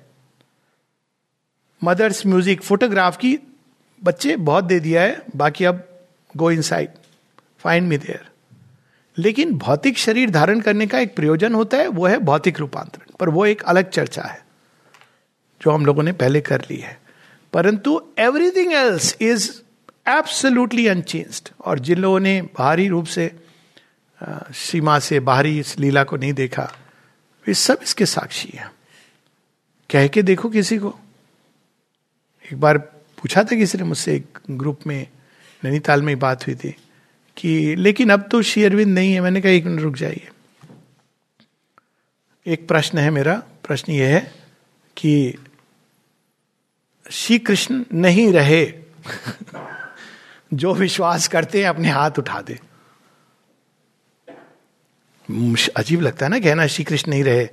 मदर्स 1.82 2.26
म्यूज़िक, 2.26 2.62
फोटोग्राफ 2.62 3.18
की 3.18 3.38
बच्चे 4.02 4.36
बहुत 4.38 4.64
दे 4.64 4.80
दिया 4.80 5.02
है, 5.02 5.22
बाकी 5.36 5.66
अब 5.66 5.88
go 6.38 6.52
inside 6.62 6.90
find 7.60 7.88
me 7.88 7.98
there 7.98 8.31
लेकिन 9.18 9.54
भौतिक 9.54 9.98
शरीर 9.98 10.30
धारण 10.30 10.60
करने 10.60 10.88
का 10.88 11.00
एक 11.00 11.16
प्रयोजन 11.16 11.54
होता 11.54 11.78
है, 11.78 11.88
वो 11.88 12.08
है 12.08 12.18
भौतिक 12.20 12.60
रूपांतरण। 12.60 13.14
पर 13.20 13.30
वो 13.30 13.46
एक 13.46 13.62
अलग 13.62 13.90
चर्चा 13.90 14.22
है, 14.22 14.46
जो 15.62 15.72
हम 15.72 15.86
लोगों 15.86 16.04
ने 16.04 16.12
पहले 16.12 16.42
कर 16.42 16.62
ली 16.62 16.78
है। 16.78 17.00
परंतु 17.54 18.02
everything 18.20 18.74
else 18.74 19.16
is 19.22 19.52
absolutely 20.08 20.88
unchanged 20.88 21.50
और 21.66 21.80
जिन 21.80 21.98
लोगों 21.98 22.20
ने 22.20 22.42
बाहरी 22.42 22.88
रूप 22.88 23.06
से 23.06 23.32
सीमा 24.24 25.00
से 25.00 25.20
बाहरी 25.20 25.60
इस 25.60 25.80
लीला 25.80 26.04
को 26.04 26.18
नहीं 26.18 26.34
देखा, 26.34 26.72
वे 27.48 27.54
सब 27.54 27.80
इसके 27.84 28.06
साक्षी 28.06 28.50
हैं। 28.56 28.72
कह 29.90 30.08
के 30.08 30.22
देखो 30.22 30.50
किसी 30.50 30.78
को। 30.78 31.00
एक 32.54 32.60
बार 32.60 32.78
पूछा 32.78 33.44
था 33.44 33.56
किसी 33.56 33.78
ने 33.78 33.84
मुझसे, 33.84 34.16
एक 34.16 34.40
ग्रुप 34.52 34.80
में 34.88 35.08
नैनीताल 35.64 36.02
में 36.02 36.20
बात 36.20 36.48
हुई 36.48 36.56
थी। 36.56 36.76
कि 37.42 37.76
लेकिन 37.76 38.10
अब 38.10 38.28
तो 38.32 38.42
श्री 38.42 38.64
अरविंद 38.64 38.94
नहीं 38.94 39.14
है, 39.14 39.22
मैंने 39.22 39.42
कहा 39.42 39.52
एक 39.52 39.66
मिनट 39.66 39.82
रुक 39.82 39.96
जाइए। 39.96 40.30
एक 42.46 42.68
प्रश्न 42.68 42.98
है 42.98 43.10
मेरा, 43.10 43.36
प्रश्न 43.68 43.92
यह 43.92 44.08
है 44.08 44.20
कि 44.98 45.38
श्री 47.12 47.38
कृष्ण 47.40 47.84
नहीं 47.94 48.32
रहे, 48.34 48.74
जो 50.54 50.74
विश्वास 50.74 51.28
करते 51.28 51.62
हैं 51.62 51.70
अपने 51.70 51.90
हाथ 51.90 52.20
उठा 52.20 52.42
दे। 52.42 52.60
अजीब 55.78 56.02
लगता 56.02 56.26
है 56.26 56.30
ना 56.32 56.40
कहना 56.40 56.68
श्री 56.68 56.84
कृष्ण 56.84 57.12
नहीं 57.12 57.24
रहे। 57.24 57.44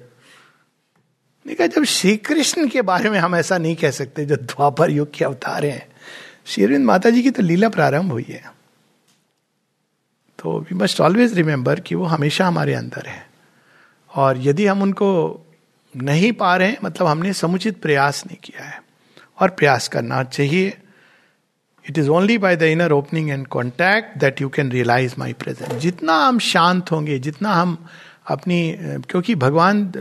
नहीं 1.47 1.57
कहा, 1.57 1.67
जब 1.67 1.85
श्री 1.85 2.17
कृष्ण 2.17 2.69
के 2.69 2.83
बारे 2.83 3.11
में 3.11 3.19
हम 3.19 3.35
ऐसा 3.37 3.59
नहीं 3.59 3.77
कह 3.77 3.91
सकते, 3.91 4.25
जो 4.25 4.37
द्वापर 4.37 4.91
युग 4.91 5.13
के 5.15 5.25
अवतार 5.25 5.65
हैं। 5.65 5.89
श्री 6.47 6.65
अरविंद 6.65 6.85
माता 6.85 7.11
जी 7.11 7.23
की 7.23 7.31
तो 7.31 7.43
लीला 7.43 7.69
प्रारंभ 7.69 8.13
हुई 8.13 8.27
है। 8.29 8.58
तो 10.39 10.59
वी 10.61 10.75
मस्ट 10.75 11.01
ऑलवेज 11.01 11.35
रिमेंबर 11.35 11.81
कि 11.81 11.95
वो 11.95 12.05
हमेशा 12.05 12.47
हमारे 12.47 12.75
अंदर 12.75 13.07
है। 13.07 13.27
और 14.15 14.39
यदि 14.39 14.67
हम 14.67 14.83
उनको 14.83 15.41
नहीं 15.97 16.33
पा 16.33 16.57
रहे 16.57 16.69
हैं 16.69 16.79
मतलब 16.85 17.07
हमने 17.07 17.33
समुचित 17.33 17.81
प्रयास 17.83 18.25
नहीं 18.27 18.39
किया 18.45 18.65
है। 18.65 18.83
और 19.41 19.49
प्रयास 19.49 19.89
करना 19.89 20.23
चाहिए। 20.23 20.79
It 21.91 21.99
is 21.99 22.09
only 22.09 22.39
by 22.39 22.57
the 22.57 22.63
inner 22.63 22.93
opening 22.93 23.31
and 23.31 23.47
contact 23.47 24.19
that 24.19 24.41
you 24.41 24.49
can 24.49 24.71
realize 24.71 25.15
my 25.19 25.33
present 25.33 25.73
जितना 25.73 26.13
हम 26.19 26.39
शांत 26.39 26.91
होंगे, 26.91 27.19
जितना 27.19 27.53
हम 27.53 27.87
अपनी, 28.27 28.77
क्योंकि 28.81 29.35
भगवान, 29.35 29.93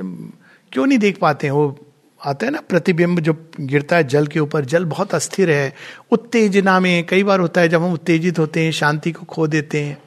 क्यों 0.72 0.86
नहीं 0.86 0.98
देख 0.98 1.20
पाते 1.20 1.48
हैं? 1.48 1.52
वो 1.52 1.88
आता 2.26 2.46
है 2.46 2.52
ना, 2.52 2.62
प्रतिबिंब 2.62 3.20
जो 3.20 3.52
गिरता 3.60 3.96
है 3.96 4.04
जल 4.04 4.28
के 4.28 4.40
ऊपर, 4.40 4.66
जल 4.66 4.86
बहुत 4.86 5.14
अस्थिर 5.14 5.52
है। 5.52 5.74
उत्तेजना 6.12 6.80
में 6.80 7.06
कई 7.06 7.24
बार 7.24 7.40
होता 7.40 7.62
है 7.62 7.70
जब 7.70 7.84
हम 7.84 7.94
उत्तेजित 7.94 8.40
होते 8.40 8.64
हैं, 8.64 8.72
शांति 8.72 9.12
को 9.12 9.26
खो 9.26 9.48
देते 9.48 9.84
हैं। 9.84 9.98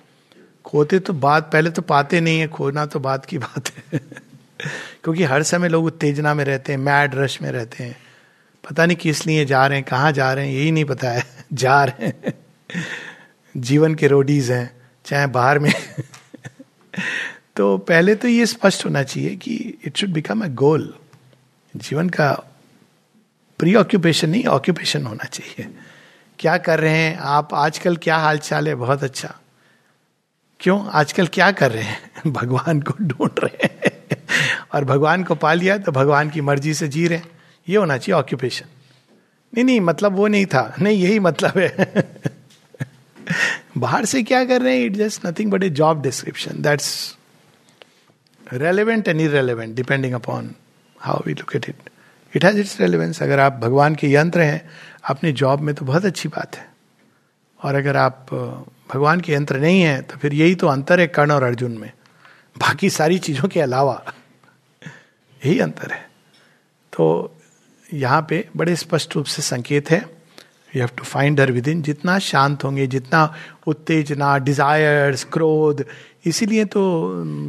खोते 0.71 0.99
तो 0.99 1.13
बात, 1.13 1.53
पहले 1.53 1.71
तो 1.71 1.83
पाते 1.83 2.21
नहीं 2.21 2.41
है, 2.41 2.49
खोना 2.49 2.87
तो 2.87 3.01
बात 3.01 3.25
की 3.25 3.39
बात 3.39 3.69
है। 3.69 4.01
क्योंकि 5.05 5.25
हर 5.25 5.43
समय 5.43 5.69
लोग 5.69 5.85
उत्तेजना 5.85 6.35
में 6.35 6.45
रहते 6.45 6.73
हैं 6.73 6.81
मैड 6.81 7.15
रश 7.15 7.43
में 7.43 7.53
रहते 7.53 7.85
हैं। 7.85 7.97
पता 8.71 8.87
नहीं 8.87 8.97
किस 8.97 9.27
लिए 9.27 9.45
जा 9.45 9.67
रहे 9.67 9.79
हैं, 9.79 9.87
कहाँ 9.91 10.13
जा 10.13 10.33
रहे 10.33 10.49
हैं, 10.49 10.55
यही 10.55 10.71
नहीं 10.71 10.85
पता 10.85 11.11
है। 11.11 11.27
जा 11.53 11.85
रहे 11.85 12.07
हैं। 12.07 12.35
जीवन 13.57 13.95
के 13.95 14.07
रोडीज 14.07 14.51
हैं, 14.51 14.81
चाहे 15.05 15.27
बाहर 15.27 15.59
में। 15.59 15.73
तो 17.57 17.79
पहले 17.79 18.15
तो 18.15 18.29
ये 18.29 18.47
स्पष्ट 18.47 18.85
होना 18.85 19.03
चाहिए 19.03 19.37
कि 19.37 19.79
it 19.85 19.97
should 19.97 20.11
become 20.11 20.45
a 20.45 20.49
goal 20.49 20.95
जीवन 21.77 22.09
का 22.09 22.33
प्री 23.59 23.75
ऑक्यूपेशन 23.75 24.31
नहीं 24.31 24.45
ऑक्यूपेशन 24.45 25.07
होना 25.07 25.25
चाहिए। 25.25 25.75
क्या 26.39 26.59
कर 26.59 26.81
रहे 26.81 26.99
हैं 26.99 27.17
आप? 27.17 27.55
आजकल 27.55 27.97
क्या 27.97 28.17
हाल 28.17 28.39
चाल 28.39 28.69
है? 28.69 28.75
बहुत 28.75 29.05
अच्छा। 29.05 29.37
क्यों? 30.61 30.87
आजकल 30.87 31.27
क्या 31.27 31.53
कर 31.53 31.71
रहे 31.71 31.83
हैं? 31.83 32.11
भगवान 32.27 32.83
को 32.83 32.95
ढूंढ 33.03 33.31
रहे 33.39 33.65
हैं। 33.65 34.17
और 34.75 34.85
भगवान 34.85 35.25
को 35.25 35.35
पा 35.35 35.55
लिया 35.55 35.79
तो 35.79 35.93
भगवान 35.93 36.31
की 36.31 36.41
मर्ज़ी 36.41 36.75
से 36.75 36.89
जी 36.89 37.07
रहे 37.09 37.19
हैं। 37.19 37.29
ये 37.69 37.77
होना 37.77 37.97
चाहिए 37.97 38.19
ऑक्यूपेशन 38.19 38.67
नहीं 39.55 39.65
नहीं 39.65 39.81
मतलब 39.81 40.13
वो 40.13 40.27
नहीं 40.27 40.47
था। 40.47 40.77
नहीं, 40.81 41.03
यही 41.03 41.19
मतलब 41.19 41.59
है। 41.59 42.05
बाहर 43.79 44.05
से 44.05 44.23
क्या 44.23 44.45
कर 44.45 44.63
रहे 44.63 44.79
हैं? 44.79 44.87
It 44.87 44.97
just 44.97 45.27
nothing 45.27 45.51
but 45.51 45.63
a 45.63 45.71
job 45.71 46.03
description 46.03 46.63
that's 46.63 47.17
relevant 48.53 49.09
and 49.09 49.21
irrelevant 49.21 49.77
depending 49.77 50.15
upon 50.15 50.51
how 51.01 51.23
we 51.27 51.33
look 51.33 51.57
at 51.57 51.69
it 51.69 51.91
it 52.37 52.45
has 52.45 52.59
its 52.59 52.81
relevance 52.81 53.23
अगर 53.23 53.41
आप 53.41 53.53
भगवान 53.53 53.95
के 53.95 54.13
यंत्र 54.13 54.41
हैं, 54.41 54.71
अपनी 55.05 55.33
जॉब 55.33 55.61
में 55.61 55.75
तो 55.75 55.85
बहुत 55.85 56.05
अच्छी 56.05 56.29
बात 56.29 56.57
है। 56.57 56.70
और 57.63 57.75
अगर 57.75 57.97
आप 57.97 58.27
भगवान 58.95 59.21
के 59.21 59.33
यंत्र 59.33 59.59
नहीं 59.59 59.83
है 59.83 60.03
तो 60.03 60.17
फिर 60.17 60.35
यही 60.35 60.55
तो 60.55 60.67
अंतर 60.67 61.01
है 61.01 61.07
कर्ण 61.07 61.31
और 61.31 61.43
अर्जुन 61.43 61.73
में। 61.73 61.93
बाकी 62.59 62.91
सारी 62.91 63.19
चीज़ों 63.19 63.49
के 63.49 63.61
अलावा 63.61 64.03
यही 65.47 65.59
अंतर 65.59 65.93
है। 65.93 66.11
तो 66.93 67.37
यहाँ 67.95 68.27
पे 68.29 68.49
बड़े 68.57 68.77
स्पष्ट 68.77 69.17
रूप 69.17 69.27
से 69.27 69.43
संकेत 69.43 69.91
है। 69.91 70.21
You 70.77 70.83
have 70.83 70.91
to 70.97 71.05
find 71.05 71.41
her 71.41 71.53
within 71.69 71.83
जितना 71.83 72.19
शांत 72.19 72.65
होंगे, 72.65 72.87
जितना 72.87 73.35
उत्तेजना 73.67 74.39
डिजायर्स 74.39 75.25
क्रोध, 75.25 75.85
इसीलिए 76.27 76.65
तो 76.65 76.83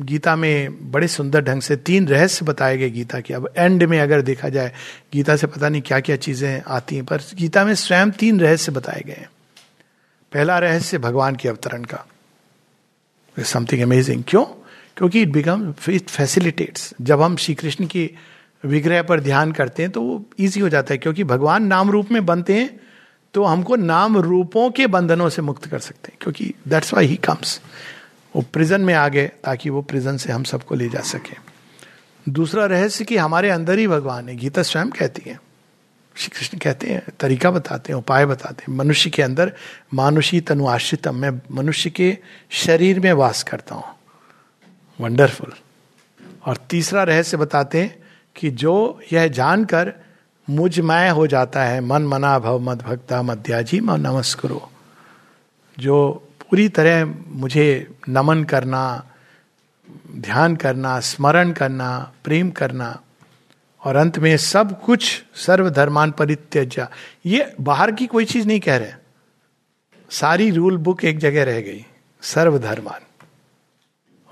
गीता 0.03 0.35
में 0.35 0.91
बड़े 0.91 1.07
सुंदर 1.07 1.41
ढंग 1.41 1.61
से 1.61 1.75
तीन 1.75 2.07
रहस्य 2.07 2.45
बताए 2.45 2.77
गए 2.77 2.89
गीता 2.89 3.19
के। 3.19 3.33
अब 3.33 3.49
एंड 3.57 3.83
में 3.83 3.99
अगर 3.99 4.21
देखा 4.21 4.49
जाए, 4.49 4.71
गीता 5.13 5.35
से 5.35 5.47
पता 5.47 5.69
नहीं 5.69 5.81
क्या 5.81 5.99
क्या 5.99 6.15
चीज़ें 6.15 6.61
आती 6.67 6.95
हैं, 6.95 7.05
पर 7.05 7.17
गीता 7.35 7.65
में 7.65 7.75
स्वयं 7.75 8.11
तीन 8.11 8.39
रहस्य 8.39 8.71
बताए 8.71 9.03
गए 9.05 9.13
हैं। 9.13 9.29
पहला 10.31 10.57
रहस्य 10.59 10.97
भगवान 10.97 11.35
के 11.35 11.49
अवतरण 11.49 11.83
का। 11.83 12.05
समथिंग 13.37 13.81
अमेजिंग 13.81 14.23
क्यों? 14.27 14.43
क्योंकि 14.97 15.21
इट 15.21 15.29
बिकम 15.29 15.73
इट 15.89 16.09
फैसिलिटेट्स 16.09 16.93
जब 17.01 17.21
हम 17.21 17.35
श्री 17.35 17.55
कृष्ण 17.55 17.85
की 17.85 18.09
विग्रह 18.63 19.01
पर 19.03 19.19
ध्यान 19.19 19.51
करते 19.51 19.83
हैं 19.83 19.91
तो 19.91 20.01
वो 20.01 20.23
ईजी 20.39 20.59
हो 20.59 20.69
जाता 20.69 20.93
है, 20.93 20.97
क्योंकि 20.97 21.23
भगवान 21.23 21.63
नाम 21.63 21.89
रूप 21.91 22.11
में 22.11 22.25
बनते 22.25 22.53
हैं 22.53 22.79
तो 23.33 23.43
हमको 23.43 23.75
नाम 23.75 24.17
रूपों 24.17 24.69
के 24.71 24.87
बंधनों 24.87 25.29
से 25.29 25.41
मुक्त 25.41 25.65
कर 25.67 25.79
सकते 25.79 26.11
हैं, 26.11 26.17
क्योंकि 26.21 26.53
दैट्स 26.67 26.93
वाई 26.93 27.05
ही 27.05 27.15
कम्स 27.15 27.59
वो 28.35 28.41
प्रिजन 28.53 28.81
में 28.81 28.93
आ 28.93 29.07
गए, 29.07 29.27
ताकि 29.27 29.69
वो 29.69 29.81
प्रिजन 29.81 30.17
से 30.17 30.31
हम 30.31 30.43
सबको 30.43 30.75
ले 30.75 30.89
जा 30.89 31.01
सके। 31.01 31.35
दूसरा 32.29 32.65
रहस्य 32.65 33.05
कि 33.05 33.17
हमारे 33.17 33.49
अंदर 33.49 33.79
ही 33.79 33.87
भगवान 33.87 34.29
है। 34.29 34.35
गीता 34.35 34.63
स्वयं 34.63 34.89
कहती 34.89 35.29
है। 35.29 35.39
श्री 36.15 36.39
कृष्ण 36.39 36.57
कहते 36.57 36.87
हैं, 36.87 37.03
तरीका 37.19 37.51
बताते 37.51 37.93
हैं, 37.93 37.99
उपाय 37.99 38.25
बताते 38.25 38.65
हैं। 38.67 38.77
मनुष्य 38.77 39.09
के 39.09 39.21
अंदर 39.21 39.53
मानुषी 39.93 40.41
तनु 40.41 40.67
आश्रितम 40.67 41.15
मैं 41.15 41.41
मनुष्य 41.51 41.89
के 41.89 42.17
शरीर 42.51 42.99
में 42.99 43.13
वास 43.13 43.43
करता 43.43 43.75
हूँ। 43.75 43.83
वंडरफुल 45.01 45.53
और 46.45 46.57
तीसरा 46.57 47.03
रहस्य 47.03 47.37
बताते 47.37 47.81
हैं 47.81 48.03
कि 48.35 48.51
जो 48.51 49.01
यह 49.13 49.27
जानकर 49.27 49.93
मुझ 50.49 50.79
मैं 50.79 51.11
हो 51.11 51.27
जाता 51.27 51.63
है, 51.63 51.81
मन 51.81 52.01
मना 52.01 52.39
भव, 52.39 52.59
मद 52.59 52.81
भक्ता, 52.81 53.21
मध्याजी, 53.21 53.79
म 53.79 53.91
नमस्करो। 53.91 54.71
जो 55.79 56.27
पूरी 56.41 56.69
तरह 56.69 57.13
मुझे 57.27 57.95
नमन 58.09 58.43
करना, 58.43 59.03
ध्यान 60.15 60.55
करना, 60.55 60.99
स्मरण 60.99 61.51
करना, 61.51 62.11
प्रेम 62.23 62.51
करना 62.51 62.99
और 63.83 63.95
अंत 63.95 64.19
में 64.19 64.37
सब 64.37 64.81
कुछ 64.81 65.23
सर्वधर्मान 65.35 66.11
परित्यजा 66.11 66.89
ये 67.25 67.53
बाहर 67.61 67.91
की 67.91 68.07
कोई 68.07 68.25
चीज़ 68.25 68.47
नहीं 68.47 68.59
कह 68.59 68.77
रहे। 68.77 68.93
सारी 70.09 70.49
रूल 70.51 70.77
बुक 70.77 71.03
एक 71.03 71.17
जगह 71.17 71.43
रह 71.43 71.61
गई, 71.61 71.85
सर्वधर्मान। 72.21 73.01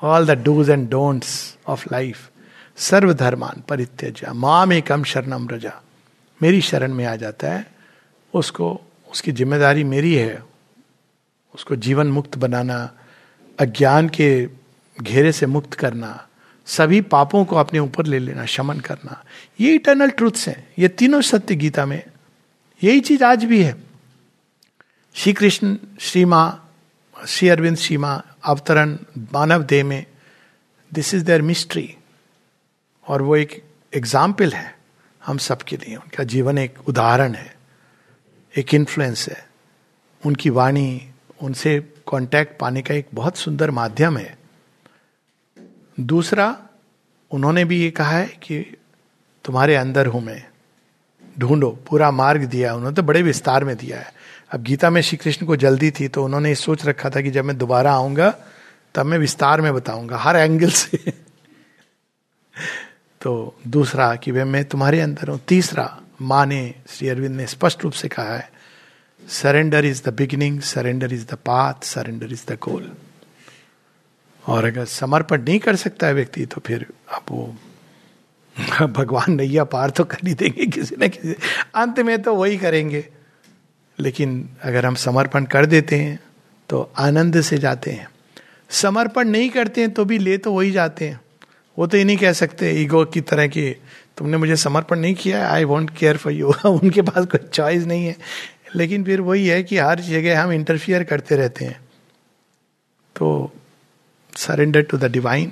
All 0.01 0.25
the 0.25 0.31
dos 0.31 0.69
and 0.69 0.89
don'ts 0.89 1.57
of 1.67 1.85
life 1.91 2.29
सर्वधर्मान 2.77 3.63
परित्यजा 3.69 4.33
माँ 4.33 4.65
में 4.65 4.81
कम 4.81 5.03
शरणम 5.03 5.49
रजा। 5.49 5.81
मेरी 6.41 6.61
शरण 6.61 6.93
में 6.93 7.05
आ 7.05 7.15
जाता 7.15 7.51
है, 7.51 7.65
उसको, 8.33 8.81
उसकी 9.11 9.31
ज़िम्मेदारी 9.31 9.83
मेरी 9.83 10.15
है। 10.15 10.43
उसको 11.55 11.75
जीवन 11.75 12.07
मुक्त 12.07 12.37
बनाना, 12.37 12.89
अज्ञान 13.59 14.09
के 14.09 14.49
घेरे 15.01 15.31
से 15.31 15.45
मुक्त 15.45 15.73
करना 15.73 16.28
सभी 16.69 17.01
पापों 17.01 17.45
को 17.45 17.55
अपने 17.55 17.79
ऊपर 17.79 18.05
ले 18.05 18.19
लेना, 18.19 18.45
शमन 18.45 18.79
करना। 18.79 19.23
ये 19.59 19.75
इटर्नल 19.75 20.09
ट्रूथ्स 20.09 20.47
हैं। 20.47 20.73
ये 20.79 20.87
तीनों 20.87 21.21
सत्य 21.21 21.55
गीता 21.55 21.85
में। 21.85 22.03
यही 22.83 22.99
चीज़ 22.99 23.23
आज 23.23 23.43
भी 23.43 23.63
है। 23.63 23.83
श्री 25.15 25.33
कृष्ण 25.33 25.77
श्री 25.99 26.25
माँ 26.25 26.65
श्री 27.27 27.49
अरविंद 27.49 27.77
श्री 27.77 27.97
माँ 27.97 28.37
अवतरण 28.43 28.97
मानव 29.17 29.63
देह 29.63 29.83
में 29.83 30.05
दिस 30.93 31.13
इज़ 31.13 31.25
देयर 31.25 31.41
मिस्ट्री 31.41 31.95
और 33.07 33.21
वो 33.21 33.35
एक 33.35 33.63
एग्ज़ाम्पल 33.93 34.51
है 34.51 34.77
हम 35.25 35.37
सबके 35.37 35.77
लिए। 35.77 35.95
उनका 35.95 36.23
जीवन 36.23 36.57
एक 36.57 36.89
उदाहरण 36.89 37.33
है। 37.33 37.55
एक 38.57 38.73
इन्फ्लुएंस 38.73 39.29
है। 39.29 39.49
उनकी 40.25 40.49
वाणी, 40.49 41.09
उनसे 41.41 41.79
कांटेक्ट 41.79 42.59
पाने 42.59 42.81
का 42.81 42.93
एक 42.93 43.07
बहुत 43.13 43.37
सुंदर 43.37 43.71
माध्यम 43.71 44.17
है। 44.17 44.38
दूसरा, 45.99 46.57
उन्होंने 47.31 47.65
भी 47.65 47.81
ये 47.81 47.91
कहा 47.91 48.11
है 48.11 48.25
कि 48.25 48.77
तुम्हारे 49.45 49.75
अंदर 49.75 50.07
हूँ 50.07 50.21
मैं। 50.23 50.45
ढूंढो, 51.39 51.69
पूरा 51.69 52.11
मार्ग 52.11 52.43
दिया 52.43 52.73
उन्होंने 52.75 52.95
तो 52.95 53.03
बड़े 53.03 53.21
विस्तार 53.21 53.63
में 53.63 53.77
दिया 53.77 53.99
है। 53.99 54.13
अब 54.51 54.63
गीता 54.63 54.89
में 54.89 55.01
श्री 55.01 55.17
कृष्ण 55.17 55.45
को 55.45 55.55
जल्दी 55.55 55.91
थी 55.91 56.07
तो 56.07 56.25
उन्होंने 56.25 56.55
सोच 56.55 56.85
रखा 56.85 57.09
था 57.09 57.21
कि 57.21 57.31
जब 57.31 57.45
मैं 57.45 57.57
दोबारा 57.57 57.93
आऊँगा, 57.93 58.35
तब 58.95 59.05
मैं 59.05 59.17
विस्तार 59.17 59.61
में 59.61 59.73
बताऊँगा, 59.73 60.17
हर 60.17 60.35
एंगल 60.35 60.69
से। 60.69 60.97
तो 63.21 63.55
दूसरा 63.67 64.15
कि 64.15 64.31
वे 64.31 64.43
मैं 64.43 64.65
तुम्हारे 64.65 65.01
अंदर 65.01 65.27
हूँ। 65.27 65.39
तीसरा, 65.47 66.01
माँ 66.21 66.45
ने, 66.45 66.75
श्री 66.89 67.09
अरविंद 67.09 67.35
ने 67.35 67.47
स्पष्ट 67.47 67.83
रूप 67.83 67.93
से 67.93 68.07
कहा 68.07 68.35
है 68.35 68.51
surrender 69.27 69.85
is 69.85 70.03
the 70.03 70.13
beginning 70.13 70.61
surrender 70.61 71.13
is 71.13 71.25
the 71.25 71.33
path 71.33 71.73
surrender 71.83 72.31
is 72.31 72.45
the 72.47 72.57
goal 72.61 72.91
और 74.49 74.65
अगर 74.65 74.85
समर्पण 74.85 75.41
नहीं 75.41 75.59
कर 75.59 75.75
सकता 75.75 76.07
है 76.07 76.13
व्यक्ति 76.13 76.45
तो 76.45 76.61
फिर 76.65 76.85
अब 77.13 77.21
वो 77.31 77.55
भगवान 78.87 79.33
नैया 79.33 79.63
पार 79.63 79.89
तो 79.89 80.03
कर 80.03 80.27
ही 80.27 80.33
देंगे 80.33 80.65
किसी 80.65 80.95
न 80.99 81.07
किसी। 81.07 81.35
अंत 81.75 81.99
में 81.99 82.21
तो 82.21 82.35
वही 82.35 82.57
करेंगे। 82.57 83.05
लेकिन 83.99 84.49
अगर 84.63 84.85
हम 84.85 84.95
समर्पण 84.95 85.45
कर 85.45 85.65
देते 85.65 85.95
हैं 85.95 86.19
तो 86.69 86.91
आनंद 86.97 87.41
से 87.41 87.57
जाते 87.57 87.91
हैं। 87.91 88.09
समर्पण 88.69 89.27
नहीं 89.27 89.49
करते 89.49 89.81
हैं 89.81 89.91
तो 89.91 90.05
भी 90.05 90.17
ले 90.17 90.37
तो 90.37 90.53
वही 90.53 90.71
जाते 90.71 91.07
हैं। 91.07 91.21
वो 91.77 91.87
तो 91.87 91.97
ये 91.97 92.03
नहीं 92.03 92.17
कह 92.17 92.33
सकते, 92.33 92.71
ईगो 92.71 93.05
की 93.05 93.21
तरह 93.21 93.47
की 93.47 93.71
तुमने 94.17 94.37
मुझे 94.37 94.55
समर्पण 94.55 94.99
नहीं 94.99 95.15
किया 95.15 95.49
I 95.49 95.63
want 95.63 95.97
care 95.97 96.17
for 96.17 96.33
you 96.33 96.53
उनके 96.65 97.01
पास 97.01 97.25
कोई 97.25 97.47
चॉइस 97.47 97.83
नहीं 97.85 98.05
है। 98.05 98.15
लेकिन 98.75 99.03
फिर 99.03 99.21
वही 99.21 99.47
है 99.47 99.63
कि 99.63 99.77
हर 99.77 99.99
जगह 99.99 100.43
हम 100.43 100.51
इंटरफियर 100.51 101.03
करते 101.03 101.35
रहते 101.35 101.65
हैं। 101.65 101.79
तो 103.15 103.53
surrender 104.33 104.81
to 104.81 104.97
the 104.97 105.11
divine 105.11 105.51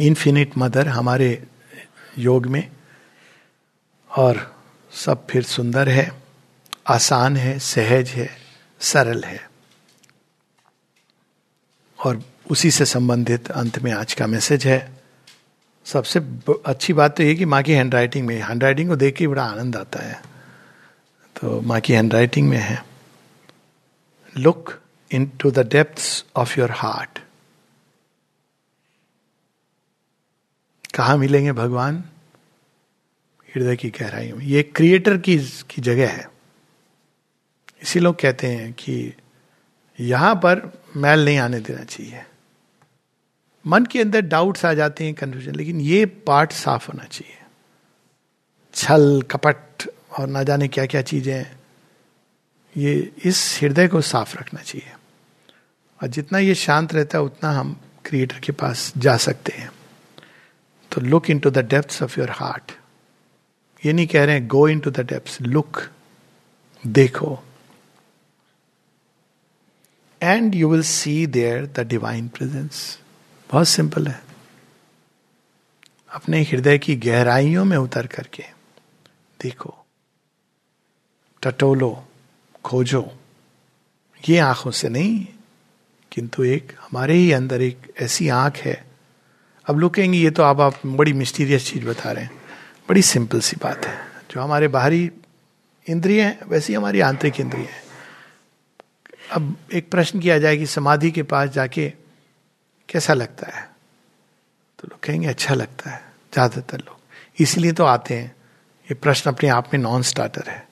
infinite 0.00 0.58
mother 0.58 0.88
हमारे 0.88 1.46
योग 2.18 2.46
में, 2.46 2.70
और 4.10 4.54
सब 4.92 5.26
फिर 5.26 5.42
सुंदर 5.42 5.88
है, 5.88 6.10
आसान 6.88 7.36
है, 7.36 7.58
सहज 7.58 8.08
है, 8.08 8.28
सरल 8.80 9.24
है। 9.24 9.48
और 11.98 12.22
उसी 12.50 12.70
से 12.70 12.84
संबंधित 12.84 13.50
अंत 13.50 13.78
में 13.78 13.92
आज 13.92 14.14
का 14.14 14.26
मैसेज 14.26 14.66
है। 14.66 14.78
सबसे 15.86 16.20
अच्छी 16.66 16.92
बात 16.92 17.16
तो 17.16 17.22
ये 17.22 17.34
कि 17.34 17.44
माँ 17.44 17.62
की 17.62 17.72
हैंड 17.72 17.94
राइटिंग 17.94 18.26
में 18.26 18.36
हैंड 18.42 18.62
राइटिंग 18.64 18.88
को 18.88 18.96
देख 18.96 19.16
के 19.16 19.28
बड़ा 19.28 19.44
आनंद 19.44 19.76
आता 19.76 20.02
है। 20.02 20.20
तो 21.36 21.60
माँ 21.60 21.80
की 21.80 21.92
हैंड 21.92 22.12
राइटिंग 22.14 22.48
में 22.48 22.58
है 22.58 22.84
look 24.34 24.78
into 25.40 25.50
the 25.50 25.66
depth 25.68 26.26
of 26.36 26.58
your 26.60 26.70
heart 26.70 27.18
कहा 31.00 31.16
मिलेंगे 31.16 31.52
भगवान? 31.52 32.04
हृदय 33.56 33.76
की 33.76 33.90
गहराई 33.90 34.32
में। 34.32 34.44
ये 34.44 34.62
क्रिएटर 34.62 35.18
की 35.18 35.38
की 35.38 35.82
जगह 35.82 36.10
है। 36.10 36.30
इसी 37.82 37.98
लोग 37.98 38.20
कहते 38.20 38.46
हैं 38.46 38.72
कि 38.72 39.14
यहाँ 40.00 40.34
पर 40.34 40.82
मैल 40.96 41.24
नहीं 41.24 41.38
आने 41.38 41.60
देना 41.60 41.84
चाहिए। 41.84 42.24
मन 43.66 43.84
के 43.84 44.00
अंदर 44.00 44.20
डाउट्स 44.20 44.64
आ 44.64 44.74
जाते 44.74 45.04
हैं 45.04 45.14
कंफ्यूजन 45.14 45.54
लेकिन 45.54 45.80
ये 45.80 46.06
पार्ट 46.06 46.52
साफ़ 46.52 46.88
होना 46.88 47.04
चाहिए। 47.04 47.38
छल, 48.74 49.22
कपट 49.22 49.90
और 50.18 50.26
ना 50.26 50.42
जाने 50.42 50.68
क्या 50.68 50.86
क्या 50.86 51.02
चीज़ें। 51.02 51.56
ये 52.76 53.12
इस 53.24 53.58
हृदय 53.62 53.88
को 53.88 54.00
साफ़ 54.00 54.38
रखना 54.38 54.62
चाहिए। 54.62 54.92
और 56.02 56.08
जितना 56.08 56.38
ये 56.38 56.54
शांत 56.54 56.94
रहता 56.94 57.18
है, 57.18 57.24
उतना 57.24 57.50
हम 57.52 57.80
क्रिएटर 58.04 58.38
के 58.38 58.52
पास 58.52 58.92
जा 58.96 59.16
सकते 59.16 59.52
हैं। 59.52 59.72
तो 60.92 61.00
look 61.00 61.30
into 61.38 61.50
the 61.50 61.58
depth 61.58 62.02
of 62.02 62.20
your 62.20 62.30
heart 62.30 62.72
ये 63.86 63.92
नहीं 63.92 64.06
कह 64.06 64.24
रहे 64.24 64.34
हैं 64.34 64.48
go 64.48 64.68
into 64.80 64.90
the 64.90 65.00
depth 65.00 65.42
look 65.42 65.82
देखो. 66.86 67.42
And 70.22 70.54
you 70.54 70.70
will 70.70 70.82
see 70.82 71.26
there 71.26 71.66
the 71.66 71.80
divine 71.80 72.28
presence 72.28 72.98
बहुत 73.50 73.68
सिंपल 73.68 74.06
है. 74.06 74.22
अपने 76.12 76.42
हृदय 76.42 76.78
की 76.78 76.96
गहराइयों 76.96 77.64
में 77.64 77.76
उतर 77.76 78.06
करके 78.06 78.44
देखो. 79.42 79.86
टटोलो, 81.42 82.04
खोजो. 82.64 83.12
ये 84.28 84.38
आँखों 84.38 84.70
से 84.70 84.88
नहीं, 84.88 85.26
किंतु 86.12 86.44
एक, 86.44 86.76
हमारे 86.80 87.14
ही 87.14 87.32
अंदर 87.32 87.62
एक 87.62 87.94
ऐसी 87.98 88.28
आँख 88.28 88.56
है 88.56 88.89
अब 89.70 89.78
लोग 89.78 89.94
कहेंगे 89.94 90.18
ये 90.18 90.30
तो 90.30 90.42
आप 90.42 90.60
आप 90.60 90.80
बड़ी 90.86 91.12
मिस्टीरियस 91.12 91.66
चीज़ 91.66 91.84
बता 91.84 92.12
रहे 92.12 92.24
हैं। 92.24 92.30
बड़ी 92.88 93.02
सिंपल 93.02 93.40
सी 93.40 93.56
बात 93.62 93.86
है। 93.86 93.98
जो 94.30 94.40
हमारे 94.40 94.68
बाहरी 94.68 95.10
इंद्रिय 95.86 96.22
हैं, 96.22 96.38
वैसी 96.46 96.74
हमारी 96.74 97.00
आंतरिक 97.00 97.40
इंद्रिय 97.40 97.64
है। 97.64 97.82
अब 99.32 99.56
एक 99.72 99.90
प्रश्न 99.90 100.20
किया 100.20 100.38
जाए 100.38 100.56
कि 100.56 100.66
समाधि 100.66 101.10
के 101.10 101.22
पास 101.22 101.48
जाके 101.48 101.88
कैसा 102.88 103.14
लगता 103.14 103.56
है? 103.56 103.70
तो 104.78 104.88
लोग 104.90 105.00
कहेंगे 105.00 105.28
अच्छा 105.28 105.54
लगता 105.54 105.90
है, 105.90 106.12
ज़्यादातर 106.32 106.78
लोग। 106.78 106.96
इसलिए 107.42 107.72
तो 107.72 107.84
आते 107.84 108.14
हैं। 108.14 108.36
ये 108.86 108.94
प्रश्न 108.94 109.30
अपने 109.30 109.48
आप 109.48 109.70
में 109.74 109.80
नॉन 109.80 110.02
स्टार्टर 110.02 110.48
है। 110.48 110.68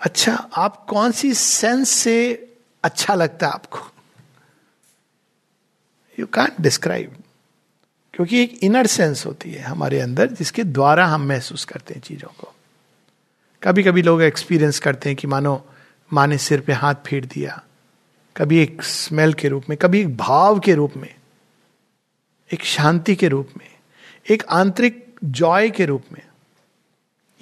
अच्छा 0.00 0.34
आप 0.56 0.86
कौन 0.86 1.12
सी 1.12 1.34
सेंस 1.34 1.88
से 1.88 2.48
अच्छा 2.84 3.14
लगता 3.14 3.46
है 3.46 3.52
आपको? 3.52 3.78
यू 6.18 6.26
कैंट 6.26 6.60
डिस्क्राइब 6.60 7.16
क्योंकि 8.18 8.42
एक 8.42 8.58
इनर 8.62 8.86
सेंस 8.86 9.26
होती 9.26 9.52
है 9.52 9.62
हमारे 9.62 10.00
अंदर 10.00 10.26
जिसके 10.26 10.64
द्वारा 10.64 11.06
हम 11.06 11.22
महसूस 11.22 11.64
करते 11.64 11.94
हैं 11.94 12.00
चीज़ों 12.00 12.28
को। 12.28 12.54
कभी 13.62 13.82
कभी 13.82 14.02
लोग 14.02 14.22
एक्सपीरियंस 14.22 14.78
करते 14.78 15.08
हैं 15.08 15.16
कि 15.16 15.26
मानो, 15.26 15.66
माँ 16.12 16.26
ने 16.26 16.38
सिर 16.38 16.60
पे 16.60 16.72
हाथ 16.72 16.94
फेर 17.06 17.24
दिया। 17.24 17.62
कभी 18.36 18.58
एक 18.58 18.82
स्मेल 18.82 19.32
के 19.32 19.48
रूप 19.48 19.64
में, 19.68 19.78
कभी 19.78 20.00
एक 20.00 20.16
भाव 20.16 20.58
के 20.58 20.74
रूप 20.74 20.96
में, 20.96 21.14
एक 22.52 22.64
शांति 22.64 23.16
के 23.16 23.28
रूप 23.28 23.48
में, 23.58 23.70
एक 24.30 24.44
आंतरिक 24.50 25.14
जॉय 25.24 25.70
के 25.70 25.86
रूप 25.86 26.04
में। 26.12 26.22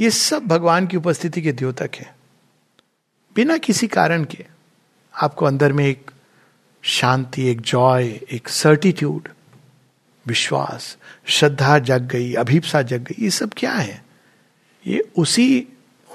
ये 0.00 0.10
सब 0.10 0.42
भगवान 0.46 0.86
की 0.86 0.96
उपस्थिति 0.96 1.42
के 1.42 1.52
द्योतक 1.52 1.90
है। 1.94 2.16
बिना 3.36 3.56
किसी 3.56 3.88
कारण 3.88 4.24
के 4.24 4.46
आपको 5.22 5.46
अंदर 5.46 5.72
में 5.72 5.86
एक 5.86 6.10
शांति, 6.82 7.48
एक 7.48 7.60
जॉय 7.60 8.06
एक 8.06 8.48
सर्टिट्यूड 8.48 9.28
विश्वास, 10.26 10.96
श्रद्धा 11.26 11.78
जग 11.78 12.02
गई, 12.02 12.34
अभिप्सा 12.34 12.82
जग 12.82 13.02
गई, 13.02 13.24
ये 13.24 13.30
सब 13.30 13.52
क्या 13.56 13.72
है? 13.72 14.04
ये 14.86 15.08
उसी, 15.16 15.66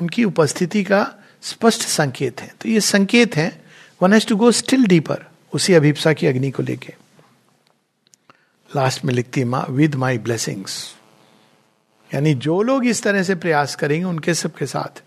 उनकी 0.02 0.24
उपस्थिति 0.24 0.84
का 0.84 1.14
स्पष्ट 1.42 1.82
संकेत 1.82 2.42
है। 2.42 2.54
तो 2.62 2.70
ये 2.70 2.82
संकेत 2.82 3.36
है 3.36 3.62
one 4.02 4.14
has 4.14 4.28
to 4.28 4.36
go 4.36 4.52
still 4.52 4.86
deeper 4.86 5.26
उसी 5.54 5.74
अभिप्सा 5.74 6.14
की 6.14 6.28
अग्नि 6.28 6.52
को 6.52 6.64
लेके। 6.64 6.94
लास्ट 8.76 9.06
में 9.06 9.14
लिखती 9.14 9.44
माँ 9.44 9.66
विद 9.70 9.96
माई 9.96 10.18
ब्लेसिंग्स 10.18 10.96
यानी 12.14 12.34
जो 12.34 12.62
लोग 12.62 12.86
इस 12.86 13.04
तरह 13.04 13.24
से 13.24 13.36
प्रयास 13.36 13.76
करेंगे, 13.76 14.06
उनके 14.06 14.34
सबके 14.34 14.66
साथ 14.66 15.02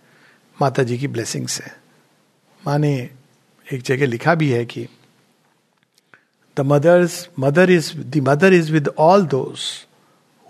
माता 0.63 0.83
जी 0.83 0.99
की 0.99 1.09
ब्लेसिंग्स 1.09 1.61
है। 1.61 1.77
माँ 2.67 2.79
ने 2.79 3.11
एक 3.73 3.83
जगह 3.83 4.07
लिखा 4.07 4.35
भी 4.35 4.51
है 4.51 4.65
कि 4.65 4.87
the 6.57 6.61
mother's 6.61 7.29
mother 7.39 7.71
is 7.71 7.93
the 7.97 8.21
mother 8.29 8.53
is 8.53 8.73
with 8.73 8.89
all 8.99 9.27
those 9.27 9.61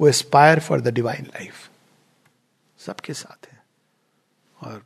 who 0.00 0.08
aspire 0.08 0.60
for 0.60 0.80
the 0.80 0.94
divine 0.94 1.26
life 1.26 1.68
सबके 2.78 3.14
साथ 3.14 3.46
है। 3.46 3.62
और 4.56 4.82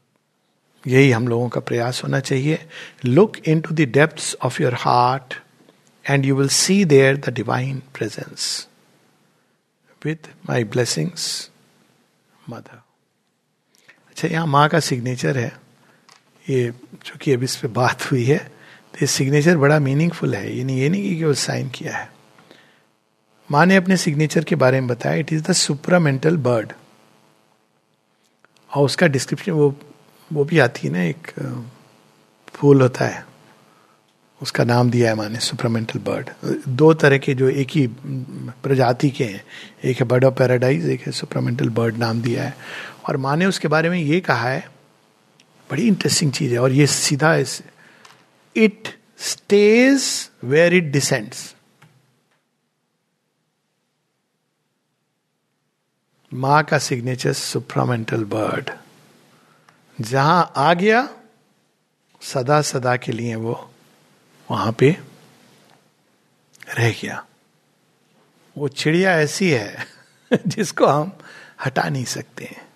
यही 0.85 1.11
हम 1.11 1.29
लोगों 1.29 1.49
का 1.49 1.61
प्रयास 1.61 2.03
होना 2.05 2.21
चाहिए। 2.21 2.59
Look 3.05 3.37
into 3.61 3.75
the 3.75 3.89
depth 3.93 4.37
of 4.43 4.63
your 4.63 4.75
heart 4.75 5.35
and 6.05 6.25
you 6.25 6.37
will 6.37 6.49
see 6.49 6.85
there 6.85 7.17
the 7.17 7.35
divine 7.35 7.83
presence 7.95 8.67
with 10.05 10.29
my 10.49 10.65
blessings 10.65 11.51
mother 12.49 12.83
अच्छा 14.09 14.29
यहाँ 14.29 14.47
माँ 14.47 14.69
का 14.69 14.81
सिग्नेचर 14.81 15.39
है। 15.39 15.53
ये, 16.51 16.73
चूँकि 17.05 17.33
अभी 17.33 17.45
इस 17.45 17.57
पर 17.57 17.69
बात 17.69 18.11
हुई 18.11 18.25
है 18.25 18.39
ये 18.99 19.07
सिग्नेचर 19.07 19.57
बड़ा 19.57 19.79
मीनिंगफुल 19.79 20.35
है। 20.35 20.57
ये 20.57 20.65
नहीं 20.65 20.79
ये 20.79 20.89
नहीं 20.89 21.17
कि 21.17 21.25
वो 21.25 21.35
साइन 21.35 21.69
किया 21.69 21.97
है। 21.97 22.11
माँ 23.51 23.65
ने 23.67 23.77
अपने 23.77 23.97
सिग्नेचर 23.97 24.45
के 24.45 24.57
बारे 24.57 24.81
में 24.81 24.89
बताया। 24.89 25.17
It 25.17 25.33
is 25.33 25.43
the 25.43 25.53
supramental 25.53 26.37
birth 26.37 26.73
और 28.71 28.85
उसका 28.85 29.07
डिस्क्रिप्शन 29.07 29.53
वो 29.53 29.75
वो 30.31 30.45
भी 30.45 30.59
आती 30.59 30.87
है 30.87 30.93
ना 30.93 31.03
एक 31.03 31.33
फूल 32.55 32.83
होता 32.83 33.05
है। 33.05 33.27
उसका 34.43 34.65
नाम 34.65 34.91
दिया 34.91 35.09
है 35.09 35.15
माने 35.17 35.39
सुपरामेंटल 35.39 35.99
बर्ड 36.01 36.31
दो 36.69 36.93
तरह 36.95 37.19
के 37.19 37.35
जो 37.35 37.49
एक 37.51 37.69
ही 37.71 37.87
प्रजाति 38.63 39.11
के 39.11 39.25
हैं। 39.25 39.43
एक 39.85 40.01
है 40.01 40.07
बर्ड 40.07 40.25
ऑफ़ 40.25 40.35
पैराडाइज 40.35 40.89
एक 40.89 41.07
है 41.07 41.13
सुपरामेंटल 41.13 41.69
बर्ड 41.71 41.97
नाम 41.97 42.23
दिया 42.23 42.45
है। 42.45 42.57
और 43.09 43.17
माँ 43.17 43.37
ने 43.37 43.47
उसके 43.47 43.69
बारे 43.69 43.91
में 43.91 43.99
ये 43.99 44.21
कहा 44.21 44.49
है। 44.49 44.69
बड़ी 45.71 45.87
इंटरेस्टिंग 45.89 46.33
चीज़ 46.33 46.53
है। 46.53 46.59
और 46.59 46.73
ये 46.73 46.87
सीधा 46.87 47.35
इस 47.37 47.61
it 48.59 49.01
stage 49.19 50.31
where 50.45 50.75
it 50.75 50.85
descends 50.85 51.55
माँ 56.33 56.65
का 56.65 56.79
सिग्नेचर 56.79 57.33
सुप्रामेंटल 57.33 58.25
बर्ड 58.25 58.71
जहाँ 60.01 60.53
आ 60.57 60.75
गया, 60.75 61.09
सदा 62.23 62.63
सदा 62.63 62.97
के 62.97 63.13
लिए 63.13 63.35
वो 63.35 63.71
वहाँ 64.51 64.73
पे 64.73 64.97
रह 66.75 66.91
गया। 66.91 67.27
वो 68.59 68.69
चिड़िया 68.69 69.21
ऐसी 69.21 69.51
है 69.51 69.87
जिसको 70.47 70.87
हम 70.87 71.19
हटा 71.65 71.89
नहीं 71.89 72.05
सकते 72.05 72.45
हैं। 72.45 72.69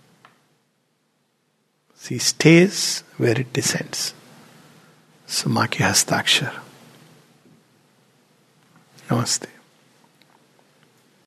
See 1.98 2.18
stage 2.18 3.04
where 3.20 3.40
it 3.40 3.52
descends 3.54 4.14
so 5.32 5.50
माँ 5.50 5.66
के 5.72 5.84
हस्ताक्षर 5.84 6.60
नमस्ते 9.12 9.51